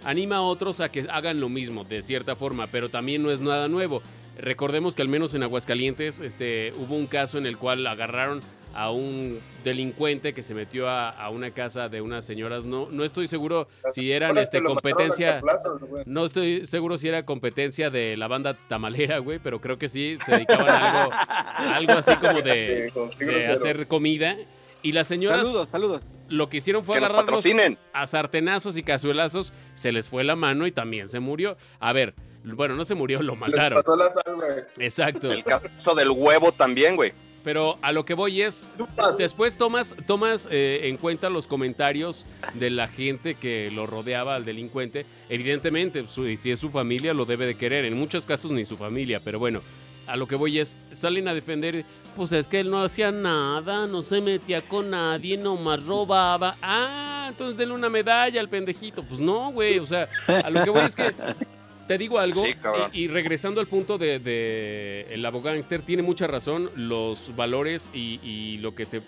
anima 0.04 0.36
a 0.36 0.42
otros 0.42 0.80
a 0.80 0.90
que 0.90 1.06
hagan 1.10 1.40
lo 1.40 1.48
mismo 1.48 1.84
de 1.84 2.02
cierta 2.02 2.36
forma, 2.36 2.66
pero 2.66 2.88
también 2.88 3.22
no 3.22 3.30
es 3.30 3.40
nada 3.40 3.68
nuevo. 3.68 4.02
recordemos 4.38 4.94
que 4.94 5.02
al 5.02 5.08
menos 5.08 5.34
en 5.34 5.42
Aguascalientes 5.42 6.20
este, 6.20 6.72
hubo 6.76 6.94
un 6.94 7.06
caso 7.06 7.38
en 7.38 7.46
el 7.46 7.56
cual 7.56 7.86
agarraron 7.86 8.40
a 8.74 8.90
un 8.90 9.38
delincuente 9.62 10.34
que 10.34 10.42
se 10.42 10.54
metió 10.54 10.88
a, 10.88 11.08
a 11.08 11.30
una 11.30 11.52
casa 11.52 11.88
de 11.88 12.00
unas 12.00 12.24
señoras. 12.24 12.64
No, 12.64 12.88
no 12.90 13.04
estoy 13.04 13.28
seguro 13.28 13.68
si 13.92 14.12
eran 14.12 14.36
este, 14.36 14.62
competencia. 14.62 15.40
No 16.06 16.24
estoy 16.24 16.66
seguro 16.66 16.98
si 16.98 17.08
era 17.08 17.24
competencia 17.24 17.90
de 17.90 18.16
la 18.16 18.28
banda 18.28 18.54
tamalera, 18.68 19.18
güey, 19.18 19.38
pero 19.38 19.60
creo 19.60 19.78
que 19.78 19.88
sí, 19.88 20.18
se 20.24 20.32
dedicaban 20.32 20.68
a 20.68 21.04
algo, 21.04 21.14
algo 21.74 21.92
así 21.92 22.16
como 22.16 22.42
de, 22.42 22.92
hacer 23.54 23.86
comida. 23.86 24.36
Y 24.84 24.92
las 24.92 25.06
señoras 25.08 25.46
Saludos, 25.46 25.68
saludos. 25.70 26.04
lo 26.28 26.48
que 26.48 26.58
hicieron 26.58 26.84
fue 26.84 26.94
Que 26.96 27.00
nos 27.00 27.10
agarrarlos 27.10 27.42
patrocinen. 27.42 27.78
a 27.92 28.06
sartenazos 28.06 28.76
y 28.78 28.82
cazuelazos, 28.82 29.52
se 29.74 29.90
les 29.90 30.08
fue 30.08 30.22
la 30.24 30.36
mano 30.36 30.66
y 30.66 30.72
también 30.72 31.08
se 31.08 31.18
murió. 31.20 31.56
A 31.80 31.92
ver, 31.92 32.14
bueno, 32.44 32.74
no 32.76 32.84
se 32.84 32.94
murió, 32.94 33.22
lo 33.22 33.32
Les 33.32 33.40
mataron. 33.40 33.82
pasó 33.82 33.96
la 33.96 34.10
sal. 34.10 34.66
Exacto. 34.78 35.32
El 35.32 35.42
caso 35.42 35.94
del 35.96 36.10
huevo 36.10 36.52
también, 36.52 36.96
güey. 36.96 37.12
Pero 37.42 37.76
a 37.82 37.92
lo 37.92 38.04
que 38.04 38.14
voy 38.14 38.40
es, 38.42 38.64
después 39.18 39.58
tomas, 39.58 39.94
tomas 40.06 40.48
eh, 40.50 40.80
en 40.84 40.96
cuenta 40.98 41.28
los 41.28 41.46
comentarios 41.46 42.24
de 42.54 42.70
la 42.70 42.86
gente 42.88 43.34
que 43.34 43.70
lo 43.70 43.86
rodeaba 43.86 44.34
al 44.34 44.44
delincuente. 44.46 45.04
Evidentemente, 45.30 46.06
su- 46.06 46.34
si 46.36 46.50
es 46.50 46.58
su 46.58 46.70
familia, 46.70 47.12
lo 47.14 47.24
debe 47.26 47.44
de 47.46 47.54
querer. 47.54 47.84
En 47.86 47.98
muchos 47.98 48.24
casos 48.26 48.50
ni 48.50 48.64
su 48.64 48.76
familia, 48.78 49.20
pero 49.22 49.38
bueno, 49.38 49.60
a 50.06 50.16
lo 50.16 50.26
que 50.26 50.36
voy 50.36 50.58
es, 50.58 50.78
salen 50.94 51.28
a 51.28 51.34
defender, 51.34 51.84
pues 52.14 52.32
es 52.32 52.48
que 52.48 52.60
él 52.60 52.70
no 52.70 52.82
hacía 52.82 53.10
nada, 53.12 53.86
no 53.86 54.02
se 54.02 54.20
metía 54.20 54.60
con 54.62 54.90
nadie, 54.90 55.36
nomás 55.36 55.84
robaba. 55.84 56.56
Ah, 56.62 57.26
entonces 57.28 57.56
denle 57.56 57.74
una 57.74 57.90
medalla 57.90 58.40
al 58.40 58.48
pendejito. 58.48 59.02
Pues 59.02 59.20
no, 59.20 59.52
güey, 59.52 59.78
o 59.78 59.86
sea, 59.86 60.08
a 60.26 60.50
lo 60.50 60.62
que 60.64 60.70
voy 60.70 60.82
es 60.82 60.94
que... 60.94 61.12
Te 61.86 61.98
digo 61.98 62.18
algo, 62.18 62.42
Sí, 62.42 62.54
y, 62.94 63.02
y 63.02 63.08
regresando 63.08 63.60
al 63.60 63.66
punto 63.66 63.98
de, 63.98 64.18
de 64.18 65.06
el 65.10 65.26
abogánster, 65.26 65.82
tiene 65.82 66.02
mucha 66.02 66.26
razón, 66.26 66.70
los 66.76 67.36
valores 67.36 67.90
y, 67.92 68.20
y 68.22 68.56
lo 68.56 68.74
que 68.74 68.86
te 68.86 69.02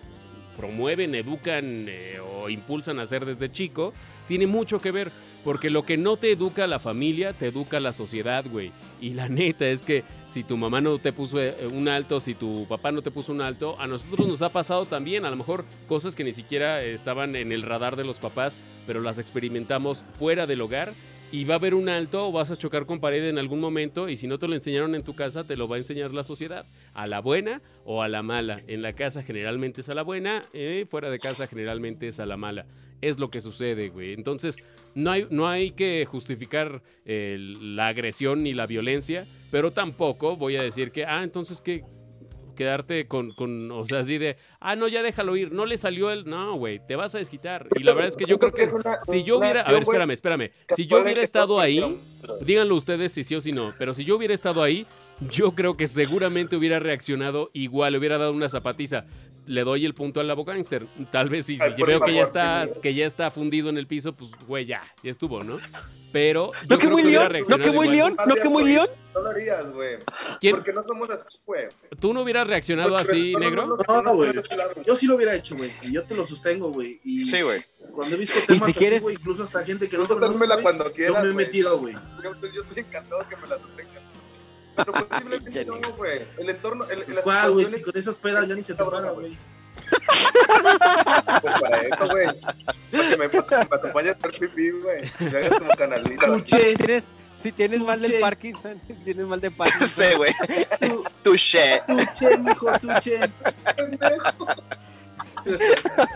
promueven, 0.58 1.14
educan 1.14 1.86
eh, 1.88 2.18
o 2.20 2.50
impulsan 2.50 2.98
a 2.98 3.02
hacer 3.02 3.24
desde 3.24 3.50
chico, 3.50 3.94
tiene 4.28 4.46
mucho 4.46 4.78
que 4.78 4.90
ver, 4.90 5.10
porque 5.46 5.70
lo 5.70 5.84
que 5.84 5.96
no 5.96 6.16
te 6.16 6.32
educa 6.32 6.66
la 6.66 6.80
familia, 6.80 7.32
te 7.32 7.46
educa 7.46 7.78
la 7.78 7.92
sociedad, 7.92 8.44
güey. 8.50 8.72
Y 9.00 9.10
la 9.10 9.28
neta 9.28 9.68
es 9.68 9.80
que 9.80 10.02
si 10.26 10.42
tu 10.42 10.56
mamá 10.56 10.80
no 10.80 10.98
te 10.98 11.12
puso 11.12 11.40
eh, 11.40 11.54
un 11.72 11.86
alto, 11.86 12.18
si 12.18 12.34
tu 12.34 12.66
papá 12.68 12.90
no 12.90 13.00
te 13.00 13.12
puso 13.12 13.30
un 13.30 13.40
alto, 13.40 13.76
a 13.78 13.86
nosotros 13.86 14.26
nos 14.26 14.42
ha 14.42 14.48
pasado 14.48 14.86
también, 14.86 15.24
a 15.24 15.30
lo 15.30 15.36
mejor 15.36 15.64
cosas 15.86 16.16
que 16.16 16.24
ni 16.24 16.32
siquiera 16.32 16.82
estaban 16.82 17.36
en 17.36 17.52
el 17.52 17.62
radar 17.62 17.94
de 17.94 18.02
los 18.02 18.18
papás, 18.18 18.58
pero 18.88 19.00
las 19.00 19.20
experimentamos 19.20 20.04
fuera 20.18 20.48
del 20.48 20.62
hogar 20.62 20.92
y 21.30 21.44
va 21.44 21.54
a 21.54 21.58
haber 21.58 21.74
un 21.74 21.88
alto 21.88 22.26
o 22.26 22.32
vas 22.32 22.50
a 22.50 22.56
chocar 22.56 22.84
con 22.84 22.98
pared 22.98 23.28
en 23.28 23.38
algún 23.38 23.60
momento 23.60 24.08
y 24.08 24.16
si 24.16 24.26
no 24.26 24.40
te 24.40 24.48
lo 24.48 24.54
enseñaron 24.56 24.96
en 24.96 25.02
tu 25.02 25.14
casa, 25.14 25.44
te 25.44 25.56
lo 25.56 25.68
va 25.68 25.76
a 25.76 25.78
enseñar 25.78 26.12
la 26.12 26.24
sociedad. 26.24 26.66
A 26.92 27.06
la 27.06 27.20
buena 27.20 27.62
o 27.84 28.02
a 28.02 28.08
la 28.08 28.24
mala. 28.24 28.60
En 28.66 28.82
la 28.82 28.92
casa 28.92 29.22
generalmente 29.22 29.80
es 29.80 29.88
a 29.88 29.94
la 29.94 30.02
buena, 30.02 30.42
eh, 30.52 30.86
fuera 30.90 31.08
de 31.08 31.20
casa 31.20 31.46
generalmente 31.46 32.08
es 32.08 32.18
a 32.18 32.26
la 32.26 32.36
mala. 32.36 32.66
Es 33.00 33.20
lo 33.20 33.30
que 33.30 33.40
sucede, 33.40 33.90
güey. 33.90 34.12
Entonces, 34.14 34.64
no 34.96 35.10
hay, 35.10 35.26
no 35.30 35.46
hay 35.46 35.72
que 35.72 36.04
justificar 36.06 36.82
eh, 37.04 37.36
la 37.38 37.88
agresión 37.88 38.42
ni 38.42 38.54
la 38.54 38.66
violencia, 38.66 39.26
pero 39.50 39.70
tampoco 39.70 40.36
voy 40.36 40.56
a 40.56 40.62
decir 40.62 40.90
que, 40.90 41.04
ah, 41.04 41.22
entonces 41.22 41.60
que 41.60 41.84
quedarte 42.56 43.06
con, 43.06 43.32
con, 43.32 43.70
o 43.70 43.84
sea, 43.84 43.98
así 43.98 44.16
de, 44.16 44.38
ah, 44.58 44.74
no, 44.74 44.88
ya 44.88 45.02
déjalo 45.02 45.36
ir, 45.36 45.52
no 45.52 45.66
le 45.66 45.76
salió 45.76 46.10
el, 46.10 46.24
no, 46.24 46.54
güey, 46.54 46.80
te 46.88 46.96
vas 46.96 47.14
a 47.14 47.18
desquitar. 47.18 47.68
Y 47.78 47.82
la 47.82 47.92
verdad 47.92 48.08
es 48.08 48.16
que 48.16 48.24
yo 48.24 48.38
creo 48.38 48.52
que 48.52 48.66
si 49.06 49.22
yo 49.22 49.38
hubiera, 49.38 49.60
a 49.60 49.70
ver, 49.70 49.82
espérame, 49.82 50.10
espérame, 50.12 50.50
si 50.74 50.86
yo 50.86 51.02
hubiera 51.02 51.22
estado 51.22 51.60
ahí, 51.60 52.00
díganlo 52.40 52.74
ustedes 52.74 53.12
si 53.12 53.22
sí 53.22 53.34
o 53.34 53.40
si 53.42 53.52
no, 53.52 53.74
pero 53.78 53.92
si 53.92 54.04
yo 54.04 54.16
hubiera 54.16 54.32
estado 54.32 54.62
ahí, 54.62 54.86
yo 55.30 55.52
creo 55.52 55.74
que 55.74 55.86
seguramente 55.86 56.56
hubiera 56.56 56.78
reaccionado 56.78 57.50
igual, 57.52 57.92
le 57.92 57.98
hubiera 57.98 58.16
dado 58.16 58.32
una 58.32 58.48
zapatiza. 58.48 59.04
Le 59.46 59.62
doy 59.64 59.84
el 59.86 59.94
punto 59.94 60.20
al 60.20 60.30
abogánster. 60.30 60.86
Tal 61.10 61.28
vez 61.28 61.46
si, 61.46 61.56
si 61.56 61.82
veo 61.86 62.00
que 62.00 62.14
ya 62.14 62.22
está 62.22 62.64
que- 62.82 62.94
ya 62.94 63.06
está 63.06 63.30
fundido 63.30 63.68
en 63.70 63.78
el 63.78 63.86
piso, 63.86 64.12
pues 64.12 64.30
güey, 64.46 64.66
ya, 64.66 64.82
ya 65.02 65.10
estuvo, 65.10 65.42
¿no? 65.44 65.58
Pero 66.12 66.52
yo 66.52 66.76
¿No 66.76 66.78
que 66.78 66.88
muy 66.88 67.02
león? 67.02 67.32
¿No 67.48 67.58
que 67.58 67.70
muy 67.70 67.88
león? 67.88 68.16
¿No 68.26 68.34
que 68.34 68.48
muy 68.48 68.64
león? 68.64 68.88
No 69.14 69.22
lo 69.22 69.30
harías, 69.30 69.70
güey. 69.72 69.96
¿Quién- 70.40 70.56
Porque 70.56 70.72
no 70.72 70.82
somos 70.82 71.08
así, 71.10 71.38
güey. 71.46 71.66
¿Tú 72.00 72.12
no 72.12 72.22
hubieras 72.22 72.46
reaccionado 72.46 72.90
Porque 72.96 73.10
así, 73.12 73.32
no, 73.32 73.38
negro? 73.40 73.66
no, 73.66 74.14
güey. 74.14 74.32
no, 74.32 74.82
Yo 74.86 74.96
sí 74.96 75.06
lo 75.06 75.16
hubiera 75.16 75.34
hecho, 75.34 75.56
güey. 75.56 75.70
Y 75.82 75.92
yo 75.92 76.04
te 76.04 76.14
lo 76.14 76.24
sostengo, 76.24 76.70
güey. 76.70 77.00
Y 77.04 77.24
Sí, 77.26 77.40
güey. 77.42 77.62
cuando 77.92 78.16
he 78.16 78.18
visto 78.18 78.38
temas 78.46 78.64
si 78.64 78.70
así, 78.72 78.78
quieres- 78.78 79.02
güey, 79.02 79.14
incluso 79.14 79.42
hasta 79.44 79.64
gente 79.64 79.88
que 79.88 79.96
no 79.96 80.06
conozco, 80.06 80.38
güey, 80.38 80.62
cuando 80.62 80.92
yo 80.94 81.14
me 81.22 81.28
he 81.30 81.32
metido, 81.32 81.78
güey. 81.78 81.94
Yo, 82.22 82.32
yo 82.52 82.62
estoy 82.62 82.78
encantado 82.82 83.26
que 83.28 83.36
me 83.36 83.42
la 83.48 83.58
sostengas. 83.58 84.02
Pero 84.76 84.92
posiblemente 85.08 85.64
no, 85.64 85.74
güey. 85.96 86.22
El 86.38 86.50
entorno. 86.50 86.84
El, 86.84 86.98
Pues, 87.02 87.08
las 87.16 87.24
¿Cuál, 87.24 87.50
güey? 87.52 87.66
Si 87.66 87.82
con 87.82 87.96
esas 87.96 88.16
pedas 88.18 88.46
ya 88.48 88.54
ni 88.54 88.62
se 88.62 88.74
te 88.74 88.84
para, 88.84 89.10
güey. 89.10 89.36
Pues 91.42 91.60
para 91.60 91.80
eso, 91.82 92.08
güey. 92.08 92.26
Para 92.90 93.08
que 93.10 93.16
me, 93.16 93.28
me 93.28 93.76
acompañe 93.76 94.08
a 94.10 94.12
hacer 94.12 94.30
pipí, 94.32 94.70
güey. 94.70 95.10
Me 95.20 95.38
hagas 95.38 95.58
como 95.58 95.70
canalita. 95.72 96.26
Tuche, 96.26 96.74
¿Tienes, 96.74 97.04
si 97.42 97.52
tienes 97.52 97.80
mal 97.80 98.00
del 98.00 98.10
Tuche. 98.12 98.20
Parkinson, 98.20 98.80
tienes 99.04 99.26
mal 99.26 99.40
de 99.40 99.50
Parkinson. 99.50 99.88
Sí, 100.10 100.16
güey. 100.16 100.34
tu- 100.80 101.04
Touché. 101.22 101.82
tuche, 101.86 102.38
mijo, 102.38 102.66
tuche. 102.80 103.20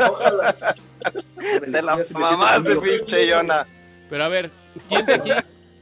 Ojalá. 0.09 0.75
De 1.67 1.83
la 1.83 1.99
mamás 2.15 2.65
de 2.65 2.77
pinche 2.77 3.27
Yona. 3.29 3.67
Pero 4.09 4.25
a 4.25 4.29
ver, 4.29 4.51
¿quién 4.89 5.07
de 5.07 5.15
aquí, 5.15 5.31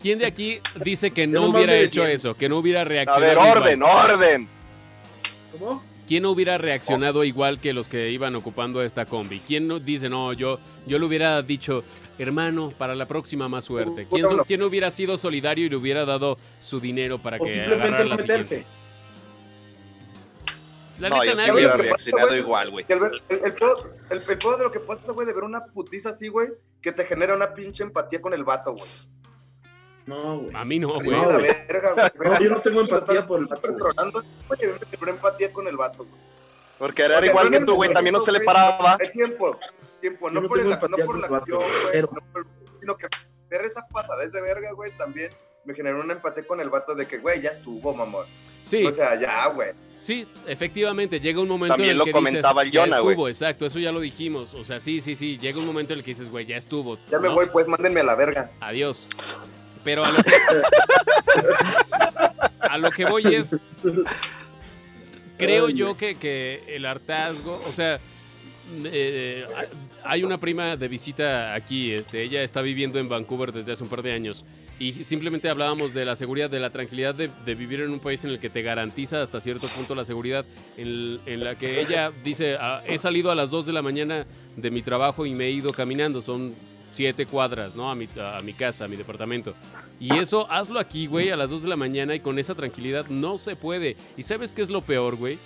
quién 0.01 0.19
de 0.19 0.27
aquí 0.27 0.61
dice 0.85 1.11
que 1.11 1.27
no 1.27 1.49
hubiera 1.49 1.77
hecho 1.77 2.07
eso, 2.07 2.35
que 2.35 2.49
no 2.49 2.59
hubiera 2.59 2.83
A 2.83 2.85
reaccionado 2.85 3.23
ver, 3.23 3.33
igual? 3.39 3.59
orden, 3.59 3.83
orden. 3.83 4.49
¿Cómo? 5.59 5.83
¿Quién 6.07 6.23
no 6.23 6.31
hubiera 6.31 6.57
reaccionado 6.57 7.23
igual 7.25 7.61
que 7.61 7.73
los 7.75 7.87
que 7.87 8.11
iban 8.11 8.35
ocupando 8.35 8.83
esta 8.83 9.05
combi? 9.05 9.41
¿Quién 9.41 9.69
no 9.69 9.79
dice, 9.79 10.09
no, 10.09 10.33
yo, 10.33 10.59
yo 10.87 10.99
le 10.99 11.05
hubiera 11.05 11.43
dicho, 11.43 11.85
hermano, 12.19 12.73
para 12.79 12.95
la 12.95 13.07
próxima 13.07 13.47
más 13.49 13.67
suerte? 13.67 14.07
¿Quién, 14.09 14.23
no. 14.23 14.31
quién 14.45 14.63
hubiera 14.63 14.91
sido 14.91 15.19
solidario 15.19 15.67
y 15.67 15.69
le 15.69 15.77
hubiera 15.77 16.07
dado 16.07 16.39
su 16.61 16.81
dinero 16.81 17.19
para 17.19 17.37
O 17.37 17.45
que 17.45 17.51
simplemente 17.51 18.05
la 18.07 18.17
meterse. 18.17 18.49
siguiente? 18.49 18.67
La 20.99 21.09
No, 21.11 21.17
neta, 21.17 21.27
yo 21.27 21.31
sí 21.33 21.37
nadie. 21.37 21.53
hubiera 21.53 21.77
güey. 21.77 21.89
reaccionado 21.89 22.37
igual, 22.37 22.71
güey. 22.71 22.85
El, 22.89 22.99
ver- 22.99 23.11
el, 23.29 23.39
el 23.39 23.45
el, 23.45 24.23
el 24.31 24.39
pedo 24.39 24.57
de 24.57 24.65
lo 24.65 24.73
que 24.73 24.81
pasa, 24.81 25.13
güey, 25.13 25.27
de 25.27 25.33
ver 25.35 25.45
una 25.45 25.65
putiza 25.67 26.09
así, 26.11 26.29
güey, 26.29 26.49
que 26.83 26.91
te 26.91 27.05
genera 27.05 27.37
una 27.37 27.55
pinche 27.55 27.83
empatía 27.85 28.21
con 28.21 28.33
el 28.35 28.43
vato, 28.45 28.73
güey. 28.73 28.89
No, 30.09 30.39
güey. 30.39 30.57
A 30.57 30.65
mí 30.65 30.79
no, 30.79 30.95
güey. 30.95 31.07
güey. 31.11 31.51
No, 32.25 32.41
yo 32.41 32.51
no 32.51 32.61
tengo 32.61 32.81
empatía 32.81 33.27
por 33.27 33.41
el 33.41 33.47
vato, 33.47 33.73
güey. 33.73 34.61
yo 34.61 34.69
me 35.01 35.11
empatía 35.11 35.53
con 35.53 35.69
el 35.69 35.77
vato, 35.77 35.99
güey. 36.05 36.21
Porque 36.79 37.03
era 37.03 37.25
igual 37.27 37.51
no 37.51 37.59
que 37.59 37.65
tú, 37.65 37.75
güey. 37.75 37.93
También 37.93 38.13
no 38.15 38.21
se 38.21 38.33
le 38.33 38.41
paraba. 38.41 38.97
Hay 39.01 39.11
tiempo, 39.13 39.59
tiempo, 40.01 40.31
no, 40.31 40.41
no 40.41 40.49
por, 40.49 40.61
el- 40.61 40.71
no 40.71 40.79
por 40.79 41.19
la 41.19 41.37
acción, 41.37 41.59
güey, 41.59 42.03
no 42.03 42.09
sino 42.81 42.97
que 42.97 43.09
ver 43.51 43.63
esa 43.63 43.87
pasada 43.89 44.27
de 44.27 44.41
verga, 44.41 44.73
güey, 44.73 44.93
también 44.97 45.31
me 45.65 45.75
generó 45.75 46.01
una 46.01 46.13
empatía 46.15 46.47
con 46.47 46.61
el 46.61 46.71
vato 46.71 46.95
de 46.95 47.07
que, 47.07 47.19
güey, 47.19 47.41
ya 47.43 47.51
estuvo, 47.51 47.93
mamón. 47.93 48.25
Sí, 48.63 48.85
O 48.85 48.93
sea, 48.93 49.19
ya, 49.19 49.47
güey. 49.49 49.71
sí, 49.99 50.27
efectivamente, 50.47 51.19
llega 51.21 51.41
un 51.41 51.49
momento 51.49 51.75
También 51.75 51.91
en 51.91 51.93
el 51.95 51.99
lo 51.99 52.05
que 52.05 52.13
comentaba 52.13 52.63
dices, 52.63 52.67
el 52.67 52.71
ya 52.73 52.81
Jonah, 52.85 52.97
estuvo, 52.97 53.15
güey. 53.23 53.33
exacto, 53.33 53.67
eso 53.67 53.79
ya 53.79 53.91
lo 53.93 54.01
dijimos. 54.01 54.55
O 54.55 54.63
sea, 54.63 54.79
sí, 54.79 55.01
sí, 55.01 55.15
sí, 55.15 55.37
llega 55.39 55.59
un 55.59 55.67
momento 55.67 55.93
en 55.95 55.99
el 56.01 56.05
que 56.05 56.11
dices, 56.13 56.31
güey, 56.31 56.47
ya 56.47 56.57
estuvo. 56.57 56.97
Ya 57.11 57.19
me 57.19 57.29
¿no? 57.29 57.35
voy, 57.35 57.47
pues, 57.53 57.67
mándenme 57.67 58.01
a 58.01 58.05
la 58.05 58.15
verga. 58.15 58.51
Adiós. 58.61 59.07
Pero 59.89 60.05
a 60.05 60.11
lo 60.11 60.23
que, 60.23 60.35
a 62.61 62.77
lo 62.77 62.91
que 62.91 63.07
voy 63.07 63.23
es, 63.35 63.59
creo 65.39 65.71
yo 65.71 65.97
que, 65.97 66.15
que 66.15 66.63
el 66.69 66.85
hartazgo, 66.85 67.55
o 67.55 67.73
sea, 67.73 67.99
eh, 68.85 69.47
hay 70.05 70.25
una 70.25 70.39
prima 70.39 70.77
de 70.77 70.89
visita 70.89 71.55
aquí, 71.55 71.91
este, 71.91 72.23
ella 72.23 72.43
está 72.43 72.61
viviendo 72.61 72.99
en 72.99 73.09
Vancouver 73.09 73.51
desde 73.51 73.73
hace 73.73 73.83
un 73.83 73.89
par 73.89 74.03
de 74.03 74.13
años 74.13 74.45
y 74.79 74.93
simplemente 74.93 75.49
hablábamos 75.49 75.95
de 75.95 76.05
la 76.05 76.17
seguridad, 76.17 76.51
de 76.51 76.61
la 76.61 76.69
tranquilidad 76.69 77.15
de, 77.15 77.31
de 77.47 77.55
vivir 77.55 77.81
en 77.81 77.91
un 77.91 77.99
país 77.99 78.23
en 78.27 78.31
el 78.33 78.39
que 78.41 78.51
te 78.51 78.61
garantiza 78.61 79.23
hasta 79.23 79.41
cierto 79.41 79.69
punto 79.69 79.95
la 79.95 80.05
seguridad, 80.05 80.45
en, 80.77 81.19
en 81.25 81.43
la 81.43 81.55
que 81.55 81.81
ella 81.81 82.13
dice, 82.23 82.59
"Ah, 82.61 82.83
he 82.87 82.99
salido 82.99 83.31
a 83.31 83.35
las 83.35 83.51
2 83.51 83.65
de 83.65 83.73
la 83.73 83.81
mañana 83.81 84.27
de 84.55 84.71
mi 84.71 84.83
trabajo 84.83 85.25
y 85.25 85.33
me 85.33 85.47
he 85.47 85.51
ido 85.51 85.73
caminando, 85.73 86.21
son 86.21 86.55
siete 86.93 87.27
cuadras, 87.27 87.77
¿no? 87.77 87.91
A 87.91 87.95
mi, 87.95 88.09
a 88.21 88.41
mi 88.43 88.53
casa, 88.53 88.85
a 88.85 88.89
mi 88.89 88.97
departamento. 88.97 89.55
Y 90.01 90.17
eso, 90.17 90.51
hazlo 90.51 90.79
aquí, 90.79 91.07
güey, 91.07 91.31
a 91.31 91.37
las 91.37 91.51
2 91.51 91.63
de 91.63 91.69
la 91.69 91.77
mañana 91.77 92.15
y 92.15 92.21
con 92.21 92.39
esa 92.39 92.55
tranquilidad 92.55 93.09
no 93.09 93.39
se 93.39 93.57
puede. 93.57 93.97
¿Y 94.17 94.23
sabes 94.23 94.53
qué 94.53 94.63
es 94.63 94.71
lo 94.71 94.81
peor, 94.81 95.17
güey? 95.17 95.39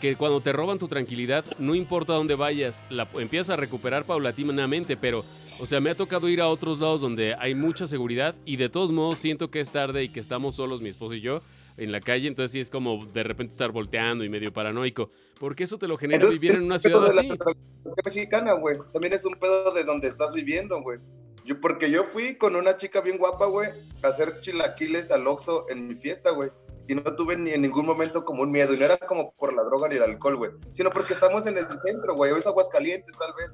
Que 0.00 0.16
cuando 0.16 0.40
te 0.40 0.52
roban 0.52 0.78
tu 0.78 0.88
tranquilidad, 0.88 1.44
no 1.58 1.74
importa 1.74 2.14
dónde 2.14 2.34
vayas, 2.34 2.84
la 2.88 3.06
empiezas 3.14 3.50
a 3.50 3.56
recuperar 3.56 4.04
paulatinamente, 4.04 4.96
pero, 4.96 5.24
o 5.60 5.66
sea, 5.66 5.80
me 5.80 5.90
ha 5.90 5.94
tocado 5.94 6.28
ir 6.28 6.40
a 6.40 6.48
otros 6.48 6.80
lados 6.80 7.02
donde 7.02 7.34
hay 7.38 7.54
mucha 7.54 7.86
seguridad 7.86 8.34
y 8.46 8.56
de 8.56 8.70
todos 8.70 8.92
modos 8.92 9.18
siento 9.18 9.50
que 9.50 9.60
es 9.60 9.70
tarde 9.70 10.02
y 10.02 10.08
que 10.08 10.20
estamos 10.20 10.56
solos, 10.56 10.80
mi 10.80 10.88
esposo 10.88 11.14
y 11.14 11.20
yo, 11.20 11.42
en 11.80 11.92
la 11.92 12.00
calle, 12.00 12.28
entonces 12.28 12.52
sí 12.52 12.60
es 12.60 12.70
como 12.70 13.04
de 13.06 13.22
repente 13.22 13.52
estar 13.52 13.72
volteando 13.72 14.22
y 14.22 14.28
medio 14.28 14.52
paranoico, 14.52 15.10
porque 15.38 15.64
eso 15.64 15.78
te 15.78 15.88
lo 15.88 15.96
genera 15.96 16.16
Entonces, 16.16 16.40
vivir 16.40 16.56
en 16.56 16.64
una 16.64 16.78
ciudad 16.78 17.00
de 17.00 17.08
así. 17.20 17.28
la 17.28 18.02
mexicana, 18.04 18.52
güey. 18.52 18.76
También 18.92 19.14
es 19.14 19.24
un 19.24 19.34
pedo 19.34 19.72
de 19.72 19.84
donde 19.84 20.08
estás 20.08 20.32
viviendo, 20.32 20.80
güey. 20.82 20.98
Yo, 21.44 21.60
porque 21.60 21.90
yo 21.90 22.04
fui 22.12 22.36
con 22.36 22.54
una 22.54 22.76
chica 22.76 23.00
bien 23.00 23.16
guapa, 23.18 23.46
güey, 23.46 23.70
a 24.02 24.08
hacer 24.08 24.40
chilaquiles 24.42 25.10
al 25.10 25.26
Oxxo 25.26 25.66
en 25.70 25.88
mi 25.88 25.94
fiesta, 25.96 26.30
güey. 26.30 26.50
y 26.86 26.94
no 26.94 27.02
tuve 27.16 27.36
ni 27.36 27.50
en 27.52 27.62
ningún 27.62 27.86
momento 27.86 28.24
como 28.24 28.42
un 28.42 28.50
miedo. 28.52 28.74
Y 28.74 28.78
no 28.78 28.84
era 28.84 28.98
como 28.98 29.32
por 29.32 29.54
la 29.54 29.62
droga 29.64 29.88
ni 29.88 29.96
el 29.96 30.02
alcohol, 30.02 30.36
güey, 30.36 30.50
sino 30.72 30.90
porque 30.90 31.14
estamos 31.14 31.46
en 31.46 31.56
el 31.56 31.66
centro, 31.80 32.14
güey. 32.14 32.32
O 32.32 32.36
es 32.36 32.46
Aguascalientes, 32.46 33.16
tal 33.16 33.32
vez. 33.38 33.52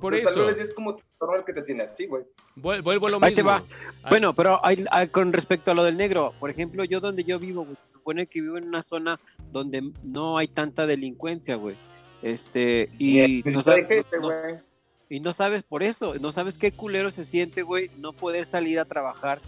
Por 0.00 0.14
eso. 0.14 0.34
Tal 0.46 0.54
vez 0.54 0.58
es 0.58 0.74
como 0.74 0.96
tu 0.96 1.02
el 1.36 1.44
que 1.44 1.52
te 1.52 1.62
tiene 1.62 1.82
así, 1.82 2.06
güey. 2.06 2.24
Vuel- 2.56 2.82
Vuelvo 2.82 3.06
a 3.06 3.10
lo 3.10 3.16
Ahí 3.22 3.34
te 3.34 3.42
mismo. 3.42 3.50
va. 3.50 3.62
Bueno, 4.08 4.34
pero 4.34 4.64
hay- 4.64 4.84
hay- 4.90 5.08
con 5.08 5.32
respecto 5.32 5.70
a 5.70 5.74
lo 5.74 5.84
del 5.84 5.96
negro, 5.96 6.32
por 6.40 6.48
ejemplo, 6.50 6.82
yo 6.84 7.00
donde 7.00 7.24
yo 7.24 7.38
vivo, 7.38 7.64
güey, 7.64 7.76
se 7.76 7.92
supone 7.92 8.26
que 8.26 8.40
vivo 8.40 8.56
en 8.56 8.66
una 8.68 8.82
zona 8.82 9.20
donde 9.52 9.92
no 10.02 10.38
hay 10.38 10.48
tanta 10.48 10.86
delincuencia, 10.86 11.56
güey. 11.56 11.76
Este, 12.22 12.90
y 12.98 13.42
no, 13.44 13.62
gente, 13.62 14.04
no- 14.20 14.30
y 15.08 15.20
no 15.20 15.32
sabes 15.32 15.62
por 15.62 15.82
eso, 15.82 16.14
no 16.20 16.32
sabes 16.32 16.56
qué 16.58 16.72
culero 16.72 17.10
se 17.10 17.24
siente, 17.24 17.62
güey, 17.62 17.90
no 17.98 18.12
poder 18.12 18.44
salir 18.44 18.78
a 18.78 18.84
trabajar 18.84 19.40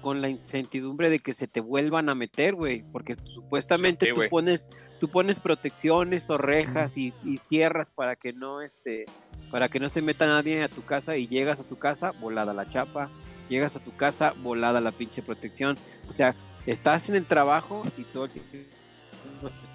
con 0.00 0.20
la 0.22 0.28
incertidumbre 0.28 1.10
de 1.10 1.18
que 1.20 1.32
se 1.32 1.46
te 1.46 1.60
vuelvan 1.60 2.08
a 2.08 2.14
meter, 2.14 2.54
güey, 2.54 2.84
porque 2.92 3.16
supuestamente 3.34 4.06
Sí, 4.06 4.12
tú 4.14 4.22
pones 4.30 4.70
tú 4.98 5.08
pones 5.08 5.40
protecciones 5.40 6.28
o 6.30 6.36
rejas 6.38 6.96
y, 6.96 7.14
y 7.24 7.38
cierras 7.38 7.90
para 7.90 8.16
que 8.16 8.32
no 8.32 8.60
este 8.62 9.06
para 9.50 9.68
que 9.68 9.80
no 9.80 9.88
se 9.88 10.02
meta 10.02 10.26
nadie 10.26 10.62
a 10.62 10.68
tu 10.68 10.84
casa 10.84 11.16
y 11.16 11.26
llegas 11.26 11.58
a 11.60 11.64
tu 11.64 11.78
casa 11.78 12.12
volada 12.20 12.52
la 12.54 12.68
chapa, 12.68 13.10
llegas 13.48 13.76
a 13.76 13.80
tu 13.80 13.94
casa 13.96 14.34
volada 14.42 14.80
la 14.80 14.92
pinche 14.92 15.22
protección, 15.22 15.76
o 16.08 16.12
sea, 16.12 16.34
estás 16.66 17.08
en 17.08 17.14
el 17.16 17.24
trabajo 17.26 17.82
y 17.96 18.04
todo 18.04 18.26
el 18.26 18.30
tiempo 18.30 18.50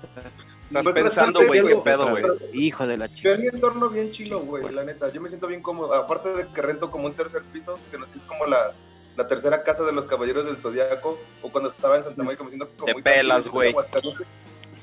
estás, 0.04 0.36
Estás 0.66 0.88
pensando, 0.94 1.46
güey, 1.46 1.62
qué 1.66 1.76
pedo, 1.84 2.10
güey. 2.10 2.24
Hijo 2.54 2.88
de 2.88 2.98
la 2.98 3.06
Yo 3.08 3.16
chica. 3.16 3.34
en 3.34 3.42
mi 3.42 3.48
entorno 3.48 3.90
bien 3.90 4.12
chilo, 4.12 4.40
güey, 4.40 4.68
la 4.74 4.84
neta. 4.84 5.12
Yo 5.12 5.22
me 5.22 5.30
siento 5.30 5.46
bien 5.48 5.62
cómodo. 5.62 5.94
Aparte 5.94 6.30
de 6.30 6.48
que 6.48 6.62
rento 6.62 6.90
como 6.90 7.06
un 7.06 7.14
tercer 7.14 7.44
piso, 7.54 7.76
que 7.92 7.98
no- 8.00 8.06
es 8.16 8.22
como 8.24 8.46
la, 8.46 8.74
la 9.16 9.28
tercera 9.28 9.64
casa 9.64 9.84
de 9.84 9.92
los 9.94 10.06
caballeros 10.06 10.46
del 10.46 10.58
Zodiaco, 10.58 11.20
o 11.42 11.50
cuando 11.50 11.70
estaba 11.70 11.98
en 11.98 12.04
Santa 12.04 12.24
Mónica 12.24 12.44
me 12.44 12.50
siento 12.50 12.70
como 12.76 12.86
Te 12.86 12.94
muy 12.94 13.02
pelas, 13.04 13.48
güey. 13.48 13.70
Aguascalientes, 13.70 14.28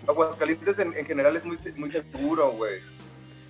Aguascalientes 0.06 0.78
en, 0.78 0.92
en 0.94 1.06
general 1.06 1.36
es 1.36 1.44
muy, 1.44 1.56
muy 1.76 1.90
seguro, 1.90 2.50
güey. 2.52 2.80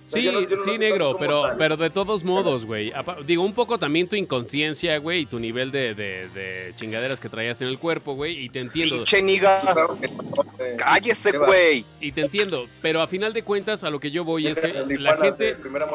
Sí, 0.05 0.21
yo 0.21 0.33
no- 0.33 0.41
yo 0.41 0.49
no 0.49 0.55
lo 0.57 0.63
sí, 0.63 0.77
negro, 0.77 1.05
como 1.13 1.17
pero, 1.19 1.41
tal. 1.47 1.57
pero 1.57 1.77
de 1.77 1.89
todos 1.89 2.25
modos, 2.25 2.65
güey. 2.65 2.91
Digo, 3.25 3.41
un 3.41 3.53
poco 3.53 3.79
también 3.79 4.09
tu 4.09 4.17
inconsciencia, 4.17 4.97
güey, 4.97 5.21
y 5.21 5.25
tu 5.25 5.39
nivel 5.39 5.71
de, 5.71 5.95
de- 5.95 6.27
de 6.27 6.73
chingaderas 6.75 7.21
que 7.21 7.29
traías 7.29 7.61
en 7.61 7.69
el 7.69 7.79
cuerpo, 7.79 8.13
güey, 8.13 8.37
y 8.37 8.49
te 8.49 8.59
entiendo. 8.59 8.97
Pinche 8.97 9.21
niga. 9.21 9.61
Cállese, 10.77 11.37
güey. 11.37 11.85
Y 12.01 12.11
te 12.11 12.19
entiendo, 12.21 12.67
pero 12.81 13.01
a 13.01 13.07
final 13.07 13.31
de 13.31 13.43
cuentas, 13.43 13.85
a 13.85 13.89
lo 13.89 14.01
que 14.01 14.11
yo 14.11 14.25
voy 14.25 14.47
es 14.47 14.59
que 14.59 14.73
la 14.99 15.15
gente, 15.15 15.55
Primera. 15.55 15.87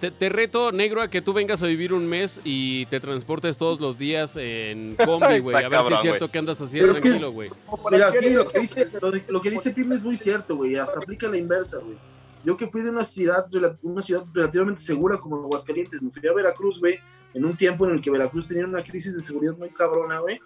Te, 0.00 0.10
te 0.10 0.28
reto, 0.28 0.72
negro, 0.72 1.02
a 1.02 1.08
que 1.08 1.20
tú 1.22 1.32
vengas 1.32 1.62
a 1.62 1.66
vivir 1.66 1.92
un 1.92 2.08
mes 2.08 2.40
y 2.44 2.86
te 2.86 2.98
transportes 3.00 3.56
todos 3.56 3.80
los 3.80 3.98
días 3.98 4.36
en 4.36 4.96
combi, 5.04 5.38
güey. 5.40 5.56
A 5.62 5.68
ver 5.68 5.82
si 5.86 5.94
es 5.94 6.00
cierto 6.00 6.30
que 6.30 6.38
andas 6.38 6.60
así 6.60 6.78
Pero 6.80 6.92
tranquilo, 6.94 7.32
güey. 7.32 7.50
Mira, 7.90 8.10
sí, 8.12 8.30
lo 8.30 8.48
que 8.48 8.60
dice, 8.60 8.88
lo, 9.00 9.10
de- 9.10 9.24
lo 9.28 9.40
que 9.40 9.50
dice 9.50 9.70
Pim 9.72 9.92
es 9.92 10.02
muy 10.02 10.16
cierto, 10.16 10.56
güey. 10.56 10.76
Hasta 10.76 10.98
aplica 10.98 11.28
la 11.28 11.36
inversa, 11.36 11.78
güey. 11.78 11.96
Yo 12.44 12.56
que 12.56 12.66
fui 12.68 12.80
de 12.80 12.88
una 12.90 13.04
ciudad, 13.04 13.46
una 13.82 14.02
ciudad 14.02 14.24
relativamente 14.32 14.80
segura 14.80 15.18
como 15.18 15.36
Aguascalientes, 15.36 16.00
me 16.00 16.10
fui 16.10 16.26
a 16.26 16.32
Veracruz, 16.32 16.80
güey, 16.80 16.98
en 17.34 17.44
un 17.44 17.54
tiempo 17.54 17.86
en 17.86 17.92
el 17.94 18.00
que 18.00 18.10
Veracruz 18.10 18.46
tenía 18.46 18.64
una 18.64 18.82
crisis 18.82 19.14
de 19.14 19.20
seguridad 19.20 19.56
muy 19.58 19.68
cabrona, 19.68 20.20
güey. 20.20 20.40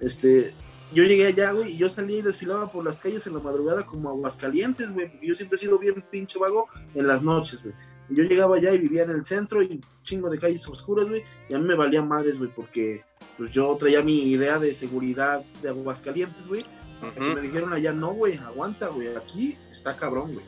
Este, 0.00 0.54
yo 0.94 1.04
llegué 1.04 1.26
allá, 1.26 1.52
güey, 1.52 1.72
y 1.72 1.76
yo 1.76 1.90
salía 1.90 2.18
y 2.18 2.22
desfilaba 2.22 2.72
por 2.72 2.82
las 2.84 2.98
calles 3.00 3.26
en 3.26 3.34
la 3.34 3.40
madrugada 3.40 3.84
como 3.84 4.08
Aguascalientes, 4.08 4.90
güey, 4.92 5.10
porque 5.10 5.26
yo 5.26 5.34
siempre 5.34 5.56
he 5.56 5.60
sido 5.60 5.78
bien 5.78 6.02
pinche 6.10 6.38
vago 6.38 6.66
en 6.94 7.06
las 7.06 7.22
noches, 7.22 7.62
güey. 7.62 7.74
Y 8.10 8.14
yo 8.14 8.24
llegaba 8.24 8.56
allá 8.56 8.72
y 8.72 8.78
vivía 8.78 9.02
en 9.02 9.10
el 9.10 9.24
centro 9.24 9.62
y 9.62 9.66
un 9.66 9.80
chingo 10.02 10.30
de 10.30 10.38
calles 10.38 10.66
oscuras, 10.68 11.08
güey, 11.08 11.22
y 11.48 11.54
a 11.54 11.58
mí 11.58 11.64
me 11.64 11.74
valían 11.74 12.08
madres, 12.08 12.38
güey, 12.38 12.50
porque 12.54 13.04
pues 13.36 13.50
yo 13.50 13.76
traía 13.78 14.02
mi 14.02 14.22
idea 14.30 14.58
de 14.58 14.74
seguridad 14.74 15.42
de 15.62 15.68
Aguascalientes, 15.68 16.46
güey. 16.46 16.62
Hasta 17.02 17.20
que 17.20 17.34
me 17.34 17.40
dijeron 17.40 17.72
allá, 17.72 17.92
no, 17.92 18.12
güey, 18.12 18.36
aguanta, 18.38 18.88
güey, 18.88 19.14
aquí 19.14 19.56
está 19.70 19.96
cabrón, 19.96 20.32
güey. 20.34 20.44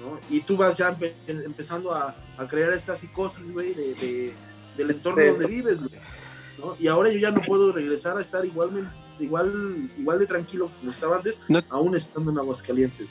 ¿No? 0.00 0.18
Y 0.34 0.40
tú 0.40 0.56
vas 0.56 0.76
ya 0.76 0.90
empe- 0.90 1.12
empezando 1.28 1.92
a, 1.92 2.16
a 2.36 2.48
crear 2.48 2.72
esa 2.72 2.96
psicosis, 2.96 3.52
güey, 3.52 3.74
de, 3.74 3.94
de- 3.94 4.32
del 4.76 4.90
entorno 4.90 5.20
De 5.22 5.30
donde 5.30 5.46
vives, 5.46 5.82
güey. 5.86 6.00
¿no? 6.58 6.74
Y 6.80 6.86
ahora 6.88 7.10
yo 7.12 7.18
ya 7.18 7.30
no 7.30 7.40
puedo 7.42 7.70
regresar 7.72 8.16
a 8.16 8.22
estar 8.22 8.44
igualmente, 8.44 8.90
igual, 9.20 9.88
igual 9.98 10.18
de 10.18 10.26
tranquilo 10.26 10.70
como 10.80 10.90
estaba 10.90 11.16
antes, 11.16 11.38
No- 11.48 11.62
aún 11.68 11.94
estando 11.94 12.30
en 12.32 12.38
Aguascalientes. 12.38 13.10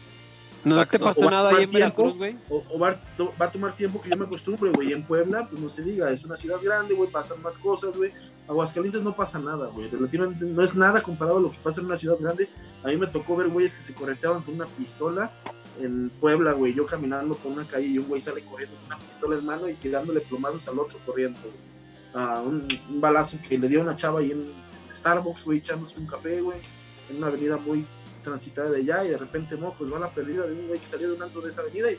¿No 0.64 0.86
te 0.88 1.00
pasó 1.00 1.30
nada 1.30 1.50
ahí 1.50 1.64
en. 1.64 1.72
Veracruz, 1.72 2.18
güey? 2.18 2.38
O, 2.50 2.64
o 2.72 2.80
va, 2.80 2.96
to- 3.18 3.34
va 3.42 3.46
a 3.48 3.52
tomar 3.52 3.76
tiempo 3.76 4.00
que 4.02 4.10
yo 4.10 4.18
me 4.18 4.26
acostumbre, 4.26 4.70
güey. 4.72 4.92
En 4.94 5.04
Puebla, 5.04 5.48
pues 5.50 5.62
no 5.62 5.70
se 5.70 5.82
diga, 5.84 6.12
es 6.12 6.24
una 6.24 6.36
ciudad 6.38 6.58
grande, 6.62 6.94
güey, 6.94 7.10
pasan 7.10 7.42
más 7.42 7.58
cosas, 7.58 7.96
güey. 7.98 8.12
Aguascalientes 8.48 9.02
no 9.04 9.16
pasa 9.16 9.40
nada, 9.40 9.68
güey. 9.68 9.90
Relativamente 9.90 10.46
no 10.46 10.62
es 10.64 10.76
nada 10.76 11.02
comparado 11.02 11.38
a 11.38 11.42
lo 11.42 11.52
que 11.52 11.58
pasa 11.64 11.80
en 11.80 11.88
una 11.88 11.96
ciudad 11.98 12.18
grande. 12.20 12.50
A 12.84 12.88
mí 12.88 12.98
me 12.98 13.08
tocó 13.08 13.36
ver 13.36 13.48
güeyes 13.50 13.74
que 13.76 13.82
se 13.82 13.94
correteaban 13.94 14.42
con 14.42 14.56
una 14.56 14.66
pistola 14.66 15.32
en 15.80 16.10
Puebla, 16.20 16.52
güey. 16.54 16.74
Yo 16.74 16.86
caminando 16.86 17.36
por 17.36 17.52
una 17.52 17.66
calle 17.66 17.88
y 17.88 17.98
un 17.98 18.08
güey 18.08 18.20
sale 18.22 18.44
corriendo 18.44 18.76
con 18.78 18.86
una 18.88 19.00
pistola 19.00 19.38
en 19.38 19.46
mano 19.46 19.70
y 19.70 19.74
tirándole 19.76 20.20
plomados 20.22 20.68
al 20.68 20.78
otro 20.80 21.00
corriendo, 21.06 21.40
güey. 21.42 21.54
Ah, 22.14 22.42
un, 22.46 22.68
un 22.90 23.00
balazo 23.02 23.38
que 23.48 23.58
le 23.58 23.68
dio 23.70 23.80
a 23.80 23.84
una 23.84 23.96
chava 23.96 24.20
ahí 24.20 24.32
en 24.32 24.46
Starbucks, 24.94 25.46
güey, 25.46 25.60
echándose 25.60 25.98
un 25.98 26.08
café, 26.08 26.42
güey. 26.42 26.60
En 27.10 27.18
una 27.18 27.28
avenida 27.28 27.56
muy 27.58 27.86
transitada 28.22 28.70
de 28.70 28.78
allá 28.80 29.06
y 29.06 29.10
de 29.10 29.18
repente 29.18 29.56
mocos 29.56 29.92
va 29.92 30.00
la 30.00 30.12
perdida 30.12 30.46
de 30.48 30.54
un 30.54 30.68
güey 30.68 30.80
que 30.80 30.88
salió 30.88 31.10
de 31.10 31.16
un 31.16 31.22
alto 31.24 31.42
de 31.42 31.50
esa 31.50 31.62
avenida 31.62 31.92
y 31.92 31.98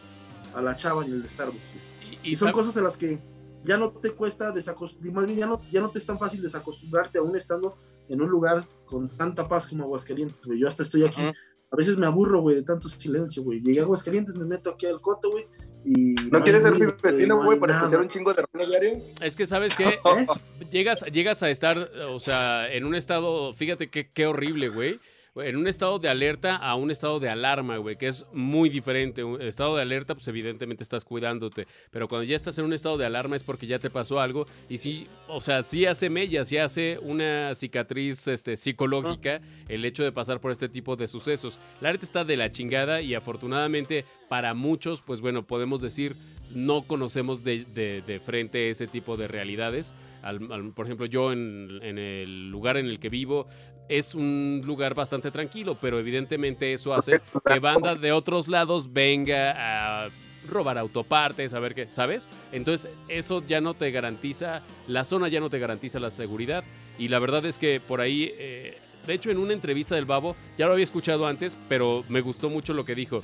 a 0.54 0.62
la 0.62 0.76
chava 0.76 1.04
en 1.04 1.12
el 1.12 1.22
de 1.22 1.28
Starbucks. 1.28 1.58
güey. 2.02 2.18
Y, 2.22 2.30
Y 2.32 2.36
son 2.36 2.48
sab- 2.48 2.52
cosas 2.52 2.76
a 2.76 2.82
las 2.82 2.96
que 2.96 3.18
ya 3.64 3.76
no 3.76 3.90
te 3.92 4.10
cuesta 4.10 4.50
desacostumbrarte, 4.52 5.14
más 5.16 5.26
bien 5.26 5.38
ya 5.38 5.46
no, 5.46 5.60
ya 5.70 5.80
no 5.80 5.90
te 5.90 5.98
es 5.98 6.06
tan 6.06 6.18
fácil 6.18 6.42
desacostumbrarte 6.42 7.18
aún 7.18 7.36
estando 7.36 7.76
en 8.08 8.20
un 8.20 8.28
lugar 8.28 8.64
con 8.86 9.08
tanta 9.16 9.46
paz 9.48 9.66
como 9.66 9.84
Aguascalientes, 9.84 10.44
güey. 10.46 10.58
Yo 10.58 10.68
hasta 10.68 10.82
estoy 10.82 11.04
aquí. 11.04 11.22
A 11.22 11.76
veces 11.76 11.96
me 11.96 12.04
aburro, 12.06 12.40
güey, 12.42 12.56
de 12.56 12.62
tanto 12.64 12.88
silencio, 12.88 13.42
güey. 13.42 13.60
Llegué 13.62 13.80
a 13.80 13.84
Aguascalientes, 13.84 14.36
me 14.36 14.44
meto 14.44 14.70
aquí 14.70 14.86
al 14.86 15.00
coto, 15.00 15.30
güey. 15.30 15.46
Y 15.84 16.14
¿No 16.30 16.42
quieres 16.42 16.62
ser 16.62 16.78
mi 16.78 16.92
vecino, 17.02 17.36
no 17.36 17.44
güey, 17.44 17.58
para 17.58 17.72
nada. 17.74 17.84
escuchar 17.86 18.02
un 18.04 18.08
chingo 18.10 18.34
de 18.34 18.42
rock 18.42 18.66
diario? 18.68 18.98
Es 19.20 19.34
que, 19.34 19.46
¿sabes 19.46 19.74
qué? 19.74 19.84
¿Eh? 20.04 20.26
Llegas, 20.70 21.04
llegas 21.12 21.42
a 21.42 21.50
estar, 21.50 21.78
o 22.10 22.20
sea, 22.20 22.70
en 22.72 22.84
un 22.84 22.94
estado, 22.94 23.54
fíjate 23.54 23.90
qué, 23.90 24.10
qué 24.12 24.26
horrible, 24.26 24.68
güey. 24.68 25.00
En 25.36 25.56
un 25.56 25.66
estado 25.66 25.98
de 25.98 26.10
alerta 26.10 26.56
a 26.56 26.74
un 26.74 26.90
estado 26.90 27.18
de 27.18 27.28
alarma, 27.30 27.78
güey, 27.78 27.96
que 27.96 28.06
es 28.06 28.26
muy 28.34 28.68
diferente. 28.68 29.24
Un 29.24 29.40
estado 29.40 29.76
de 29.76 29.82
alerta, 29.82 30.14
pues 30.14 30.28
evidentemente 30.28 30.82
estás 30.82 31.06
cuidándote. 31.06 31.66
Pero 31.90 32.06
cuando 32.06 32.24
ya 32.24 32.36
estás 32.36 32.58
en 32.58 32.66
un 32.66 32.74
estado 32.74 32.98
de 32.98 33.06
alarma 33.06 33.34
es 33.36 33.42
porque 33.42 33.66
ya 33.66 33.78
te 33.78 33.88
pasó 33.88 34.20
algo. 34.20 34.44
Y 34.68 34.76
sí, 34.76 35.06
o 35.28 35.40
sea, 35.40 35.62
sí 35.62 35.86
hace 35.86 36.10
mellas, 36.10 36.48
sí 36.48 36.58
hace 36.58 36.98
una 37.00 37.54
cicatriz 37.54 38.28
este, 38.28 38.56
psicológica 38.56 39.40
el 39.68 39.86
hecho 39.86 40.02
de 40.04 40.12
pasar 40.12 40.38
por 40.38 40.52
este 40.52 40.68
tipo 40.68 40.96
de 40.96 41.08
sucesos. 41.08 41.58
La 41.80 41.92
neta 41.92 42.04
está 42.04 42.24
de 42.26 42.36
la 42.36 42.50
chingada 42.52 43.00
y 43.00 43.14
afortunadamente 43.14 44.04
para 44.28 44.52
muchos, 44.52 45.00
pues 45.00 45.22
bueno, 45.22 45.44
podemos 45.46 45.80
decir, 45.80 46.14
no 46.54 46.82
conocemos 46.82 47.42
de, 47.42 47.64
de- 47.64 48.02
de 48.02 48.20
frente 48.20 48.68
ese 48.68 48.86
tipo 48.86 49.16
de 49.16 49.28
realidades. 49.28 49.94
Al- 50.22 50.52
al- 50.52 50.72
por 50.72 50.84
ejemplo, 50.86 51.06
yo 51.06 51.32
en, 51.32 51.80
en 51.82 51.98
el 51.98 52.50
lugar 52.50 52.76
en 52.76 52.86
el 52.86 53.00
que 53.00 53.08
vivo 53.08 53.48
es 53.88 54.14
un 54.14 54.60
lugar 54.64 54.94
bastante 54.94 55.30
tranquilo, 55.30 55.76
pero 55.80 55.98
evidentemente 55.98 56.72
eso 56.72 56.94
hace 56.94 57.20
que 57.44 57.58
banda 57.58 57.94
de 57.94 58.12
otros 58.12 58.48
lados 58.48 58.92
venga 58.92 60.04
a 60.04 60.08
robar 60.48 60.78
autopartes, 60.78 61.54
a 61.54 61.60
ver 61.60 61.74
qué, 61.74 61.88
¿sabes? 61.88 62.28
Entonces 62.52 62.90
eso 63.08 63.44
ya 63.46 63.60
no 63.60 63.74
te 63.74 63.90
garantiza, 63.90 64.62
la 64.88 65.04
zona 65.04 65.28
ya 65.28 65.40
no 65.40 65.50
te 65.50 65.58
garantiza 65.58 66.00
la 66.00 66.10
seguridad 66.10 66.64
y 66.98 67.08
la 67.08 67.18
verdad 67.18 67.44
es 67.44 67.58
que 67.58 67.80
por 67.80 68.00
ahí, 68.00 68.32
eh, 68.38 68.78
de 69.06 69.14
hecho 69.14 69.30
en 69.30 69.38
una 69.38 69.52
entrevista 69.52 69.94
del 69.94 70.04
Babo, 70.04 70.36
ya 70.56 70.66
lo 70.66 70.72
había 70.72 70.84
escuchado 70.84 71.26
antes, 71.26 71.56
pero 71.68 72.04
me 72.08 72.20
gustó 72.20 72.50
mucho 72.50 72.74
lo 72.74 72.84
que 72.84 72.94
dijo. 72.94 73.22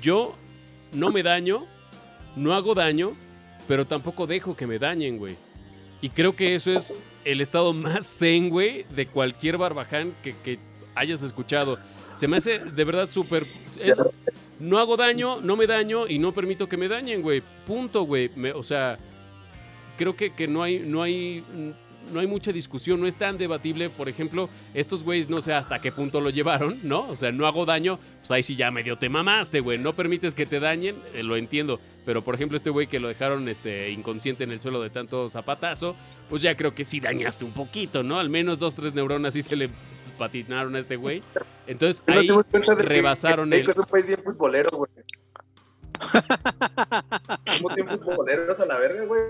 Yo 0.00 0.36
no 0.92 1.08
me 1.08 1.22
daño, 1.22 1.66
no 2.36 2.54
hago 2.54 2.74
daño, 2.74 3.16
pero 3.66 3.86
tampoco 3.86 4.26
dejo 4.26 4.56
que 4.56 4.66
me 4.66 4.78
dañen, 4.78 5.18
güey. 5.18 5.36
Y 6.02 6.08
creo 6.08 6.34
que 6.34 6.54
eso 6.54 6.72
es 6.72 6.94
el 7.24 7.40
estado 7.40 7.72
más 7.72 8.06
zen, 8.06 8.48
güey, 8.50 8.84
de 8.94 9.06
cualquier 9.06 9.58
barbaján 9.58 10.14
que, 10.22 10.34
que 10.36 10.58
hayas 10.94 11.22
escuchado. 11.22 11.78
Se 12.14 12.28
me 12.28 12.36
hace 12.36 12.58
de 12.58 12.84
verdad 12.84 13.08
súper... 13.10 13.44
No 14.58 14.78
hago 14.78 14.98
daño, 14.98 15.40
no 15.40 15.56
me 15.56 15.66
daño 15.66 16.06
y 16.06 16.18
no 16.18 16.34
permito 16.34 16.68
que 16.68 16.76
me 16.76 16.86
dañen, 16.86 17.22
güey. 17.22 17.42
Punto, 17.66 18.02
güey. 18.02 18.30
O 18.54 18.62
sea, 18.62 18.98
creo 19.96 20.14
que, 20.14 20.34
que 20.34 20.46
no, 20.46 20.62
hay, 20.62 20.80
no, 20.80 21.02
hay, 21.02 21.42
no 22.12 22.20
hay 22.20 22.26
mucha 22.26 22.52
discusión, 22.52 23.00
no 23.00 23.06
es 23.06 23.16
tan 23.16 23.38
debatible. 23.38 23.90
Por 23.90 24.08
ejemplo, 24.08 24.48
estos 24.74 25.04
güeyes 25.04 25.30
no 25.30 25.40
sé 25.40 25.52
hasta 25.52 25.80
qué 25.80 25.92
punto 25.92 26.20
lo 26.20 26.30
llevaron, 26.30 26.78
¿no? 26.82 27.06
O 27.08 27.16
sea, 27.16 27.32
no 27.32 27.46
hago 27.46 27.64
daño, 27.66 27.98
pues 28.18 28.30
ahí 28.30 28.42
sí 28.42 28.56
ya 28.56 28.70
medio 28.70 28.96
te 28.98 29.08
mamaste, 29.08 29.60
güey. 29.60 29.78
No 29.78 29.94
permites 29.94 30.34
que 30.34 30.46
te 30.46 30.60
dañen, 30.60 30.96
eh, 31.14 31.22
lo 31.22 31.36
entiendo. 31.36 31.80
Pero 32.06 32.22
por 32.22 32.34
ejemplo, 32.34 32.56
este 32.56 32.70
güey 32.70 32.86
que 32.86 32.98
lo 32.98 33.08
dejaron 33.08 33.48
este, 33.48 33.90
inconsciente 33.90 34.44
en 34.44 34.50
el 34.50 34.60
suelo 34.60 34.80
de 34.82 34.90
tanto 34.90 35.28
zapatazo, 35.28 35.94
pues 36.28 36.40
ya 36.42 36.56
creo 36.56 36.74
que 36.74 36.84
sí 36.84 36.98
dañaste 37.00 37.44
un 37.44 37.52
poquito, 37.52 38.02
¿no? 38.02 38.18
Al 38.18 38.30
menos 38.30 38.58
dos, 38.58 38.74
tres 38.74 38.94
neuronas 38.94 39.34
sí 39.34 39.42
se 39.42 39.54
le 39.56 39.68
patinaron 40.18 40.74
a 40.76 40.78
este 40.78 40.96
güey. 40.96 41.20
Entonces 41.66 42.02
ahí 42.06 42.26
que- 42.26 42.74
rebasaron 42.82 43.50
que 43.50 43.56
el... 43.56 43.64
México 43.66 43.72
es 43.80 43.86
un 43.86 43.90
país 43.90 44.06
bien 44.06 44.20
futbolero, 44.24 44.70
güey. 44.72 44.90
Somos 47.56 47.74
bien 47.74 47.88
futboleros 47.88 48.58
a 48.60 48.66
la 48.66 48.78
verga, 48.78 49.04
güey. 49.04 49.22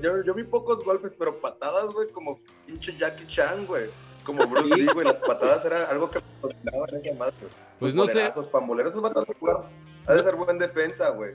Yo, 0.00 0.22
yo 0.22 0.34
vi 0.34 0.44
pocos 0.44 0.84
golpes, 0.84 1.12
pero 1.18 1.40
patadas, 1.40 1.90
güey, 1.92 2.08
como 2.10 2.38
pinche 2.66 2.96
Jackie 2.96 3.26
Chan, 3.26 3.66
güey. 3.66 3.86
como 4.24 4.46
Bruce 4.46 4.74
Lee, 4.76 4.86
güey. 4.92 5.06
Las 5.06 5.18
patadas 5.18 5.64
eran 5.64 5.88
algo 5.90 6.08
que 6.10 6.20
dominaban 6.40 6.94
esa 6.94 7.14
madre. 7.14 7.34
Pues 7.78 7.94
Los 7.94 8.06
no 8.06 8.06
sé. 8.06 8.14
bolerazos, 8.14 8.46
pamboleros, 8.48 8.92
esos 8.92 9.36
jugaron. 9.38 9.64
Ha 10.06 10.14
de 10.14 10.22
ser 10.22 10.36
buen 10.36 10.58
defensa, 10.58 11.10
güey. 11.10 11.34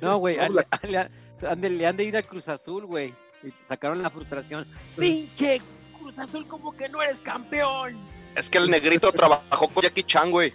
No, 0.00 0.18
güey, 0.18 0.36
la- 0.50 0.66
le 0.82 0.98
han- 0.98 1.60
de, 1.60 1.70
le 1.70 1.86
han 1.86 1.96
de 1.96 2.04
ir 2.04 2.16
al 2.16 2.26
Cruz 2.26 2.48
Azul, 2.48 2.86
güey. 2.86 3.14
Y 3.42 3.52
sacaron 3.64 4.00
la 4.02 4.10
frustración. 4.10 4.64
¡Pinche 4.96 5.60
Cruz 5.98 6.18
Azul, 6.18 6.46
como 6.46 6.76
que 6.76 6.88
no 6.88 7.02
eres 7.02 7.20
campeón! 7.20 7.96
Es 8.36 8.48
que 8.48 8.58
el 8.58 8.70
negrito 8.70 9.10
trabajó 9.12 9.68
con 9.68 9.82
Jackie 9.82 10.04
Chan, 10.04 10.30
güey. 10.30 10.54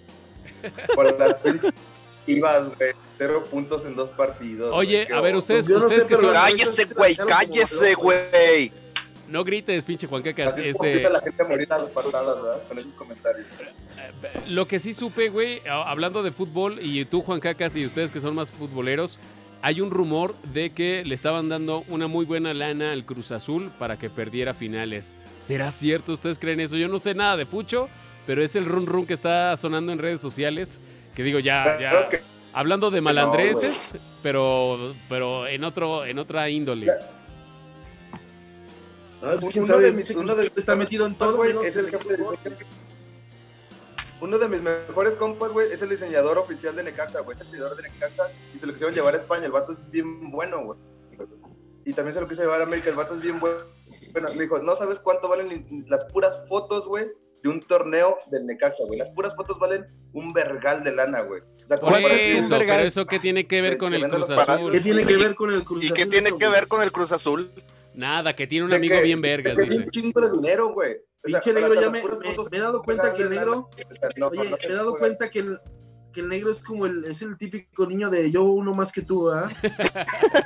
Por 0.95 1.17
las 1.19 1.35
pinches 1.41 1.73
ibas, 2.27 2.67
güey. 2.75 2.91
Cero 3.17 3.43
puntos 3.49 3.85
en 3.85 3.95
dos 3.95 4.09
partidos. 4.11 4.71
Oye, 4.73 5.07
a 5.13 5.21
ver, 5.21 5.35
ustedes, 5.35 5.67
Yo 5.67 5.79
no 5.79 5.85
ustedes 5.85 6.03
sé, 6.03 6.09
que 6.09 6.15
son. 6.17 6.31
Cállese, 6.33 6.93
güey, 6.93 7.15
cállese, 7.15 7.93
güey. 7.95 8.71
No 9.27 9.43
grites, 9.43 9.83
pinche 9.83 10.07
Juan 10.07 10.21
Cacas. 10.21 10.53
Así 10.53 10.69
Este, 10.69 11.01
la 11.09 11.19
gente 11.19 11.43
a 11.43 11.47
morir 11.47 11.67
a 11.73 11.77
las 11.77 11.89
patadas, 11.89 12.43
¿verdad? 12.43 12.63
Con 12.67 12.79
esos 12.79 12.93
comentarios. 12.93 13.45
lo 14.47 14.67
que 14.67 14.79
sí 14.79 14.93
supe, 14.93 15.29
güey, 15.29 15.59
a- 15.67 15.89
hablando 15.89 16.23
de 16.23 16.31
fútbol, 16.31 16.77
y 16.81 17.03
tú, 17.05 17.21
Juan 17.21 17.39
Cacas, 17.39 17.75
y 17.75 17.85
ustedes 17.85 18.11
que 18.11 18.19
son 18.21 18.35
más 18.35 18.51
futboleros, 18.51 19.19
hay 19.61 19.81
un 19.81 19.89
rumor 19.91 20.35
de 20.53 20.69
que 20.69 21.03
le 21.05 21.13
estaban 21.15 21.49
dando 21.49 21.83
una 21.89 22.07
muy 22.07 22.23
buena 22.25 22.53
lana 22.53 22.91
al 22.93 23.03
Cruz 23.05 23.31
Azul 23.31 23.71
para 23.79 23.97
que 23.97 24.09
perdiera 24.09 24.53
finales. 24.53 25.15
¿Será 25.39 25.71
cierto? 25.71 26.13
¿Ustedes 26.13 26.39
creen 26.39 26.59
eso? 26.61 26.77
Yo 26.77 26.87
no 26.87 26.99
sé 26.99 27.13
nada 27.15 27.35
de 27.35 27.45
Fucho, 27.45 27.89
pero 28.27 28.41
es 28.43 28.55
el 28.55 28.65
run 28.65 28.85
run 28.85 29.05
que 29.07 29.13
está 29.13 29.57
sonando 29.57 29.91
en 29.91 29.97
redes 29.99 30.21
sociales. 30.21 30.79
Que 31.17 31.23
digo, 31.23 31.39
ya, 31.39 31.79
ya. 31.79 32.07
Hablando 32.53 32.91
de 32.91 33.01
malandreses, 33.01 33.97
pero, 34.21 34.93
pero 35.09 35.47
en 35.47 35.63
otro, 35.63 36.05
en 36.05 36.19
otra 36.19 36.47
índole. 36.47 36.93
Pues 39.19 39.49
quién 39.49 39.63
Uno 39.63 39.73
sabe, 39.73 39.85
de 39.85 39.91
mis- 39.93 40.11
uno 40.11 40.35
de 40.35 40.51
está 40.55 40.75
metido 40.75 41.07
en 41.07 41.15
todo, 41.15 41.37
güey, 41.37 41.49
menos 41.49 41.65
es 41.65 41.75
en 41.75 41.85
el 41.85 41.91
jefe 41.91 42.09
de 42.09 42.17
fútbol. 42.17 42.37
Uno 44.21 44.37
de 44.37 44.47
mis 44.47 44.61
mejores 44.61 45.15
compas, 45.15 45.51
güey, 45.51 45.71
es 45.71 45.81
el 45.81 45.89
diseñador 45.89 46.37
oficial 46.37 46.75
de 46.75 46.83
Necaxa, 46.83 47.21
güey. 47.21 47.35
Es 47.35 47.41
el 47.41 47.47
diseñador 47.47 47.77
de 47.77 47.83
Necaxa 47.89 48.29
y 48.55 48.59
se 48.59 48.67
lo 48.67 48.73
quisieron 48.73 48.93
llevar 48.93 49.15
a 49.15 49.17
España. 49.17 49.45
El 49.47 49.51
vato 49.53 49.71
es 49.71 49.89
bien 49.89 50.29
bueno, 50.29 50.63
güey. 50.65 50.79
Y 51.83 51.93
también 51.93 52.13
se 52.13 52.21
lo 52.21 52.27
quiso 52.27 52.43
llevar 52.43 52.61
a 52.61 52.65
América. 52.65 52.89
El 52.91 52.95
vato 52.95 53.15
es 53.15 53.21
bien 53.21 53.39
bueno. 53.39 53.57
Bueno, 54.11 54.29
me 54.35 54.41
dijo, 54.43 54.59
no 54.59 54.75
sabes 54.75 54.99
cuánto 54.99 55.27
valen 55.27 55.85
las 55.87 56.03
puras 56.05 56.39
fotos, 56.47 56.85
güey, 56.85 57.07
de 57.43 57.49
un 57.49 57.61
torneo 57.61 58.17
del 58.31 58.45
Necaxa, 58.45 58.83
güey. 58.85 58.99
Las 58.99 59.09
puras 59.11 59.35
fotos 59.35 59.57
valen 59.59 59.85
un 60.13 60.33
vergal 60.33 60.83
de 60.83 60.91
lana, 60.93 61.21
güey. 61.21 61.41
O 61.63 61.67
sea, 61.67 61.77
Por 61.77 61.99
eso, 62.11 62.55
pero 62.57 62.73
eso 62.79 63.05
qué 63.05 63.19
tiene 63.19 63.45
que 63.45 63.61
ver 63.61 63.73
Se- 63.73 63.77
con 63.77 63.91
se 63.91 63.97
el 63.97 64.07
Cruz. 64.09 64.31
Azul. 64.31 64.71
¿Qué 64.71 64.79
tiene 64.79 65.05
que 65.05 65.17
ver 65.17 65.35
con 65.35 65.51
el 65.51 65.63
Cruz 65.63 65.83
¿Y 65.83 65.87
Azul? 65.87 65.97
qué 65.97 66.05
tiene 66.05 66.27
eso, 66.29 66.37
que 66.37 66.47
güey? 66.47 66.59
ver 66.59 66.67
con 66.67 66.81
el 66.81 66.91
Cruz 66.91 67.11
Azul? 67.11 67.51
Nada, 67.93 68.35
que 68.35 68.47
tiene 68.47 68.63
un 68.65 68.71
de 68.71 68.77
amigo 68.77 68.95
que- 68.95 69.01
bien 69.03 69.21
de 69.21 69.29
vergas, 69.29 69.53
que 69.55 69.63
dice. 69.63 69.77
un 69.77 69.85
chingo 69.85 70.21
de 70.21 70.31
dinero, 70.31 70.73
güey. 70.73 70.93
O 71.25 71.29
sea, 71.29 71.39
Pinche 71.41 71.53
negro, 71.53 71.73
ya 71.73 71.89
me, 71.89 72.01
me- 72.03 72.57
he 72.57 72.59
dado 72.59 72.81
cuenta 72.83 73.13
que 73.13 73.23
el 73.23 73.29
de 73.29 73.35
negro, 73.35 73.69
no, 74.17 74.27
oye, 74.27 74.43
no, 74.49 74.57
me 74.57 74.57
he 74.65 74.73
dado 74.73 74.91
no, 74.91 74.97
cuenta 74.97 75.29
que 75.29 75.39
el, 75.39 75.59
que 76.13 76.21
el 76.21 76.29
negro 76.29 76.51
es 76.51 76.59
como 76.59 76.85
el, 76.85 77.03
es 77.05 77.21
el 77.21 77.37
típico 77.37 77.85
niño 77.85 78.09
de 78.09 78.31
yo 78.31 78.43
uno 78.43 78.71
más 78.73 78.91
que 78.93 79.01
tú, 79.01 79.29
¿ah? 79.31 79.49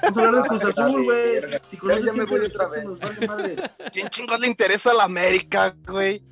Vamos 0.02 0.18
a 0.18 0.26
hablar 0.26 0.44
del 0.44 0.60
Cruz 0.60 0.64
Azul, 0.78 1.04
güey. 1.04 1.42
Si 1.68 1.78
conoces 1.78 2.06
Ya 2.06 2.14
me 2.14 2.24
voy 2.26 2.40
otra 2.40 2.68
vez. 2.68 2.84
nos 2.84 3.00
vale 3.00 3.28
madres. 3.28 3.60
¿Quién 3.94 4.08
chingos 4.10 4.40
le 4.40 4.48
interesa 4.48 4.92
a 4.92 4.96
la 4.96 5.04
América, 5.04 5.76
güey? 5.88 6.24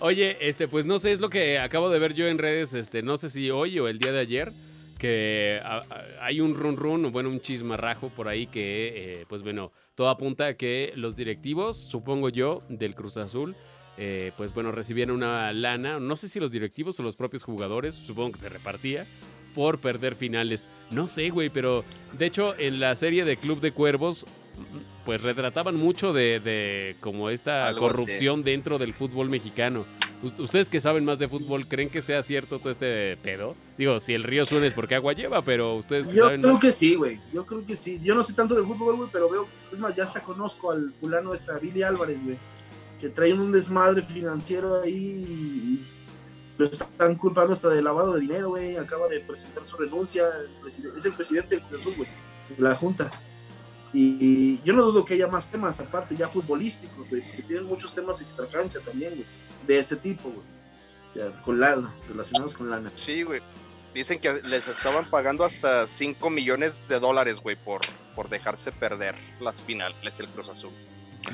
Oye, 0.00 0.36
este, 0.40 0.68
pues 0.68 0.86
no 0.86 0.98
sé, 0.98 1.12
es 1.12 1.20
lo 1.20 1.30
que 1.30 1.58
acabo 1.58 1.90
de 1.90 1.98
ver 1.98 2.14
yo 2.14 2.26
en 2.26 2.38
redes, 2.38 2.74
este, 2.74 3.02
no 3.02 3.16
sé 3.16 3.28
si 3.28 3.50
hoy 3.50 3.78
o 3.78 3.88
el 3.88 3.98
día 3.98 4.12
de 4.12 4.18
ayer, 4.20 4.52
que 4.98 5.60
hay 6.20 6.40
un 6.40 6.54
run 6.54 6.76
run, 6.76 7.04
o 7.06 7.10
bueno, 7.10 7.28
un 7.28 7.40
chismarrajo 7.40 8.08
por 8.10 8.28
ahí 8.28 8.46
que, 8.46 8.92
eh, 8.94 9.26
pues 9.28 9.42
bueno, 9.42 9.72
todo 9.94 10.08
apunta 10.08 10.46
a 10.46 10.54
que 10.54 10.92
los 10.96 11.16
directivos, 11.16 11.76
supongo 11.76 12.28
yo, 12.28 12.62
del 12.68 12.94
Cruz 12.94 13.16
Azul, 13.16 13.56
eh, 13.98 14.32
pues 14.36 14.54
bueno, 14.54 14.72
recibían 14.72 15.10
una 15.10 15.52
lana, 15.52 16.00
no 16.00 16.16
sé 16.16 16.28
si 16.28 16.40
los 16.40 16.50
directivos 16.50 16.98
o 17.00 17.02
los 17.02 17.16
propios 17.16 17.42
jugadores, 17.42 17.94
supongo 17.94 18.32
que 18.32 18.38
se 18.38 18.48
repartía, 18.48 19.06
por 19.54 19.78
perder 19.78 20.14
finales. 20.14 20.68
No 20.90 21.08
sé, 21.08 21.30
güey, 21.30 21.50
pero 21.50 21.84
de 22.16 22.26
hecho 22.26 22.54
en 22.58 22.80
la 22.80 22.94
serie 22.94 23.24
de 23.24 23.36
Club 23.36 23.60
de 23.60 23.72
Cuervos, 23.72 24.26
pues 25.04 25.20
retrataban 25.22 25.76
mucho 25.76 26.12
de, 26.12 26.38
de 26.40 26.96
como 27.00 27.28
esta 27.30 27.66
Algo 27.68 27.86
así. 27.86 27.94
corrupción 27.96 28.44
dentro 28.44 28.78
del 28.78 28.94
fútbol 28.94 29.30
mexicano. 29.30 29.84
Ustedes 30.38 30.68
que 30.68 30.78
saben 30.78 31.04
más 31.04 31.18
de 31.18 31.28
fútbol, 31.28 31.66
¿creen 31.66 31.90
que 31.90 32.00
sea 32.00 32.22
cierto 32.22 32.60
todo 32.60 32.70
este 32.70 33.16
pedo? 33.16 33.56
Digo, 33.76 33.98
si 33.98 34.14
el 34.14 34.22
río 34.22 34.46
suena 34.46 34.66
es 34.68 34.74
porque 34.74 34.94
agua 34.94 35.12
lleva, 35.14 35.42
pero 35.42 35.74
ustedes 35.74 36.06
que 36.06 36.14
Yo 36.14 36.26
saben 36.26 36.42
creo 36.42 36.52
más- 36.54 36.62
que 36.62 36.70
sí, 36.70 36.94
güey. 36.94 37.20
Yo 37.32 37.44
creo 37.44 37.66
que 37.66 37.74
sí. 37.74 37.98
Yo 38.04 38.14
no 38.14 38.22
sé 38.22 38.32
tanto 38.34 38.54
de 38.54 38.62
fútbol, 38.62 38.96
güey, 38.96 39.08
pero 39.12 39.28
veo, 39.28 39.48
es 39.72 39.78
más, 39.80 39.96
ya 39.96 40.04
hasta 40.04 40.22
conozco 40.22 40.70
al 40.70 40.92
fulano 41.00 41.34
esta, 41.34 41.58
Billy 41.58 41.82
Álvarez, 41.82 42.22
güey, 42.22 42.36
que 43.00 43.08
trae 43.08 43.32
un 43.34 43.50
desmadre 43.50 44.02
financiero 44.02 44.80
ahí 44.80 44.94
y 44.94 45.84
lo 46.56 46.66
están 46.66 47.16
culpando 47.16 47.52
hasta 47.54 47.68
de 47.70 47.82
lavado 47.82 48.14
de 48.14 48.20
dinero, 48.20 48.50
güey. 48.50 48.76
Acaba 48.76 49.08
de 49.08 49.18
presentar 49.18 49.64
su 49.64 49.76
renuncia. 49.76 50.22
es 50.64 51.04
el 51.04 51.12
presidente 51.14 51.56
del 51.56 51.64
club, 51.64 51.94
güey, 51.96 52.08
de 52.56 52.62
la 52.62 52.76
junta. 52.76 53.10
Y, 53.92 54.16
y 54.20 54.62
yo 54.64 54.72
no 54.72 54.82
dudo 54.86 55.04
que 55.04 55.14
haya 55.14 55.28
más 55.28 55.50
temas 55.50 55.78
aparte, 55.80 56.16
ya 56.16 56.28
futbolísticos, 56.28 57.08
güey, 57.10 57.22
que 57.36 57.42
tienen 57.42 57.64
muchos 57.66 57.94
temas 57.94 58.20
extracancha 58.22 58.80
también, 58.80 59.14
güey, 59.14 59.26
de 59.66 59.78
ese 59.78 59.96
tipo, 59.96 60.30
güey. 60.30 60.46
O 61.10 61.12
sea, 61.12 61.42
con 61.42 61.60
lana, 61.60 61.92
relacionados 62.08 62.54
con 62.54 62.70
lana. 62.70 62.90
Sí, 62.94 63.22
güey. 63.22 63.42
Dicen 63.94 64.18
que 64.18 64.40
les 64.44 64.68
estaban 64.68 65.04
pagando 65.10 65.44
hasta 65.44 65.86
5 65.86 66.30
millones 66.30 66.78
de 66.88 66.98
dólares, 66.98 67.40
güey, 67.40 67.56
por, 67.56 67.82
por 68.16 68.30
dejarse 68.30 68.72
perder 68.72 69.14
las 69.40 69.60
finales 69.60 70.18
el 70.18 70.26
Cruz 70.28 70.48
Azul. 70.48 70.70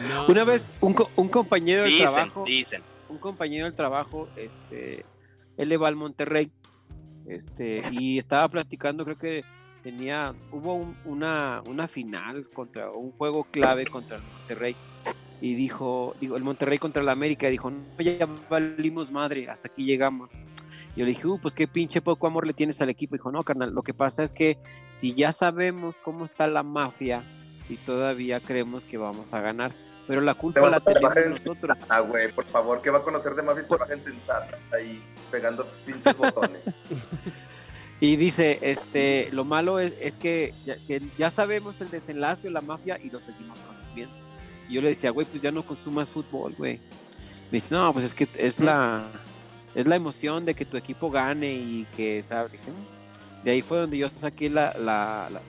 No. 0.09 0.27
Una 0.27 0.43
vez, 0.43 0.75
un, 0.81 0.95
co- 0.95 1.09
un 1.15 1.29
compañero 1.29 1.85
del 1.85 1.99
trabajo, 1.99 2.43
dicen. 2.45 2.83
un 3.09 3.19
compañero 3.19 3.67
del 3.67 3.75
trabajo, 3.75 4.29
este, 4.35 5.05
él 5.57 5.69
le 5.69 5.77
va 5.77 5.87
al 5.87 5.95
Monterrey, 5.95 6.51
este, 7.29 7.85
y 7.93 8.19
estaba 8.19 8.49
platicando, 8.49 9.05
creo 9.05 9.19
que 9.19 9.45
tenía, 9.83 10.35
hubo 10.51 10.75
un- 10.75 10.97
una, 11.05 11.63
una 11.67 11.89
final 11.89 12.49
contra, 12.51 12.91
un 12.91 13.13
juego 13.13 13.45
clave 13.45 13.87
contra 13.87 14.17
el 14.17 14.23
Monterrey, 14.23 14.77
y 15.41 15.55
dijo, 15.55 16.15
digo, 16.21 16.37
el 16.37 16.43
Monterrey 16.43 16.79
contra 16.79 17.03
el 17.03 17.09
América, 17.09 17.47
dijo, 17.49 17.71
no, 17.71 17.85
ya 17.99 18.27
valimos 18.51 19.11
madre, 19.11 19.49
hasta 19.49 19.69
aquí 19.69 19.85
llegamos. 19.85 20.33
Yo 20.97 21.05
le 21.05 21.11
dije, 21.11 21.29
uh, 21.29 21.39
pues 21.41 21.55
qué 21.55 21.69
pinche 21.69 22.01
poco 22.01 22.27
amor 22.27 22.45
le 22.45 22.55
tienes 22.55 22.81
al 22.81 22.89
equipo. 22.89 23.15
Dijo, 23.15 23.31
no, 23.31 23.43
carnal, 23.45 23.73
lo 23.73 23.83
que 23.83 23.95
pasa 23.95 24.25
es 24.25 24.35
que 24.35 24.59
si 24.93 25.15
ya 25.15 25.31
sabemos 25.31 26.01
cómo 26.01 26.25
está 26.25 26.49
la 26.49 26.65
mafia 26.65 27.23
y 27.69 27.77
todavía 27.77 28.41
creemos 28.41 28.85
que 28.85 28.99
vamos 28.99 29.33
a 29.33 29.41
ganar, 29.41 29.71
pero 30.09 30.21
la 30.23 30.35
culpa 30.35 30.61
Te 30.61 30.71
la 30.71 30.81
tenemos 30.81 31.15
nosotros. 31.45 31.79
Ah, 31.89 32.01
güey, 32.01 32.33
por 32.33 32.47
favor, 32.47 32.83
¿qué 32.83 32.91
va 32.91 32.99
a 32.99 33.03
conocer 33.03 33.35
de 33.37 33.43
mafia 33.43 33.63
esta 33.63 33.77
baja 33.77 33.97
sensata 33.97 34.59
ahí 34.73 35.01
pegando 35.31 35.65
pinches 35.87 36.17
botones? 36.17 36.63
Y 38.01 38.17
dice, 38.17 38.59
este, 38.63 39.29
lo 39.33 39.45
malo 39.45 39.81
es, 39.81 39.93
es 40.01 40.17
que, 40.17 40.55
ya, 40.65 40.77
que 40.87 41.03
ya 41.19 41.31
sabemos 41.31 41.81
el 41.81 41.91
desenlace 41.91 42.45
de 42.49 42.53
la 42.53 42.61
mafia 42.61 42.99
y 43.03 43.11
lo 43.11 43.19
seguimos 43.19 43.59
consumiendo. 43.59 44.15
Y 44.69 44.75
yo 44.75 44.83
le 44.83 44.91
decía, 44.91 45.11
güey, 45.11 45.27
pues 45.27 45.43
ya 45.43 45.51
no 45.51 45.65
consumas 45.65 46.09
fútbol, 46.09 46.55
güey. 46.57 46.79
Me 47.51 47.57
dice, 47.57 47.75
no, 47.75 47.93
pues 47.93 48.05
es 48.05 48.15
que 48.15 48.29
es 48.37 48.61
la, 48.61 49.05
es 49.75 49.87
la 49.87 49.97
emoción 49.97 50.45
de 50.45 50.55
que 50.55 50.65
tu 50.65 50.77
equipo 50.77 51.11
gane 51.11 51.53
y 51.53 51.87
que, 51.97 52.23
¿sabes? 52.23 52.53
Dije, 52.53 52.71
"Mm". 52.71 53.45
De 53.45 53.51
ahí 53.53 53.63
fue 53.63 53.79
donde 53.79 53.99
yo 53.99 54.09
saqué 54.17 54.51
la, 54.51 54.75
la, 54.79 55.29
la, 55.31 55.41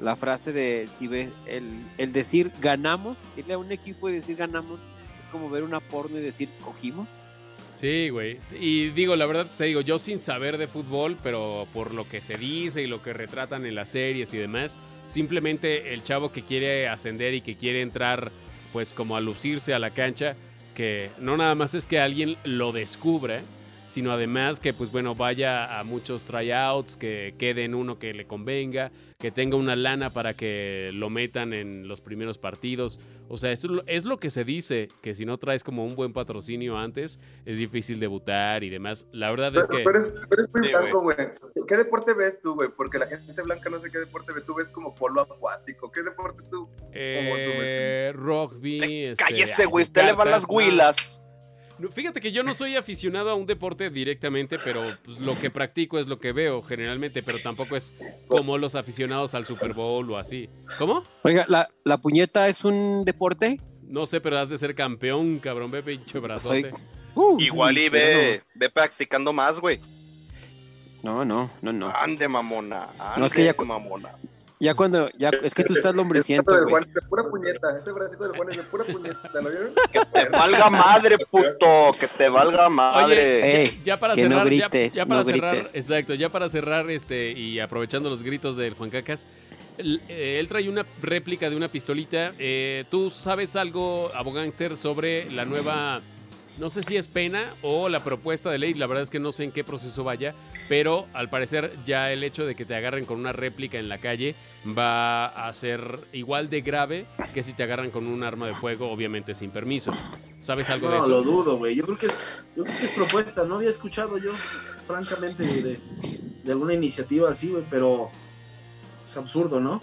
la 0.00 0.16
frase 0.16 0.52
de, 0.52 0.88
si 0.90 1.06
ves, 1.06 1.30
el, 1.46 1.84
el 1.98 2.12
decir 2.12 2.50
ganamos, 2.60 3.18
irle 3.36 3.54
a 3.54 3.58
un 3.58 3.70
equipo 3.70 4.08
y 4.08 4.12
decir 4.12 4.36
ganamos, 4.36 4.80
es 5.20 5.26
como 5.30 5.50
ver 5.50 5.62
una 5.62 5.80
porno 5.80 6.18
y 6.18 6.22
decir 6.22 6.48
cogimos. 6.64 7.26
Sí, 7.76 8.08
güey. 8.08 8.38
Y 8.58 8.88
digo, 8.88 9.16
la 9.16 9.26
verdad, 9.26 9.46
te 9.58 9.64
digo, 9.64 9.82
yo 9.82 9.98
sin 9.98 10.18
saber 10.18 10.56
de 10.56 10.66
fútbol, 10.66 11.18
pero 11.22 11.66
por 11.74 11.92
lo 11.92 12.08
que 12.08 12.22
se 12.22 12.38
dice 12.38 12.82
y 12.82 12.86
lo 12.86 13.02
que 13.02 13.12
retratan 13.12 13.66
en 13.66 13.74
las 13.74 13.90
series 13.90 14.32
y 14.32 14.38
demás, 14.38 14.78
simplemente 15.06 15.92
el 15.92 16.02
chavo 16.02 16.32
que 16.32 16.40
quiere 16.40 16.88
ascender 16.88 17.34
y 17.34 17.42
que 17.42 17.56
quiere 17.56 17.82
entrar, 17.82 18.32
pues 18.72 18.94
como 18.94 19.14
a 19.14 19.20
lucirse 19.20 19.74
a 19.74 19.78
la 19.78 19.90
cancha, 19.90 20.36
que 20.74 21.10
no 21.18 21.36
nada 21.36 21.54
más 21.54 21.74
es 21.74 21.84
que 21.84 22.00
alguien 22.00 22.36
lo 22.44 22.72
descubra, 22.72 23.42
sino 23.86 24.10
además 24.10 24.58
que, 24.58 24.72
pues 24.72 24.90
bueno, 24.90 25.14
vaya 25.14 25.78
a 25.78 25.84
muchos 25.84 26.24
tryouts, 26.24 26.96
que 26.96 27.34
quede 27.38 27.64
en 27.64 27.74
uno 27.74 27.98
que 27.98 28.14
le 28.14 28.26
convenga, 28.26 28.90
que 29.18 29.30
tenga 29.30 29.56
una 29.56 29.76
lana 29.76 30.10
para 30.10 30.34
que 30.34 30.90
lo 30.92 31.08
metan 31.08 31.52
en 31.52 31.88
los 31.88 32.00
primeros 32.00 32.38
partidos. 32.38 33.00
O 33.28 33.38
sea, 33.38 33.50
eso 33.52 33.66
es 33.66 33.72
lo- 33.72 33.82
es 33.86 34.04
lo 34.04 34.18
que 34.18 34.30
se 34.30 34.44
dice, 34.44 34.88
que 35.02 35.14
si 35.14 35.24
no 35.24 35.36
traes 35.38 35.64
como 35.64 35.84
un 35.84 35.94
buen 35.96 36.12
patrocinio 36.12 36.76
antes, 36.76 37.18
es 37.44 37.58
difícil 37.58 37.98
debutar 37.98 38.62
y 38.64 38.70
demás. 38.70 39.06
La 39.12 39.30
verdad 39.30 39.48
es 39.56 39.66
Pero 39.66 39.78
que... 39.78 39.82
tú 39.84 39.90
eres, 39.90 40.14
tú 40.14 40.34
eres 40.34 40.50
muy 40.54 40.62
Sí, 40.66 40.68
blanco, 40.72 41.00
güey. 41.02 41.16
¿Qué 41.68 41.76
deporte 41.76 42.14
ves 42.14 42.40
tú, 42.40 42.54
güey? 42.54 42.68
Porque 42.76 42.98
la 42.98 43.06
gente 43.06 43.42
blanca 43.42 43.68
no 43.70 43.78
sé 43.80 43.90
qué 43.90 43.98
deporte 43.98 44.32
ve. 44.32 44.40
Tú 44.42 44.54
ves 44.54 44.70
como 44.70 44.94
polo 44.94 45.20
acuático. 45.22 45.90
¿Qué 45.90 46.02
deporte 46.02 46.42
tú? 46.50 46.68
eh, 46.92 48.12
rugby... 48.14 49.06
este, 49.06 49.24
Cállese, 49.24 49.66
güey. 49.66 49.84
Usted 49.84 50.02
le 50.02 50.12
va 50.12 50.22
a 50.22 50.26
cartas, 50.26 50.42
las 50.42 50.46
huilas. 50.48 51.20
Fíjate 51.92 52.20
que 52.20 52.32
yo 52.32 52.42
no 52.42 52.54
soy 52.54 52.76
aficionado 52.76 53.30
a 53.30 53.34
un 53.34 53.44
deporte 53.46 53.90
directamente, 53.90 54.58
pero 54.58 54.80
pues, 55.04 55.18
lo 55.20 55.38
que 55.38 55.50
practico 55.50 55.98
es 55.98 56.06
lo 56.06 56.18
que 56.18 56.32
veo 56.32 56.62
generalmente, 56.62 57.22
pero 57.22 57.40
tampoco 57.42 57.76
es 57.76 57.92
como 58.28 58.56
los 58.56 58.74
aficionados 58.74 59.34
al 59.34 59.44
Super 59.46 59.74
Bowl 59.74 60.10
o 60.10 60.16
así. 60.16 60.48
¿Cómo? 60.78 61.02
Oiga, 61.22 61.44
¿la, 61.48 61.68
la 61.84 61.98
puñeta 61.98 62.48
es 62.48 62.64
un 62.64 63.04
deporte? 63.04 63.58
No 63.82 64.06
sé, 64.06 64.20
pero 64.20 64.38
has 64.38 64.48
de 64.48 64.58
ser 64.58 64.74
campeón, 64.74 65.38
cabrón. 65.38 65.70
Ve, 65.70 65.82
pinche 65.82 66.18
brazote. 66.18 66.70
Uh, 67.14 67.38
Igual 67.40 67.78
y 67.78 67.88
ve, 67.88 68.42
ve 68.54 68.70
practicando 68.70 69.32
más, 69.32 69.60
güey. 69.60 69.78
No, 71.02 71.24
no, 71.24 71.50
no, 71.62 71.72
no. 71.72 71.88
Ande, 71.94 72.26
mamona. 72.26 72.88
Ande, 72.98 73.20
No, 73.20 73.26
es 73.26 73.32
que 73.32 73.44
ya- 73.44 73.54
mamona. 73.64 74.10
Ya 74.58 74.72
cuando, 74.74 75.10
ya, 75.18 75.28
es 75.42 75.52
que 75.52 75.64
tú 75.64 75.74
estás 75.74 75.94
lombriciento, 75.94 76.50
del. 76.54 76.64
Juan 76.70 76.84
es 76.88 76.94
de 76.94 77.02
pura 77.02 77.24
puñeta. 77.24 77.78
Ese 77.78 77.92
bracito 77.92 78.24
del 78.26 78.36
Juan 78.36 78.48
es 78.50 78.56
de 78.56 78.62
pura 78.62 78.84
puñeta. 78.84 79.30
¿Lo 79.34 79.50
vieron? 79.50 79.74
Que 79.92 80.00
te 80.06 80.28
valga 80.30 80.70
madre, 80.70 81.18
puto. 81.18 81.94
Que 82.00 82.08
te 82.08 82.28
valga 82.30 82.70
madre. 82.70 83.04
Oye, 83.04 83.62
Ey, 83.64 83.80
ya 83.84 83.98
para 84.00 84.14
que 84.14 84.22
no 84.22 84.28
cerrar, 84.30 84.48
ya- 84.50 84.68
grites, 84.68 84.94
ya, 84.94 85.04
para 85.04 85.20
no 85.20 85.26
cerrar, 85.26 85.54
grites. 85.56 85.76
exacto, 85.76 86.14
ya 86.14 86.28
para 86.30 86.48
cerrar 86.48 86.90
este 86.90 87.32
y 87.32 87.60
aprovechando 87.60 88.08
los 88.08 88.22
gritos 88.22 88.56
del 88.56 88.72
Juan 88.72 88.88
Cacas, 88.88 89.26
el- 89.76 90.00
eh, 90.08 90.38
él 90.40 90.48
trae 90.48 90.70
una 90.70 90.86
réplica 91.02 91.50
de 91.50 91.56
una 91.56 91.68
pistolita. 91.68 92.32
Eh, 92.38 92.84
¿Tú 92.90 93.10
sabes 93.10 93.56
algo, 93.56 94.10
abogánster, 94.14 94.78
sobre 94.78 95.30
la 95.32 95.44
nueva, 95.44 96.00
no 96.58 96.70
sé 96.70 96.82
si 96.82 96.96
es 96.96 97.08
pena 97.08 97.44
o 97.62 97.88
la 97.88 98.00
propuesta 98.02 98.50
de 98.50 98.58
ley? 98.58 98.74
La 98.74 98.86
verdad 98.86 99.02
es 99.02 99.10
que 99.10 99.18
no 99.20 99.32
sé 99.32 99.44
en 99.44 99.52
qué 99.52 99.62
proceso 99.64 100.04
vaya, 100.04 100.34
pero 100.68 101.06
al 101.12 101.28
parecer 101.28 101.72
ya 101.84 102.12
el 102.12 102.24
hecho 102.24 102.46
de 102.46 102.54
que 102.54 102.64
te 102.64 102.74
agarren 102.74 103.04
con 103.04 103.18
una 103.18 103.32
réplica 103.32 103.78
en 103.78 103.88
la 103.88 103.98
calle 103.98 104.34
va 104.76 105.26
a 105.26 105.52
ser 105.52 106.00
igual 106.12 106.48
de 106.50 106.60
grave 106.62 107.06
que 107.34 107.42
si 107.42 107.52
te 107.52 107.62
agarran 107.62 107.90
con 107.90 108.06
un 108.06 108.22
arma 108.24 108.46
de 108.46 108.54
fuego, 108.54 108.90
obviamente 108.90 109.34
sin 109.34 109.50
permiso. 109.50 109.92
¿Sabes 110.38 110.70
algo 110.70 110.88
de 110.88 110.96
No, 110.96 111.02
eso? 111.04 111.08
lo 111.12 111.22
dudo, 111.22 111.56
güey. 111.58 111.74
Yo 111.74 111.84
creo 111.84 111.98
que 111.98 112.06
es, 112.06 112.24
yo 112.56 112.64
creo 112.64 112.78
que 112.78 112.84
es 112.86 112.90
propuesta. 112.92 113.44
No 113.44 113.56
había 113.56 113.70
escuchado 113.70 114.18
yo, 114.18 114.32
francamente, 114.86 115.44
de, 115.44 115.78
de 116.42 116.52
alguna 116.52 116.74
iniciativa 116.74 117.30
así, 117.30 117.48
güey, 117.50 117.64
pero 117.68 118.10
es 119.06 119.16
absurdo, 119.16 119.60
¿no? 119.60 119.80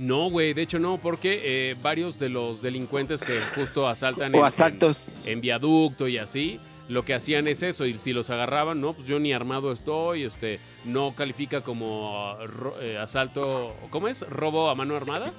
No, 0.00 0.30
güey, 0.30 0.54
de 0.54 0.62
hecho 0.62 0.78
no, 0.78 0.98
porque 0.98 1.40
eh, 1.44 1.76
varios 1.82 2.18
de 2.18 2.30
los 2.30 2.62
delincuentes 2.62 3.22
que 3.22 3.38
justo 3.54 3.86
asaltan 3.86 4.34
O 4.34 4.38
en- 4.38 4.44
asaltos. 4.44 5.18
en, 5.24 5.32
en 5.34 5.40
viaducto 5.42 6.08
y 6.08 6.16
así, 6.16 6.58
lo 6.88 7.04
que 7.04 7.12
hacían 7.14 7.46
es 7.46 7.62
eso, 7.62 7.84
y 7.86 7.98
si 7.98 8.12
los 8.14 8.30
agarraban, 8.30 8.80
no, 8.80 8.94
pues 8.94 9.06
yo 9.06 9.18
ni 9.20 9.32
armado 9.34 9.72
estoy, 9.72 10.24
este, 10.24 10.58
no 10.86 11.14
califica 11.14 11.60
como 11.60 12.34
ro- 12.46 12.80
eh, 12.80 12.96
asalto, 12.98 13.76
¿cómo 13.90 14.08
es? 14.08 14.26
¿Robo 14.28 14.70
a 14.70 14.74
mano 14.74 14.96
armada? 14.96 15.30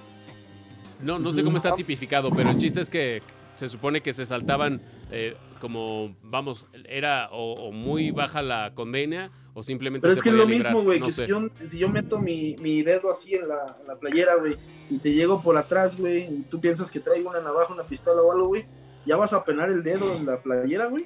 No, 1.01 1.17
no 1.17 1.33
sé 1.33 1.43
cómo 1.43 1.57
está 1.57 1.73
tipificado, 1.75 2.29
pero 2.29 2.51
el 2.51 2.57
chiste 2.59 2.79
es 2.81 2.89
que 2.91 3.21
se 3.61 3.69
supone 3.69 4.01
que 4.01 4.11
se 4.11 4.25
saltaban 4.25 4.81
eh, 5.11 5.35
como, 5.59 6.15
vamos, 6.23 6.65
era 6.89 7.29
o, 7.31 7.53
o 7.53 7.71
muy 7.71 8.09
baja 8.09 8.41
la 8.41 8.73
condena 8.73 9.29
o 9.53 9.61
simplemente 9.61 10.01
Pero 10.01 10.15
se 10.15 10.19
es 10.19 10.23
que 10.23 10.29
es 10.29 10.35
lo 10.35 10.45
librar, 10.45 10.71
mismo, 10.73 10.83
güey, 10.83 10.99
no 10.99 11.05
que 11.05 11.11
si, 11.11 11.27
yo, 11.27 11.41
si 11.63 11.77
yo 11.77 11.87
meto 11.89 12.19
mi, 12.19 12.55
mi 12.59 12.81
dedo 12.81 13.11
así 13.11 13.35
en 13.35 13.47
la, 13.47 13.77
en 13.79 13.87
la 13.87 13.97
playera, 13.97 14.33
güey, 14.37 14.55
y 14.89 14.97
te 14.97 15.13
llego 15.13 15.43
por 15.43 15.57
atrás, 15.57 15.95
güey, 15.95 16.23
y 16.23 16.41
tú 16.49 16.59
piensas 16.59 16.89
que 16.89 16.99
traigo 16.99 17.29
una 17.29 17.39
navaja, 17.39 17.71
una 17.71 17.83
pistola 17.83 18.19
o 18.23 18.31
algo, 18.31 18.47
güey, 18.47 18.65
¿ya 19.05 19.15
vas 19.15 19.33
a 19.33 19.43
penar 19.45 19.69
el 19.69 19.83
dedo 19.83 20.11
en 20.17 20.25
la 20.25 20.41
playera, 20.41 20.87
güey? 20.87 21.05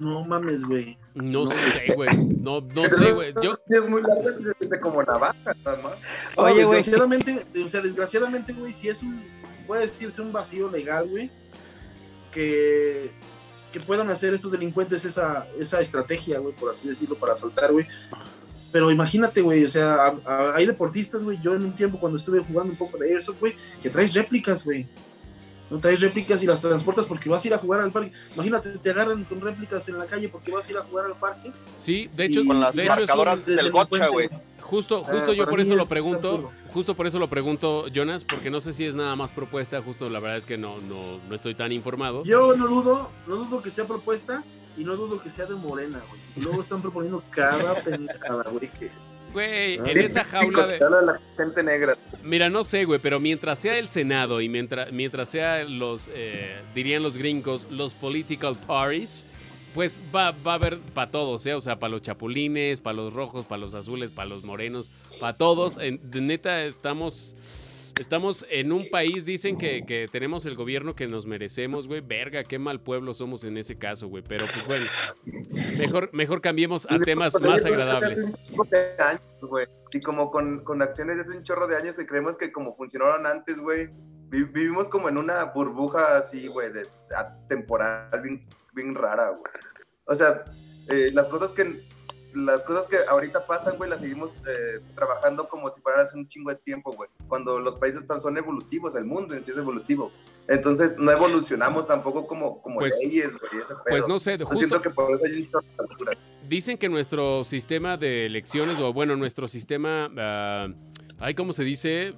No 0.00 0.24
mames, 0.24 0.64
güey. 0.64 0.98
No 1.14 1.44
No. 1.44 1.46
sé, 1.46 1.92
güey. 1.94 2.08
No, 2.40 2.60
no 2.60 2.84
sé, 2.86 3.12
güey. 3.12 3.32
Yo, 3.40 3.52
Es 3.68 3.88
muy 3.88 4.02
larga 4.02 4.40
y 4.40 4.42
se 4.44 4.52
siente 4.58 4.80
como 4.80 5.02
navaja, 5.02 5.54
nada 5.64 5.82
más. 5.82 5.92
No, 6.36 6.42
Oye, 6.42 6.64
güey. 6.64 6.76
desgraciadamente, 6.78 7.44
o 7.64 7.68
sea, 7.68 7.80
desgraciadamente, 7.80 8.52
güey, 8.52 8.72
si 8.72 8.88
es 8.88 9.02
un, 9.02 9.22
puede 9.66 9.82
decirse 9.82 10.22
un 10.22 10.32
vacío 10.32 10.70
legal, 10.70 11.08
güey, 11.08 11.30
que, 12.32 13.10
que 13.72 13.80
puedan 13.80 14.10
hacer 14.10 14.34
estos 14.34 14.52
delincuentes 14.52 15.04
esa, 15.04 15.46
esa 15.58 15.80
estrategia, 15.80 16.38
güey, 16.38 16.54
por 16.54 16.70
así 16.70 16.88
decirlo, 16.88 17.16
para 17.16 17.32
asaltar, 17.32 17.72
güey. 17.72 17.86
Pero 18.72 18.90
imagínate, 18.90 19.40
güey, 19.40 19.64
o 19.64 19.68
sea, 19.68 19.94
a- 20.06 20.16
a- 20.26 20.54
hay 20.56 20.66
deportistas, 20.66 21.22
güey, 21.22 21.38
yo 21.42 21.54
en 21.54 21.62
un 21.64 21.74
tiempo 21.74 21.98
cuando 22.00 22.18
estuve 22.18 22.40
jugando 22.40 22.72
un 22.72 22.78
poco 22.78 22.98
de 22.98 23.12
Airsoft, 23.12 23.38
güey, 23.40 23.54
que 23.82 23.88
traes 23.90 24.12
réplicas, 24.14 24.64
güey. 24.64 24.86
No 25.70 25.78
traes 25.78 26.00
réplicas 26.00 26.42
y 26.42 26.46
las 26.46 26.60
transportas 26.60 27.06
porque 27.06 27.28
vas 27.30 27.42
a 27.44 27.48
ir 27.48 27.54
a 27.54 27.58
jugar 27.58 27.80
al 27.80 27.90
parque. 27.90 28.12
Imagínate, 28.34 28.70
te 28.78 28.90
agarran 28.90 29.24
con 29.24 29.40
réplicas 29.40 29.88
en 29.88 29.96
la 29.96 30.04
calle 30.06 30.28
porque 30.28 30.50
vas 30.52 30.68
a 30.68 30.70
ir 30.72 30.76
a 30.76 30.82
jugar 30.82 31.06
al 31.06 31.14
parque. 31.16 31.52
sí, 31.78 32.08
de 32.14 32.26
hecho, 32.26 32.40
Y- 32.40 32.46
Con 32.46 32.60
las 32.60 32.76
de 32.76 32.82
hecho 32.82 32.94
marcadoras 32.96 33.46
del 33.46 33.70
gocha, 33.70 34.08
güey. 34.08 34.28
Justo, 34.74 35.02
Ah, 35.06 35.10
justo 35.12 35.32
yo 35.32 35.46
por 35.48 35.60
eso 35.60 35.74
lo 35.76 35.86
pregunto, 35.86 36.50
justo 36.72 36.94
por 36.94 37.06
eso 37.06 37.18
lo 37.18 37.28
pregunto, 37.28 37.86
Jonas, 37.88 38.24
porque 38.24 38.50
no 38.50 38.60
sé 38.60 38.72
si 38.72 38.84
es 38.84 38.94
nada 38.94 39.14
más 39.16 39.32
propuesta, 39.32 39.80
justo 39.82 40.08
la 40.08 40.18
verdad 40.20 40.38
es 40.38 40.46
que 40.46 40.58
no, 40.58 40.76
no, 40.88 41.20
no 41.28 41.34
estoy 41.34 41.54
tan 41.54 41.70
informado. 41.72 42.24
Yo 42.24 42.56
no 42.56 42.66
dudo, 42.66 43.10
no 43.26 43.36
dudo 43.36 43.62
que 43.62 43.70
sea 43.70 43.84
propuesta 43.86 44.42
y 44.76 44.82
no 44.84 44.96
dudo 44.96 45.22
que 45.22 45.30
sea 45.30 45.46
de 45.46 45.54
Morena, 45.54 46.00
güey. 46.08 46.20
Luego 46.44 46.60
están 46.60 46.82
proponiendo 46.82 47.22
cada 47.30 47.74
pendejada, 47.84 48.44
güey. 48.50 48.68
que- 48.70 48.90
Güey, 49.32 49.78
Ah. 49.80 49.84
en 49.86 49.98
esa 49.98 50.22
jaula 50.24 50.64
de... 50.66 50.78
La 50.78 51.20
gente 51.36 51.62
negra. 51.64 51.96
Mira, 52.22 52.48
no 52.50 52.62
sé, 52.62 52.84
güey, 52.84 53.00
pero 53.00 53.18
mientras 53.18 53.58
sea 53.58 53.76
el 53.78 53.88
Senado 53.88 54.40
y 54.40 54.48
mientras, 54.48 54.92
mientras 54.92 55.28
sea 55.28 55.64
los, 55.64 56.08
eh, 56.14 56.60
dirían 56.74 57.02
los 57.02 57.16
gringos, 57.18 57.66
los 57.70 57.94
political 57.94 58.54
parties, 58.66 59.24
pues 59.74 60.00
va, 60.14 60.30
va 60.30 60.52
a 60.52 60.54
haber 60.54 60.78
para 60.78 61.10
todos, 61.10 61.44
¿eh? 61.46 61.54
O 61.54 61.60
sea, 61.60 61.78
para 61.78 61.90
los 61.90 62.02
chapulines, 62.02 62.80
para 62.80 62.94
los 62.96 63.12
rojos, 63.12 63.44
para 63.44 63.60
los 63.60 63.74
azules, 63.74 64.10
para 64.10 64.28
los 64.28 64.44
morenos, 64.44 64.90
para 65.20 65.36
todos. 65.36 65.78
En- 65.78 66.00
de 66.10 66.20
neta, 66.20 66.64
estamos, 66.64 67.34
estamos 67.98 68.46
en 68.50 68.70
un 68.72 68.84
país, 68.90 69.24
dicen 69.24 69.58
que, 69.58 69.84
que 69.84 70.06
tenemos 70.10 70.46
el 70.46 70.54
gobierno 70.54 70.94
que 70.94 71.06
nos 71.08 71.26
merecemos, 71.26 71.88
güey. 71.88 72.00
Verga, 72.00 72.44
qué 72.44 72.58
mal 72.58 72.80
pueblo 72.80 73.14
somos 73.14 73.42
en 73.44 73.56
ese 73.58 73.76
caso, 73.76 74.08
güey. 74.08 74.22
Pero 74.26 74.46
pues 74.46 74.66
bueno, 74.68 74.86
mejor, 75.76 76.08
mejor 76.12 76.40
cambiemos 76.40 76.86
a 76.90 76.98
temas 77.00 77.34
más 77.40 77.64
agradables. 77.64 78.30
Y 79.92 80.00
como 80.00 80.30
con, 80.30 80.64
con 80.64 80.82
acciones 80.82 81.18
hace 81.18 81.36
un 81.36 81.42
chorro 81.42 81.66
de 81.66 81.76
años 81.76 81.96
que 81.96 82.06
creemos 82.06 82.36
que 82.36 82.50
como 82.52 82.74
funcionaron 82.76 83.26
antes, 83.26 83.58
güey, 83.60 83.88
vi- 84.30 84.44
vivimos 84.44 84.88
como 84.88 85.08
en 85.08 85.18
una 85.18 85.44
burbuja 85.44 86.16
así, 86.16 86.46
güey, 86.48 86.72
de 86.72 86.86
temporal 87.48 88.08
bien, 88.74 88.94
rara, 88.94 89.30
güey. 89.30 89.52
O 90.06 90.14
sea, 90.14 90.44
eh, 90.88 91.10
las 91.12 91.28
cosas 91.28 91.52
que 91.52 91.82
las 92.34 92.64
cosas 92.64 92.86
que 92.86 92.96
ahorita 93.08 93.46
pasan, 93.46 93.76
güey, 93.76 93.88
las 93.88 94.00
seguimos 94.00 94.32
eh, 94.46 94.80
trabajando 94.94 95.48
como 95.48 95.72
si 95.72 95.80
fueran 95.80 96.04
hace 96.04 96.16
un 96.16 96.28
chingo 96.28 96.50
de 96.50 96.56
tiempo, 96.56 96.92
güey. 96.92 97.08
Cuando 97.28 97.58
los 97.60 97.76
países 97.78 98.02
son 98.20 98.36
evolutivos, 98.36 98.96
el 98.96 99.04
mundo 99.04 99.34
en 99.34 99.44
sí 99.44 99.52
es 99.52 99.56
evolutivo. 99.56 100.10
Entonces 100.48 100.96
no 100.98 101.10
evolucionamos 101.10 101.86
tampoco 101.86 102.26
como, 102.26 102.60
como 102.60 102.80
Pues- 102.80 102.98
leyes, 103.02 103.38
güey, 103.38 103.62
ese 103.62 103.74
Pues 103.88 104.06
no 104.08 104.18
sé, 104.18 104.36
Yo 104.36 104.46
justo, 104.46 104.58
siento 104.58 104.82
que 104.82 104.90
por 104.90 105.12
eso 105.12 105.24
hay 105.26 105.42
un 105.42 105.46
chorro 105.46 105.66
de 105.78 105.84
alturas. 105.90 106.16
Dicen 106.48 106.76
que 106.76 106.88
nuestro 106.88 107.44
sistema 107.44 107.96
de 107.96 108.26
elecciones, 108.26 108.80
o 108.80 108.92
bueno, 108.92 109.16
nuestro 109.16 109.48
sistema, 109.48 110.10
ah, 110.18 110.68
ay, 111.20 111.34
¿cómo 111.34 111.52
se 111.52 111.64
dice? 111.64 112.14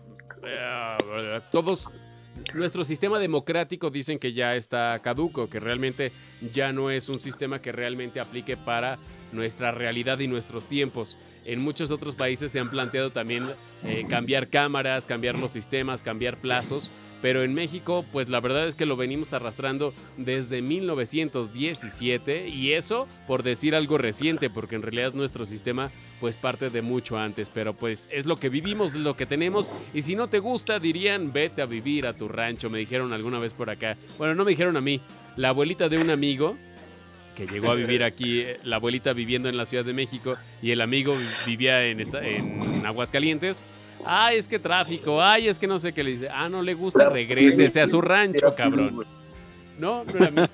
Ah, 0.59 0.97
todos, 1.53 1.93
nuestro 2.55 2.85
sistema 2.85 3.19
democrático 3.19 3.91
dicen 3.91 4.19
que 4.19 4.33
ya 4.33 4.57
está 4.57 4.99
caduco, 5.03 5.49
que 5.49 5.61
realmente 5.61 6.13
ya 6.53 6.73
no 6.73 6.91
es 6.91 7.09
un 7.09 7.21
sistema 7.21 7.61
que 7.61 7.73
realmente 7.73 8.21
aplique 8.21 8.57
para 8.57 8.99
nuestra 9.33 9.73
realidad 9.73 10.19
y 10.19 10.29
nuestros 10.29 10.67
tiempos. 10.67 11.17
En 11.45 11.63
muchos 11.63 11.91
otros 11.91 12.17
países 12.17 12.51
se 12.51 12.59
han 12.59 12.71
planteado 12.71 13.11
también 13.11 13.47
eh, 13.85 14.05
cambiar 14.09 14.49
cámaras, 14.49 15.07
cambiar 15.07 15.39
los 15.39 15.53
sistemas, 15.53 16.03
cambiar 16.03 16.39
plazos, 16.39 16.91
pero 17.23 17.45
en 17.45 17.55
México, 17.55 18.05
pues 18.13 18.29
la 18.29 18.41
verdad 18.41 18.67
es 18.69 18.75
que 18.75 18.87
lo 18.87 18.97
venimos 18.97 19.33
arrastrando 19.33 19.95
desde 20.17 20.61
1917 20.61 22.49
y 22.49 22.73
eso 22.73 23.09
por 23.27 23.43
decir 23.43 23.75
algo 23.75 23.97
reciente, 23.97 24.51
porque 24.51 24.75
en 24.75 24.83
realidad 24.83 25.15
nuestro 25.15 25.47
sistema 25.47 25.91
pues 26.21 26.37
parte 26.37 26.71
de 26.71 26.83
mucho 26.83 27.19
antes, 27.19 27.49
pero 27.49 27.75
pues 27.75 28.09
es 28.13 28.27
lo 28.27 28.37
que 28.37 28.49
vivimos, 28.49 28.95
es 28.95 29.01
lo 29.01 29.17
que 29.17 29.27
tenemos 29.27 29.73
y 29.95 30.03
si 30.03 30.17
no 30.17 30.29
te 30.29 30.41
gusta 30.41 30.79
dirían 30.79 31.33
vete 31.33 31.63
a 31.63 31.67
vivir 31.67 32.07
a 32.07 32.15
tu 32.15 32.29
rancho, 32.29 32.71
me 32.71 32.79
dijeron 32.79 33.13
alguna 33.13 33.39
vez 33.39 33.53
por 33.53 33.71
acá. 33.71 33.97
Bueno, 34.19 34.35
no 34.35 34.45
me 34.45 34.51
dijeron 34.51 34.77
a 34.77 34.81
mí, 34.81 35.01
la 35.37 35.51
abuelita 35.51 35.89
de 35.89 35.99
un 35.99 36.11
amigo 36.11 36.57
que 37.37 37.47
llegó 37.47 37.71
a 37.71 37.75
vivir 37.75 38.03
aquí, 38.03 38.41
eh, 38.41 38.59
la 38.65 38.77
abuelita 38.77 39.13
viviendo 39.13 39.49
en 39.49 39.57
la 39.57 39.67
Ciudad 39.67 39.85
de 39.85 39.93
México 39.93 40.37
y 40.63 40.73
el 40.73 40.81
amigo 40.81 41.17
vivía 41.47 41.87
en, 41.87 42.01
esta, 42.01 42.27
en 42.27 42.85
Aguascalientes. 42.85 43.67
Ay, 44.05 44.39
es 44.39 44.49
que 44.49 44.59
tráfico, 44.59 45.23
ay, 45.23 45.49
es 45.49 45.59
que 45.59 45.67
no 45.67 45.79
sé 45.79 45.93
qué 45.93 46.03
le 46.03 46.11
dice. 46.11 46.29
Ah, 46.31 46.49
no 46.49 46.63
le 46.63 46.75
gusta, 46.75 47.09
regrésese 47.11 47.81
a 47.81 47.87
su 47.87 48.01
rancho, 48.01 48.53
cabrón. 48.57 49.05
No, 49.79 50.05
no 50.05 50.17
era 50.17 50.31
mío. 50.31 50.49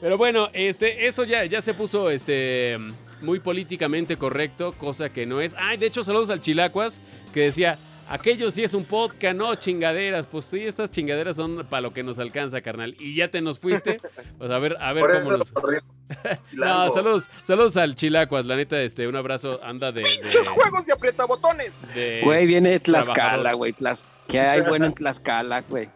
Pero 0.00 0.18
bueno, 0.18 0.50
este, 0.52 1.06
esto 1.06 1.24
ya, 1.24 1.46
ya 1.46 1.62
se 1.62 1.72
puso 1.72 2.10
este, 2.10 2.76
muy 3.22 3.40
políticamente 3.40 4.16
correcto, 4.16 4.72
cosa 4.72 5.08
que 5.08 5.24
no 5.24 5.40
es. 5.40 5.54
Ay, 5.58 5.78
de 5.78 5.86
hecho, 5.86 6.04
saludos 6.04 6.28
al 6.28 6.42
Chilacuas, 6.42 7.00
que 7.32 7.40
decía, 7.40 7.78
aquello 8.08 8.50
sí 8.50 8.62
es 8.64 8.74
un 8.74 8.84
podcast, 8.84 9.36
no 9.36 9.54
chingaderas. 9.54 10.26
Pues 10.26 10.44
sí, 10.44 10.60
estas 10.60 10.90
chingaderas 10.90 11.36
son 11.36 11.66
para 11.68 11.80
lo 11.82 11.92
que 11.92 12.02
nos 12.02 12.18
alcanza, 12.18 12.60
carnal. 12.60 12.94
Y 12.98 13.14
ya 13.14 13.30
te 13.30 13.40
nos 13.40 13.58
fuiste. 13.58 13.98
Pues 14.38 14.50
a 14.50 14.58
ver, 14.58 14.76
a 14.80 14.92
ver 14.92 15.04
Por 15.04 15.22
cómo 15.22 15.36
nos... 15.38 15.52
No, 16.52 16.90
saludos, 16.90 17.30
saludos 17.42 17.76
al 17.78 17.94
Chilacuas, 17.94 18.44
la 18.44 18.56
neta, 18.56 18.80
este, 18.82 19.08
un 19.08 19.16
abrazo, 19.16 19.58
anda 19.62 19.90
de... 19.90 20.02
de- 20.02 20.08
¡Pinches 20.22 20.48
juegos 20.48 20.84
de 20.86 20.92
aprietabotones! 20.92 21.88
de- 21.94 22.20
Güey, 22.24 22.46
viene. 22.46 22.78
Tlaxcala, 22.80 23.54
güey. 23.54 23.72
Tlas... 23.72 24.04
¿Qué 24.28 24.38
hay 24.40 24.60
bueno 24.62 24.86
en 24.86 24.94
Tlaxcala, 24.94 25.62
güey? 25.62 25.88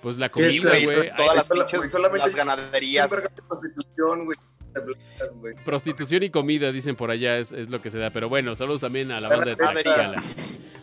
Pues 0.00 0.18
la 0.18 0.28
comida, 0.30 0.70
güey. 0.82 1.10
Todas 1.16 1.36
las 1.36 1.46
sola- 1.46 1.64
pinches, 1.66 1.90
solamente- 1.92 2.26
las 2.26 2.34
ganaderías. 2.34 3.08
Güey. 4.24 4.36
De 4.74 4.80
blancas, 4.80 5.30
güey. 5.40 5.54
Prostitución 5.64 6.22
y 6.22 6.30
comida, 6.30 6.72
dicen 6.72 6.96
por 6.96 7.10
allá, 7.10 7.38
es, 7.38 7.52
es 7.52 7.68
lo 7.70 7.80
que 7.82 7.90
se 7.90 7.98
da. 7.98 8.10
Pero 8.10 8.28
bueno, 8.28 8.54
saludos 8.54 8.80
también 8.80 9.10
a 9.12 9.20
la 9.20 9.28
banda 9.28 9.44
de. 9.46 9.56
Tlaxcala. 9.56 10.22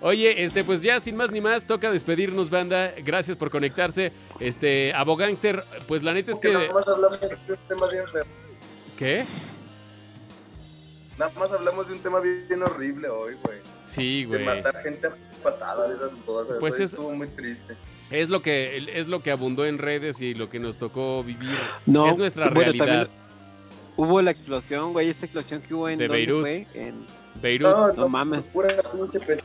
Oye, 0.01 0.41
este, 0.43 0.63
pues 0.63 0.81
ya 0.81 0.99
sin 1.01 1.15
más 1.17 1.31
ni 1.31 1.41
más, 1.41 1.65
toca 1.65 1.91
despedirnos, 1.91 2.49
banda. 2.49 2.93
Gracias 3.03 3.35
por 3.35 3.49
conectarse. 3.49 4.11
Este, 4.39 4.93
Abogánster, 4.93 5.63
pues 5.87 6.03
la 6.03 6.13
neta 6.13 6.31
es 6.31 6.39
que. 6.39 6.51
Nada 6.53 6.67
más 6.73 6.87
hablamos 6.87 7.19
de 7.19 7.53
un 7.53 7.59
tema 7.67 7.87
bien 7.91 8.07
feo. 8.07 8.23
¿Qué? 8.97 9.25
Nada 11.17 11.31
más 11.37 11.51
hablamos 11.51 11.87
de 11.87 11.93
un 11.93 11.99
tema 11.99 12.19
bien, 12.21 12.63
horrible 12.63 13.09
hoy, 13.09 13.33
güey. 13.43 13.57
Sí, 13.83 14.21
De 14.21 14.27
güey. 14.27 14.45
matar 14.45 14.81
gente 14.83 15.07
a 15.07 15.15
patadas, 15.43 15.89
esas 15.91 16.15
cosas. 16.25 16.57
Pues 16.61 16.75
es- 16.75 16.91
estuvo 16.93 17.11
muy 17.13 17.27
triste. 17.27 17.75
Es 18.09 18.29
lo 18.29 18.41
que 18.41 18.89
es 18.95 19.07
lo 19.07 19.21
que 19.21 19.29
abundó 19.31 19.65
en 19.65 19.77
redes 19.77 20.21
y 20.21 20.33
lo 20.33 20.49
que 20.49 20.59
nos 20.59 20.77
tocó 20.77 21.23
vivir. 21.23 21.51
No, 21.85 22.09
es 22.09 22.17
nuestra 22.17 22.45
bueno, 22.49 22.71
realidad. 22.71 22.85
también 23.07 23.28
Hubo 24.01 24.21
la 24.21 24.31
explosión, 24.31 24.93
güey, 24.93 25.09
esta 25.09 25.25
explosión 25.25 25.61
que 25.61 25.73
hubo 25.73 25.89
en 25.89 25.99
De 25.99 26.07
¿dónde 26.07 26.17
Beirut. 26.25 26.41
fue? 26.41 26.67
En 26.73 26.95
Beirut. 27.41 27.95
no 27.97 28.07
mames. 28.07 28.45
Pura 28.45 28.69
pinche 28.69 29.19
peste. 29.19 29.43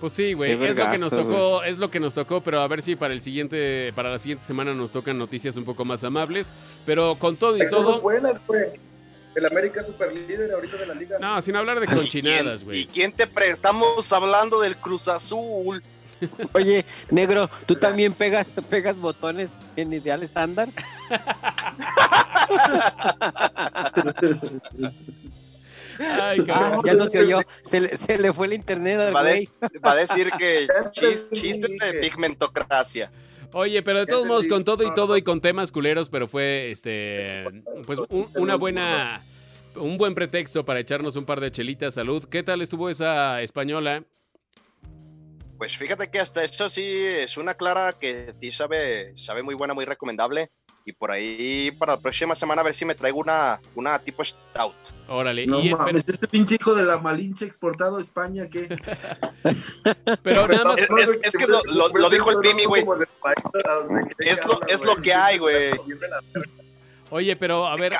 Pues 0.00 0.12
sí, 0.12 0.32
güey, 0.34 0.52
es 0.52 0.76
lo 0.76 0.90
que 0.90 0.98
nos 0.98 1.10
tocó, 1.10 1.62
es 1.64 1.78
lo 1.78 1.90
que 1.90 1.98
nos 2.00 2.14
tocó, 2.14 2.40
pero 2.40 2.60
a 2.60 2.68
ver 2.68 2.80
si 2.82 2.94
para 2.96 3.12
el 3.12 3.20
siguiente, 3.20 3.92
para 3.94 4.10
la 4.10 4.18
siguiente 4.18 4.44
semana 4.44 4.72
nos 4.72 4.90
tocan 4.92 5.18
noticias 5.18 5.56
un 5.56 5.64
poco 5.64 5.84
más 5.84 6.04
amables. 6.04 6.54
Pero 6.86 7.16
con 7.16 7.36
todo 7.36 7.56
y 7.56 7.68
todo, 7.68 8.00
buenas, 8.00 8.34
güey. 8.46 8.66
El 9.34 9.46
América 9.46 9.80
es 9.80 9.86
super 9.86 10.12
líder 10.12 10.52
ahorita 10.52 10.76
de 10.76 10.86
la 10.86 10.94
liga. 10.94 11.18
no, 11.20 11.40
sin 11.42 11.56
hablar 11.56 11.80
de 11.80 11.86
¿Quién- 11.86 11.98
conchinadas, 11.98 12.62
¿Y 12.62 12.64
güey. 12.64 12.86
quién 12.86 13.10
te 13.12 13.26
pre... 13.26 13.50
Estamos 13.50 14.12
hablando 14.12 14.60
del 14.60 14.76
Cruz 14.76 15.08
Azul. 15.08 15.82
Oye, 16.52 16.84
negro, 17.10 17.48
¿tú 17.66 17.74
también 17.76 18.12
pegas, 18.12 18.46
pegas 18.70 18.96
botones 18.96 19.50
en 19.74 19.92
ideal 19.92 20.22
estándar? 20.22 20.68
Ay, 25.98 26.40
Ah, 26.48 26.80
ya 26.84 26.94
no 26.94 27.06
se 27.08 27.20
oyó. 27.20 27.40
Se 27.62 27.80
le, 27.80 27.96
se 27.96 28.18
le 28.18 28.32
fue 28.32 28.46
el 28.46 28.54
internet 28.54 28.98
al 28.98 29.14
Va 29.14 29.22
de- 29.22 29.48
va 29.84 29.92
a 29.92 29.96
decir 29.96 30.30
que 30.38 30.66
chis- 30.94 31.26
chistes 31.32 31.78
de 31.78 32.00
pigmentocracia. 32.00 33.10
Oye, 33.52 33.82
pero 33.82 33.98
de 34.00 34.06
todos 34.06 34.26
modos, 34.26 34.48
con 34.48 34.64
todo 34.64 34.82
y 34.84 34.94
todo 34.94 35.16
y 35.16 35.22
con 35.22 35.40
temas 35.40 35.70
culeros, 35.70 36.08
pero 36.08 36.26
fue 36.26 36.70
este 36.70 37.44
pues 37.86 37.98
un- 38.08 38.26
una 38.36 38.56
buena 38.56 39.22
un 39.76 39.96
buen 39.98 40.14
pretexto 40.14 40.64
para 40.64 40.80
echarnos 40.80 41.16
un 41.16 41.24
par 41.26 41.40
de 41.40 41.50
chelitas. 41.50 41.94
Salud. 41.94 42.24
¿Qué 42.24 42.42
tal 42.42 42.62
estuvo 42.62 42.88
esa 42.88 43.42
española? 43.42 44.02
Pues 45.58 45.76
fíjate 45.76 46.08
que 46.10 46.18
hasta 46.18 46.42
esto 46.42 46.68
sí 46.70 46.82
es 46.84 47.36
una 47.36 47.54
clara 47.54 47.92
que 47.92 48.34
sí 48.40 48.50
sabe, 48.50 49.12
sabe 49.16 49.42
muy 49.44 49.54
buena, 49.54 49.74
muy 49.74 49.84
recomendable. 49.84 50.50
Y 50.84 50.92
por 50.92 51.10
ahí 51.12 51.70
para 51.78 51.92
la 51.94 52.00
próxima 52.00 52.34
semana 52.34 52.60
a 52.60 52.64
ver 52.64 52.74
si 52.74 52.84
me 52.84 52.94
traigo 52.96 53.20
una, 53.20 53.60
una 53.76 53.98
tipo 54.00 54.24
stout. 54.24 54.74
Órale. 55.08 55.46
No 55.46 55.60
Y- 55.60 55.64
pero, 55.64 55.78
mames, 55.78 56.04
este 56.08 56.26
pinche 56.26 56.56
hijo 56.60 56.74
de 56.74 56.82
la 56.82 56.98
Malinche 56.98 57.44
exportado 57.44 57.98
a 57.98 58.00
España, 58.00 58.48
¿qué? 58.50 58.68
pero 60.22 60.46
nada 60.48 60.64
más 60.64 60.80
Es- 60.80 60.88
es- 60.90 61.18
es 61.22 61.32
que 61.32 61.46
lo- 61.46 61.62
lo- 61.74 61.88
lo 61.88 62.10
dijo 62.10 62.30
el 62.32 62.38
Pimi, 62.38 62.64
güey. 62.64 62.84
Es 64.18 64.44
lo- 64.44 64.60
es 64.66 64.82
lo 64.84 64.96
que 64.96 65.14
hay, 65.14 65.38
güey. 65.38 65.70
Oye, 67.10 67.36
pero 67.36 67.66
a 67.66 67.76
ver, 67.76 67.94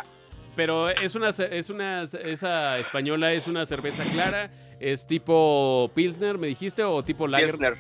pero 0.57 0.89
es 0.91 1.15
una 1.15 1.29
es 1.31 1.71
una 1.71 2.03
esa 2.03 2.79
española 2.79 3.33
es 3.33 3.47
una 3.47 3.65
cerveza 3.67 4.03
clara, 4.13 4.51
es 4.81 5.07
tipo 5.07 5.91
Pilsner, 5.95 6.39
me 6.39 6.47
dijiste 6.49 6.83
o 6.83 7.03
tipo 7.03 7.29
Lager. 7.29 7.51
Pilsner. 7.51 7.79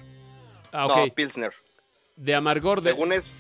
Ah, 0.72 0.86
No, 0.88 1.04
ok. 1.04 1.12
Pilsner. 1.14 1.52
De 2.16 2.34
amargor 2.34 2.80
de 2.82 2.90
Según 2.90 3.12
es 3.12 3.34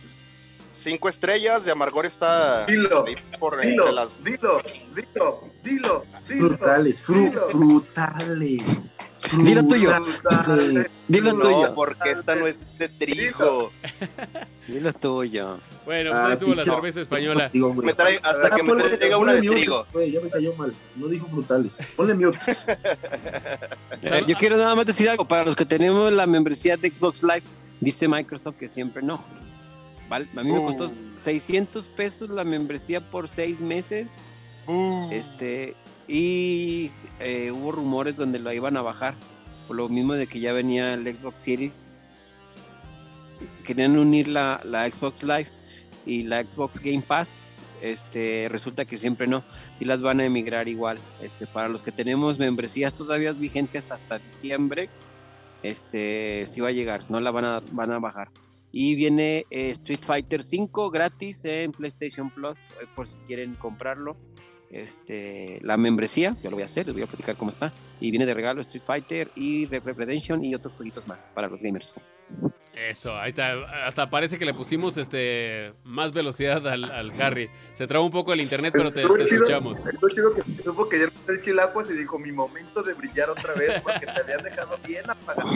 cinco 0.72 1.08
estrellas, 1.08 1.64
de 1.64 1.72
amargor 1.72 2.06
está 2.06 2.66
Dilo, 2.66 3.04
ahí 3.06 3.14
por 3.38 3.60
Dilo, 3.60 3.82
entre 3.84 3.92
las... 3.94 4.22
dilo, 4.24 4.60
dilo, 4.94 5.40
dilo, 5.62 6.04
dilo. 6.28 6.48
Frutales, 6.48 7.04
fru- 7.06 7.30
dilo. 7.30 7.48
frutales. 7.50 8.62
Dilo 9.38 9.64
tuyo. 9.66 9.94
frutales. 9.94 10.90
Dilo 11.08 11.32
No, 11.32 11.40
tuyo. 11.40 11.74
porque 11.74 12.10
esta 12.10 12.34
no 12.34 12.46
es 12.46 12.58
de 12.78 12.88
trigo. 12.88 13.70
Dilo 14.66 14.92
tuyo. 14.92 15.58
Bueno, 15.84 16.10
pues 16.10 16.22
Ah, 16.22 16.26
ahí 16.26 16.32
estuvo 16.34 16.54
la 16.54 16.62
cerveza 16.64 17.00
española. 17.00 17.48
Digo. 17.52 17.72
Me 17.74 17.94
trae, 17.94 18.16
hasta 18.22 18.48
Ah, 18.48 18.56
que 18.56 18.62
me 18.62 18.74
traiga 18.82 19.16
una 19.18 19.32
de 19.34 19.42
mute, 19.42 19.56
trigo. 19.58 19.86
ya 19.94 20.20
me 20.20 20.28
cayó 20.28 20.54
mal. 20.54 20.72
No 20.96 21.06
dijo 21.06 21.26
frutales. 21.28 21.78
Ponle 21.96 22.14
mute. 22.14 22.38
Eh, 24.02 24.24
yo 24.26 24.34
quiero 24.36 24.56
nada 24.56 24.74
más 24.74 24.84
decir 24.86 25.08
algo. 25.08 25.26
Para 25.26 25.44
los 25.44 25.54
que 25.54 25.64
tenemos 25.64 26.12
la 26.12 26.26
membresía 26.26 26.76
de 26.76 26.92
Xbox 26.92 27.22
Live, 27.22 27.42
dice 27.80 28.08
Microsoft 28.08 28.56
que 28.58 28.66
siempre 28.68 29.00
no. 29.02 29.22
Val- 30.12 30.28
A 30.36 30.42
mí 30.42 30.52
me 30.52 30.60
costó 30.62 30.84
Uh. 30.88 31.18
600 31.18 31.88
pesos 31.88 32.28
la 32.28 32.44
membresía 32.44 33.00
por 33.00 33.30
seis 33.30 33.60
meses. 33.60 34.08
Este, 35.10 35.74
y 36.06 36.90
eh, 37.18 37.50
hubo 37.50 37.72
rumores 37.72 38.16
donde 38.18 38.38
lo 38.38 38.52
iban 38.52 38.76
a 38.76 38.82
bajar. 38.82 39.14
Por 39.66 39.76
lo 39.76 39.88
mismo 39.88 40.12
de 40.12 40.26
que 40.26 40.38
ya 40.38 40.52
venía 40.52 40.92
el 40.92 41.06
Xbox 41.16 41.40
Series. 41.40 41.72
Querían 43.64 43.98
unir 43.98 44.28
la, 44.28 44.60
la 44.64 44.86
Xbox 44.90 45.22
Live 45.22 45.48
y 46.04 46.24
la 46.24 46.42
Xbox 46.42 46.78
Game 46.78 47.00
Pass. 47.06 47.42
Este, 47.80 48.48
resulta 48.50 48.84
que 48.84 48.98
siempre 48.98 49.26
no. 49.26 49.42
Si 49.74 49.84
las 49.86 50.02
van 50.02 50.20
a 50.20 50.24
emigrar 50.26 50.68
igual. 50.68 50.98
Este, 51.22 51.46
para 51.46 51.68
los 51.68 51.80
que 51.80 51.90
tenemos 51.90 52.38
membresías 52.38 52.92
todavía 52.92 53.32
vigentes 53.32 53.90
hasta 53.90 54.18
diciembre, 54.18 54.88
este, 55.62 56.44
sí 56.48 56.60
va 56.60 56.68
a 56.68 56.72
llegar, 56.72 57.04
no 57.08 57.18
la 57.20 57.30
van 57.30 57.44
a, 57.44 57.62
van 57.72 57.92
a 57.92 57.98
bajar. 57.98 58.28
Y 58.72 58.94
viene 58.94 59.46
eh, 59.50 59.70
Street 59.70 60.00
Fighter 60.00 60.42
5 60.42 60.90
gratis 60.90 61.44
en 61.44 61.72
PlayStation 61.72 62.30
Plus, 62.30 62.60
eh, 62.60 62.86
por 62.96 63.06
si 63.06 63.16
quieren 63.26 63.54
comprarlo. 63.54 64.16
Este, 64.70 65.58
la 65.60 65.76
membresía, 65.76 66.34
yo 66.42 66.48
lo 66.48 66.56
voy 66.56 66.62
a 66.62 66.66
hacer, 66.66 66.86
les 66.86 66.94
voy 66.94 67.02
a 67.02 67.06
platicar 67.06 67.36
cómo 67.36 67.50
está. 67.50 67.72
Y 68.00 68.10
viene 68.10 68.24
de 68.24 68.32
regalo 68.32 68.62
Street 68.62 68.82
Fighter 68.84 69.30
y 69.34 69.66
Red 69.66 69.82
Redemption 69.84 70.42
y 70.42 70.54
otros 70.54 70.72
jueguitos 70.74 71.06
más 71.06 71.30
para 71.34 71.48
los 71.48 71.62
gamers. 71.62 72.02
Eso, 72.74 73.16
ahí 73.16 73.30
está. 73.30 73.52
Hasta 73.86 74.10
parece 74.10 74.38
que 74.38 74.44
le 74.44 74.54
pusimos 74.54 74.96
este 74.96 75.72
más 75.84 76.12
velocidad 76.12 76.66
al, 76.66 76.84
al 76.90 77.12
Harry. 77.22 77.48
Se 77.74 77.86
traba 77.86 78.04
un 78.04 78.10
poco 78.10 78.32
el 78.32 78.40
internet, 78.40 78.72
pero 78.76 78.90
te, 78.90 79.02
te 79.02 79.08
chido- 79.08 79.22
escuchamos. 79.44 79.86
Estuvo 79.86 80.08
chido 80.08 80.30
que 80.30 80.62
supo 80.62 80.88
que 80.88 80.98
ya 80.98 81.04
no 81.06 81.12
está 81.12 81.32
el 81.32 81.40
chilacuas 81.42 81.90
y 81.90 81.94
dijo 81.94 82.18
mi 82.18 82.32
momento 82.32 82.82
de 82.82 82.94
brillar 82.94 83.30
otra 83.30 83.54
vez 83.54 83.80
porque 83.82 84.06
te 84.06 84.20
habían 84.20 84.42
dejado 84.42 84.78
bien 84.86 85.08
apagado. 85.08 85.48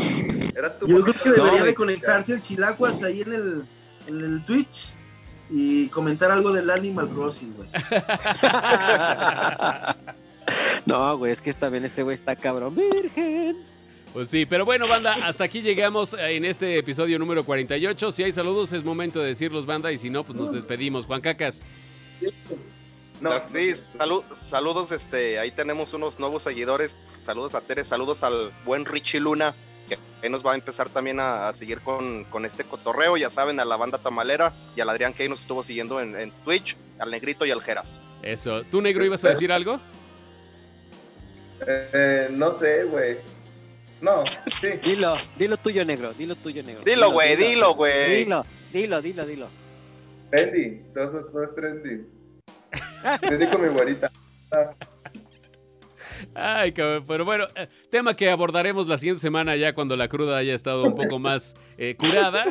Era 0.55 0.79
tu 0.79 0.87
Yo 0.87 1.03
creo 1.03 1.14
que 1.22 1.31
de 1.31 1.37
debería 1.37 1.64
de 1.64 1.74
conectarse 1.74 2.35
el 2.35 2.43
Chilacuas 2.43 3.03
ahí 3.03 3.22
en 3.22 3.33
el, 3.33 3.62
en 4.07 4.20
el 4.20 4.45
Twitch 4.45 4.91
y 5.51 5.89
comentar 5.89 6.31
algo 6.31 6.53
del 6.53 6.70
Animal 6.70 7.09
Crossing, 7.09 7.55
güey. 7.55 7.68
no, 10.87 11.18
güey, 11.18 11.33
es 11.33 11.41
que 11.41 11.53
también 11.55 11.85
ese 11.85 12.03
güey 12.03 12.14
está 12.14 12.37
cabrón. 12.37 12.74
Virgen. 12.77 13.57
Pues 14.16 14.30
sí, 14.30 14.46
pero 14.46 14.64
bueno, 14.64 14.88
banda, 14.88 15.12
hasta 15.26 15.44
aquí 15.44 15.60
llegamos 15.60 16.14
en 16.18 16.46
este 16.46 16.78
episodio 16.78 17.18
número 17.18 17.44
48. 17.44 18.10
Si 18.12 18.22
hay 18.24 18.32
saludos, 18.32 18.72
es 18.72 18.82
momento 18.82 19.20
de 19.20 19.26
decirlos, 19.26 19.66
banda, 19.66 19.92
y 19.92 19.98
si 19.98 20.08
no, 20.08 20.24
pues 20.24 20.38
nos 20.38 20.52
despedimos. 20.52 21.04
Juan 21.04 21.20
Cacas, 21.20 21.60
No, 23.20 23.30
sí, 23.46 23.72
salu- 23.98 24.24
saludos, 24.34 24.90
este, 24.90 25.38
ahí 25.38 25.50
tenemos 25.50 25.92
unos 25.92 26.18
nuevos 26.18 26.44
seguidores. 26.44 26.98
Saludos 27.04 27.54
a 27.54 27.60
Tere, 27.60 27.84
saludos 27.84 28.24
al 28.24 28.52
buen 28.64 28.86
Richie 28.86 29.20
Luna, 29.20 29.52
que 29.86 29.98
ahí 30.22 30.30
nos 30.30 30.42
va 30.44 30.52
a 30.52 30.54
empezar 30.54 30.88
también 30.88 31.20
a, 31.20 31.48
a 31.48 31.52
seguir 31.52 31.82
con, 31.82 32.24
con 32.24 32.46
este 32.46 32.64
cotorreo. 32.64 33.18
Ya 33.18 33.28
saben, 33.28 33.60
a 33.60 33.66
la 33.66 33.76
banda 33.76 33.98
tamalera 33.98 34.50
y 34.74 34.80
al 34.80 34.88
Adrián 34.88 35.12
que 35.12 35.24
ahí 35.24 35.28
nos 35.28 35.42
estuvo 35.42 35.62
siguiendo 35.62 36.00
en, 36.00 36.18
en 36.18 36.30
Twitch, 36.42 36.74
al 36.98 37.10
Negrito 37.10 37.44
y 37.44 37.50
al 37.50 37.60
Jeras. 37.60 38.00
eso. 38.22 38.62
¿Tú, 38.70 38.80
negro, 38.80 39.04
ibas 39.04 39.22
a 39.26 39.28
decir 39.28 39.52
algo? 39.52 39.78
eh, 41.66 42.28
no 42.30 42.52
sé, 42.58 42.84
güey. 42.84 43.36
No, 44.01 44.24
sí. 44.61 44.68
Dilo, 44.82 45.14
dilo 45.38 45.57
tuyo, 45.57 45.84
negro, 45.84 46.12
dilo 46.12 46.34
tuyo, 46.34 46.62
negro. 46.62 46.82
Dilo, 46.84 47.11
güey, 47.11 47.36
dilo, 47.36 47.74
güey. 47.74 48.24
Dilo, 48.24 48.44
dilo, 48.72 49.03
dilo, 49.03 49.26
dilo. 49.26 49.49
Trendy, 50.30 50.82
todo 50.92 51.09
eso 51.09 51.24
todo 51.24 51.44
es 51.44 51.55
trendy. 51.55 52.05
Trendy 53.20 53.47
con 53.47 53.62
mi 53.62 53.68
güerita. 53.68 54.11
Ah, 54.51 54.72
Ay, 56.34 56.72
cabrón, 56.72 57.05
pero 57.07 57.24
bueno, 57.24 57.47
eh, 57.55 57.68
tema 57.90 58.14
que 58.14 58.30
abordaremos 58.30 58.88
la 58.88 58.99
siguiente 58.99 59.20
semana 59.20 59.57
ya 59.57 59.74
cuando 59.74 59.97
la 59.97 60.09
cruda 60.09 60.36
haya 60.36 60.55
estado 60.55 60.82
un 60.82 60.94
poco 60.94 61.18
más 61.18 61.55
eh, 61.78 61.97
curada. 61.97 62.44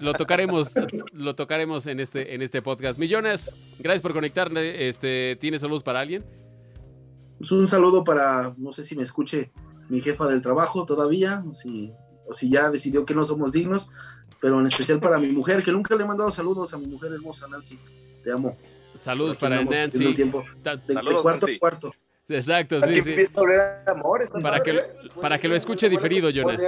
Lo 0.00 0.12
tocaremos, 0.12 0.74
lo 1.12 1.34
tocaremos 1.34 1.86
en 1.86 2.00
este, 2.00 2.34
en 2.34 2.42
este 2.42 2.62
podcast. 2.62 2.98
Millones, 2.98 3.52
gracias 3.78 4.02
por 4.02 4.12
conectarle. 4.12 4.88
Este, 4.88 5.36
¿Tienes 5.40 5.62
saludos 5.62 5.82
para 5.82 6.00
alguien? 6.00 6.24
Pues 7.38 7.50
un 7.52 7.68
saludo 7.68 8.04
para, 8.04 8.54
no 8.56 8.72
sé 8.72 8.84
si 8.84 8.96
me 8.96 9.02
escuche 9.02 9.50
mi 9.88 10.00
jefa 10.00 10.26
del 10.26 10.42
trabajo 10.42 10.84
todavía, 10.84 11.44
o 11.48 11.54
si, 11.54 11.92
o 12.26 12.34
si 12.34 12.50
ya 12.50 12.70
decidió 12.70 13.04
que 13.04 13.14
no 13.14 13.24
somos 13.24 13.52
dignos, 13.52 13.90
pero 14.40 14.60
en 14.60 14.66
especial 14.66 15.00
para 15.00 15.18
mi 15.18 15.28
mujer, 15.28 15.62
que 15.62 15.72
nunca 15.72 15.94
le 15.94 16.04
he 16.04 16.06
mandado 16.06 16.30
saludos 16.30 16.74
a 16.74 16.78
mi 16.78 16.86
mujer 16.86 17.12
hermosa 17.12 17.48
Nancy. 17.48 17.78
Te 18.22 18.32
amo. 18.32 18.56
Saludos 18.98 19.36
Aquí 19.36 19.40
para 19.40 19.64
Nancy. 19.64 20.14
De, 20.14 20.24
de 20.24 20.94
Saludos, 20.94 21.22
cuarto 21.22 21.46
Nancy. 21.46 21.56
a 21.56 21.58
cuarto. 21.58 21.94
Exacto, 22.28 22.80
sí, 22.82 23.00
sí. 23.02 23.12
de 23.12 23.28
amor. 23.86 24.28
Para 24.42 24.60
que 24.60 24.70
¿eh? 24.70 24.82
para 25.20 25.38
que 25.38 25.48
lo 25.48 25.54
escuche 25.54 25.88
diferido, 25.88 26.28
Jonas. 26.30 26.60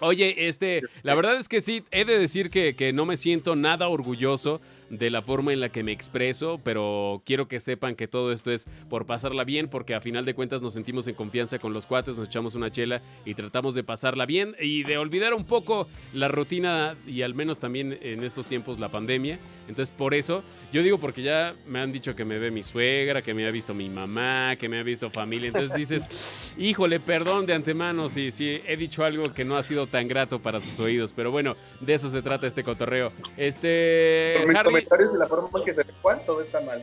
Oye, 0.00 0.48
este, 0.48 0.80
la 1.02 1.14
verdad 1.14 1.36
es 1.36 1.48
que 1.48 1.60
sí, 1.60 1.84
he 1.90 2.04
de 2.04 2.18
decir 2.18 2.50
que, 2.50 2.74
que 2.74 2.92
no 2.92 3.04
me 3.04 3.16
siento 3.16 3.54
nada 3.54 3.88
orgulloso 3.88 4.60
de 4.90 5.08
la 5.08 5.22
forma 5.22 5.52
en 5.52 5.60
la 5.60 5.70
que 5.70 5.84
me 5.84 5.92
expreso, 5.92 6.60
pero 6.62 7.22
quiero 7.24 7.48
que 7.48 7.60
sepan 7.60 7.94
que 7.94 8.08
todo 8.08 8.32
esto 8.32 8.50
es 8.50 8.66
por 8.88 9.06
pasarla 9.06 9.44
bien, 9.44 9.68
porque 9.68 9.94
a 9.94 10.00
final 10.00 10.24
de 10.24 10.34
cuentas 10.34 10.60
nos 10.60 10.74
sentimos 10.74 11.06
en 11.08 11.14
confianza 11.14 11.58
con 11.58 11.72
los 11.72 11.86
cuates, 11.86 12.18
nos 12.18 12.28
echamos 12.28 12.54
una 12.54 12.70
chela 12.70 13.00
y 13.24 13.34
tratamos 13.34 13.74
de 13.74 13.84
pasarla 13.84 14.26
bien 14.26 14.56
y 14.60 14.82
de 14.82 14.98
olvidar 14.98 15.32
un 15.32 15.44
poco 15.44 15.88
la 16.12 16.28
rutina 16.28 16.96
y 17.06 17.22
al 17.22 17.34
menos 17.34 17.58
también 17.58 17.98
en 18.02 18.24
estos 18.24 18.46
tiempos 18.46 18.78
la 18.78 18.88
pandemia. 18.88 19.38
Entonces, 19.68 19.94
por 19.96 20.14
eso, 20.14 20.42
yo 20.72 20.82
digo 20.82 20.98
porque 20.98 21.22
ya 21.22 21.54
me 21.68 21.80
han 21.80 21.92
dicho 21.92 22.16
que 22.16 22.24
me 22.24 22.38
ve 22.38 22.50
mi 22.50 22.64
suegra, 22.64 23.22
que 23.22 23.34
me 23.34 23.46
ha 23.46 23.50
visto 23.52 23.72
mi 23.72 23.88
mamá, 23.88 24.56
que 24.56 24.68
me 24.68 24.80
ha 24.80 24.82
visto 24.82 25.10
familia. 25.10 25.48
Entonces 25.48 25.76
dices, 25.76 26.54
híjole, 26.58 26.98
perdón 26.98 27.46
de 27.46 27.54
antemano 27.54 28.08
si, 28.08 28.32
si 28.32 28.60
he 28.66 28.76
dicho 28.76 29.04
algo 29.04 29.32
que 29.32 29.44
no 29.44 29.56
ha 29.56 29.62
sido 29.62 29.86
tan 29.86 30.08
grato 30.08 30.40
para 30.40 30.58
sus 30.58 30.80
oídos. 30.80 31.12
Pero 31.14 31.30
bueno, 31.30 31.56
de 31.80 31.94
eso 31.94 32.10
se 32.10 32.20
trata 32.20 32.48
este 32.48 32.64
cotorreo. 32.64 33.12
Este. 33.36 34.34
Harry, 34.56 34.79
comentarios 34.84 35.14
y 35.14 35.18
la 35.18 35.26
forma 35.26 35.48
en 35.58 35.64
que 35.64 35.74
se 35.74 35.84
Juan, 36.02 36.18
todo 36.26 36.40
está 36.42 36.60
mal. 36.60 36.82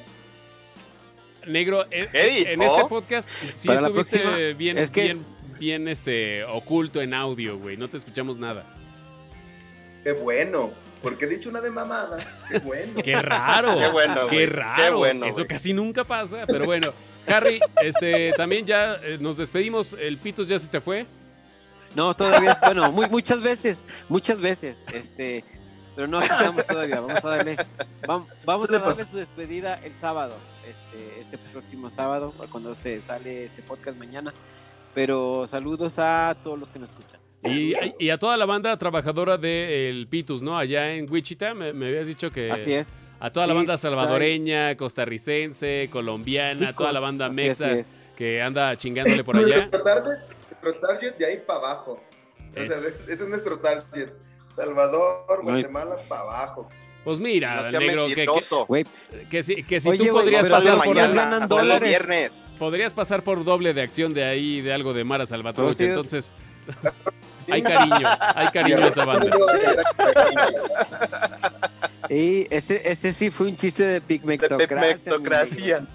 negro, 1.46 1.86
en, 1.92 2.10
¿Qué 2.12 2.24
dijo? 2.26 2.50
en 2.52 2.62
este 2.62 2.86
podcast 2.86 3.30
sí 3.56 3.68
Para 3.68 3.82
estuviste 3.88 4.54
bien, 4.54 4.78
es 4.78 4.90
que- 4.92 5.04
bien, 5.04 5.26
bien 5.60 5.88
este, 5.88 6.44
oculto 6.46 7.02
en 7.02 7.14
audio, 7.14 7.58
güey. 7.58 7.78
No 7.78 7.88
te 7.88 7.98
escuchamos 7.98 8.38
nada. 8.38 8.66
Qué 10.04 10.12
bueno. 10.14 10.70
Porque 11.02 11.26
he 11.26 11.28
dicho 11.28 11.50
una 11.50 11.62
de 11.62 11.70
mamada. 11.70 12.18
Qué 12.50 12.60
bueno. 12.60 12.94
Qué 13.04 13.16
raro. 13.22 13.78
Qué 13.78 13.88
bueno, 13.88 14.28
Qué 14.28 14.46
raro. 14.48 14.84
Qué 14.84 14.90
bueno, 14.92 15.26
Eso 15.28 15.46
casi 15.48 15.72
nunca 15.72 16.04
pasa. 16.04 16.44
Pero 16.48 16.66
bueno, 16.66 16.92
Harry, 17.28 17.60
este, 17.84 18.32
también 18.36 18.66
ya 18.66 18.96
eh, 19.04 19.18
nos 19.20 19.38
despedimos. 19.38 19.94
El 19.94 20.18
Pitos 20.18 20.48
ya 20.48 20.58
se 20.58 20.68
te 20.68 20.82
fue. 20.82 21.06
No, 21.96 22.16
todavía, 22.16 22.52
es- 22.54 22.60
bueno, 22.62 22.92
muy, 22.92 23.08
muchas 23.10 23.42
veces, 23.42 23.84
muchas 24.10 24.42
veces, 24.42 24.84
este, 24.94 25.44
pero 25.98 26.08
no 26.08 26.20
aquí 26.20 26.28
estamos 26.32 26.66
todavía, 26.66 27.00
vamos 27.02 27.26
a 27.26 27.28
darle, 27.30 27.56
vam- 28.04 28.26
vamos 28.46 28.68
¿Qué 28.70 28.76
a 28.76 28.80
le 28.80 28.86
darle 28.86 29.06
su 29.06 29.18
despedida 29.18 29.82
el 29.84 29.98
sábado, 29.98 30.36
este, 30.70 31.20
este 31.20 31.38
próximo 31.52 31.90
sábado, 31.90 32.32
cuando 32.52 32.76
se 32.76 33.02
sale 33.02 33.46
este 33.46 33.64
podcast 33.64 33.98
mañana, 33.98 34.32
pero 34.94 35.48
saludos 35.48 35.98
a 35.98 36.38
todos 36.44 36.60
los 36.60 36.70
que 36.70 36.78
nos 36.80 36.92
escuchan. 36.92 37.20
Y, 37.44 37.74
y 38.00 38.10
a 38.12 38.18
toda 38.18 38.38
la 38.38 38.46
banda 38.46 38.78
trabajadora 38.78 39.38
del 39.38 40.08
Pitus, 40.08 40.42
¿no? 40.42 40.58
Allá 40.58 40.94
en 40.94 41.12
Wichita, 41.12 41.54
me, 41.54 41.74
me 41.74 41.88
habías 41.88 42.08
dicho 42.08 42.30
que... 42.30 42.52
Así 42.52 42.74
es. 42.74 43.02
A 43.20 43.32
toda 43.32 43.48
la 43.48 43.54
Sí, 43.54 43.58
banda 43.58 43.78
salvadoreña, 43.78 44.78
costarricense, 44.78 45.90
colombiana, 45.92 46.74
toda 46.74 46.92
la 46.92 47.00
Chicos, 47.00 47.08
banda 47.10 47.30
mexa 47.30 47.76
que 48.16 48.42
anda 48.42 48.76
chingándole 48.78 49.24
por 49.24 49.36
allá. 49.38 49.68
Nuestro 49.68 49.82
target, 49.84 50.18
nuestro 50.62 50.88
target 50.88 51.16
de 51.18 51.26
ahí 51.26 51.38
para 51.46 51.60
abajo. 51.60 52.00
O 52.66 52.68
sea, 52.68 52.78
Es- 52.78 53.10
ese 53.10 53.24
es 53.24 53.30
nuestro 53.30 53.60
target. 53.60 54.10
Salvador, 54.38 55.44
No 55.44 55.54
hay- 55.54 55.62
Guatemala, 55.64 55.96
para 56.08 56.22
abajo. 56.22 56.70
Pues 57.04 57.20
mira, 57.20 57.62
No 57.72 57.80
negro, 57.80 58.08
que, 58.08 58.16
que, 58.16 58.86
que 59.30 59.42
si, 59.44 59.64
que 59.64 59.80
si 59.80 59.88
Oye, 59.90 60.08
tú 60.08 60.12
podrías 60.14 60.50
pasar 60.50 60.76
por 60.78 60.88
mañana 60.88 61.14
ganan 61.14 61.48
dólares. 61.48 61.88
viernes. 61.90 62.44
podrías 62.60 62.92
pasar 62.94 63.24
por 63.24 63.44
doble 63.46 63.74
de 63.74 63.82
acción 63.82 64.14
de 64.14 64.26
ahí, 64.26 64.60
de 64.62 64.74
algo 64.74 64.94
de 64.94 65.06
Mara 65.06 65.26
Salvatore. 65.26 65.74
Sí, 65.74 65.84
es- 65.86 65.90
entonces, 65.90 66.34
hay 67.50 67.62
cariño, 67.62 67.96
hay 68.36 68.48
cariño 68.50 68.84
a 68.84 68.88
esa 68.90 69.06
banda. 69.06 69.32
y 72.10 72.48
ese, 72.54 72.90
ese 72.92 73.14
sí 73.14 73.30
fue 73.30 73.48
un 73.48 73.56
chiste 73.58 73.84
de 73.84 74.02
pigmectocracia. 74.02 75.86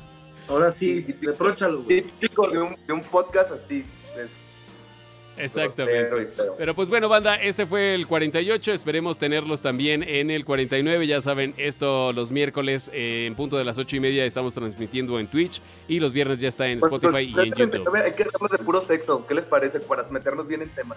Ahora 0.48 0.70
sí, 0.70 1.06
repróchalo, 1.22 1.82
güey. 1.82 2.02
Típico 2.02 2.48
de 2.48 2.58
un, 2.60 2.76
de 2.86 2.92
un 2.92 3.00
podcast 3.00 3.52
así. 3.52 3.84
Exactamente. 5.38 6.28
Pero 6.58 6.74
pues 6.74 6.88
bueno, 6.88 7.08
banda, 7.08 7.36
este 7.36 7.66
fue 7.66 7.94
el 7.94 8.06
48. 8.06 8.72
Esperemos 8.72 9.18
tenerlos 9.18 9.62
también 9.62 10.02
en 10.02 10.30
el 10.30 10.44
49. 10.44 11.06
Ya 11.06 11.20
saben, 11.20 11.54
esto 11.56 12.12
los 12.12 12.30
miércoles 12.30 12.90
eh, 12.92 13.26
en 13.26 13.34
punto 13.34 13.56
de 13.56 13.64
las 13.64 13.78
8 13.78 13.96
y 13.96 14.00
media 14.00 14.24
estamos 14.24 14.54
transmitiendo 14.54 15.18
en 15.18 15.26
Twitch 15.26 15.60
y 15.88 16.00
los 16.00 16.12
viernes 16.12 16.40
ya 16.40 16.48
está 16.48 16.68
en 16.68 16.78
Pues, 16.78 16.92
Spotify 16.92 17.24
y 17.30 17.32
pues, 17.34 17.46
en 17.46 17.52
YouTube. 17.54 17.94
Hay 17.96 18.12
que 18.12 18.22
hacerlo 18.24 18.48
de 18.48 18.58
puro 18.58 18.80
sexo. 18.80 19.26
¿Qué 19.26 19.34
les 19.34 19.44
parece? 19.44 19.80
Para 19.80 20.02
meternos 20.10 20.46
bien 20.46 20.62
en 20.62 20.68
tema. 20.68 20.96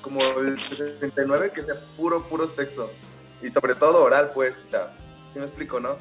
Como 0.00 0.20
el 0.40 0.58
69, 0.60 1.52
que 1.54 1.60
sea 1.60 1.74
puro, 1.96 2.24
puro 2.24 2.48
sexo. 2.48 2.90
Y 3.42 3.50
sobre 3.50 3.74
todo 3.74 4.02
oral, 4.02 4.30
pues. 4.34 4.54
O 4.64 4.66
sea, 4.66 4.92
¿sí 5.32 5.38
me 5.38 5.44
explico, 5.44 5.78
no? 5.78 5.96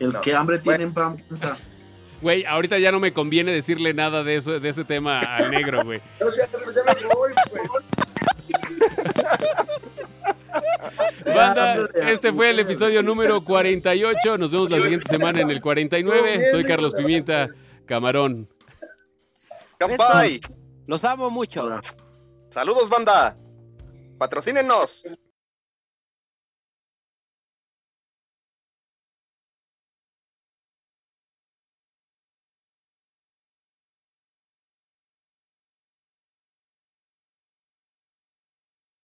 El 0.00 0.12
No. 0.12 0.20
que 0.20 0.34
hambre 0.34 0.58
tiene 0.58 0.84
en 0.84 0.94
panza. 0.94 1.56
Güey, 2.20 2.44
ahorita 2.44 2.78
ya 2.78 2.92
no 2.92 3.00
me 3.00 3.12
conviene 3.12 3.50
decirle 3.52 3.94
nada 3.94 4.22
de 4.22 4.36
eso, 4.36 4.60
de 4.60 4.68
ese 4.68 4.84
tema 4.84 5.20
al 5.20 5.50
negro, 5.50 5.82
güey. 5.84 6.00
O 6.20 6.30
sea, 6.30 6.46
pues 6.48 6.74
ya 6.74 6.82
me 6.84 6.92
voy, 7.14 7.32
pues. 7.50 7.62
Banda, 11.34 11.88
este 11.94 12.32
fue 12.32 12.50
el 12.50 12.58
episodio 12.58 13.02
número 13.02 13.42
48. 13.42 14.36
Nos 14.36 14.52
vemos 14.52 14.70
la 14.70 14.80
siguiente 14.80 15.08
semana 15.08 15.40
en 15.40 15.50
el 15.50 15.60
49. 15.60 16.50
Soy 16.50 16.64
Carlos 16.64 16.94
Pimienta, 16.94 17.48
Camarón. 17.86 18.48
¡Campay! 19.78 20.40
Los 20.86 21.04
amo 21.04 21.30
mucho. 21.30 21.68
Saludos, 22.50 22.90
banda. 22.90 23.36
Patrocínenos. 24.18 25.04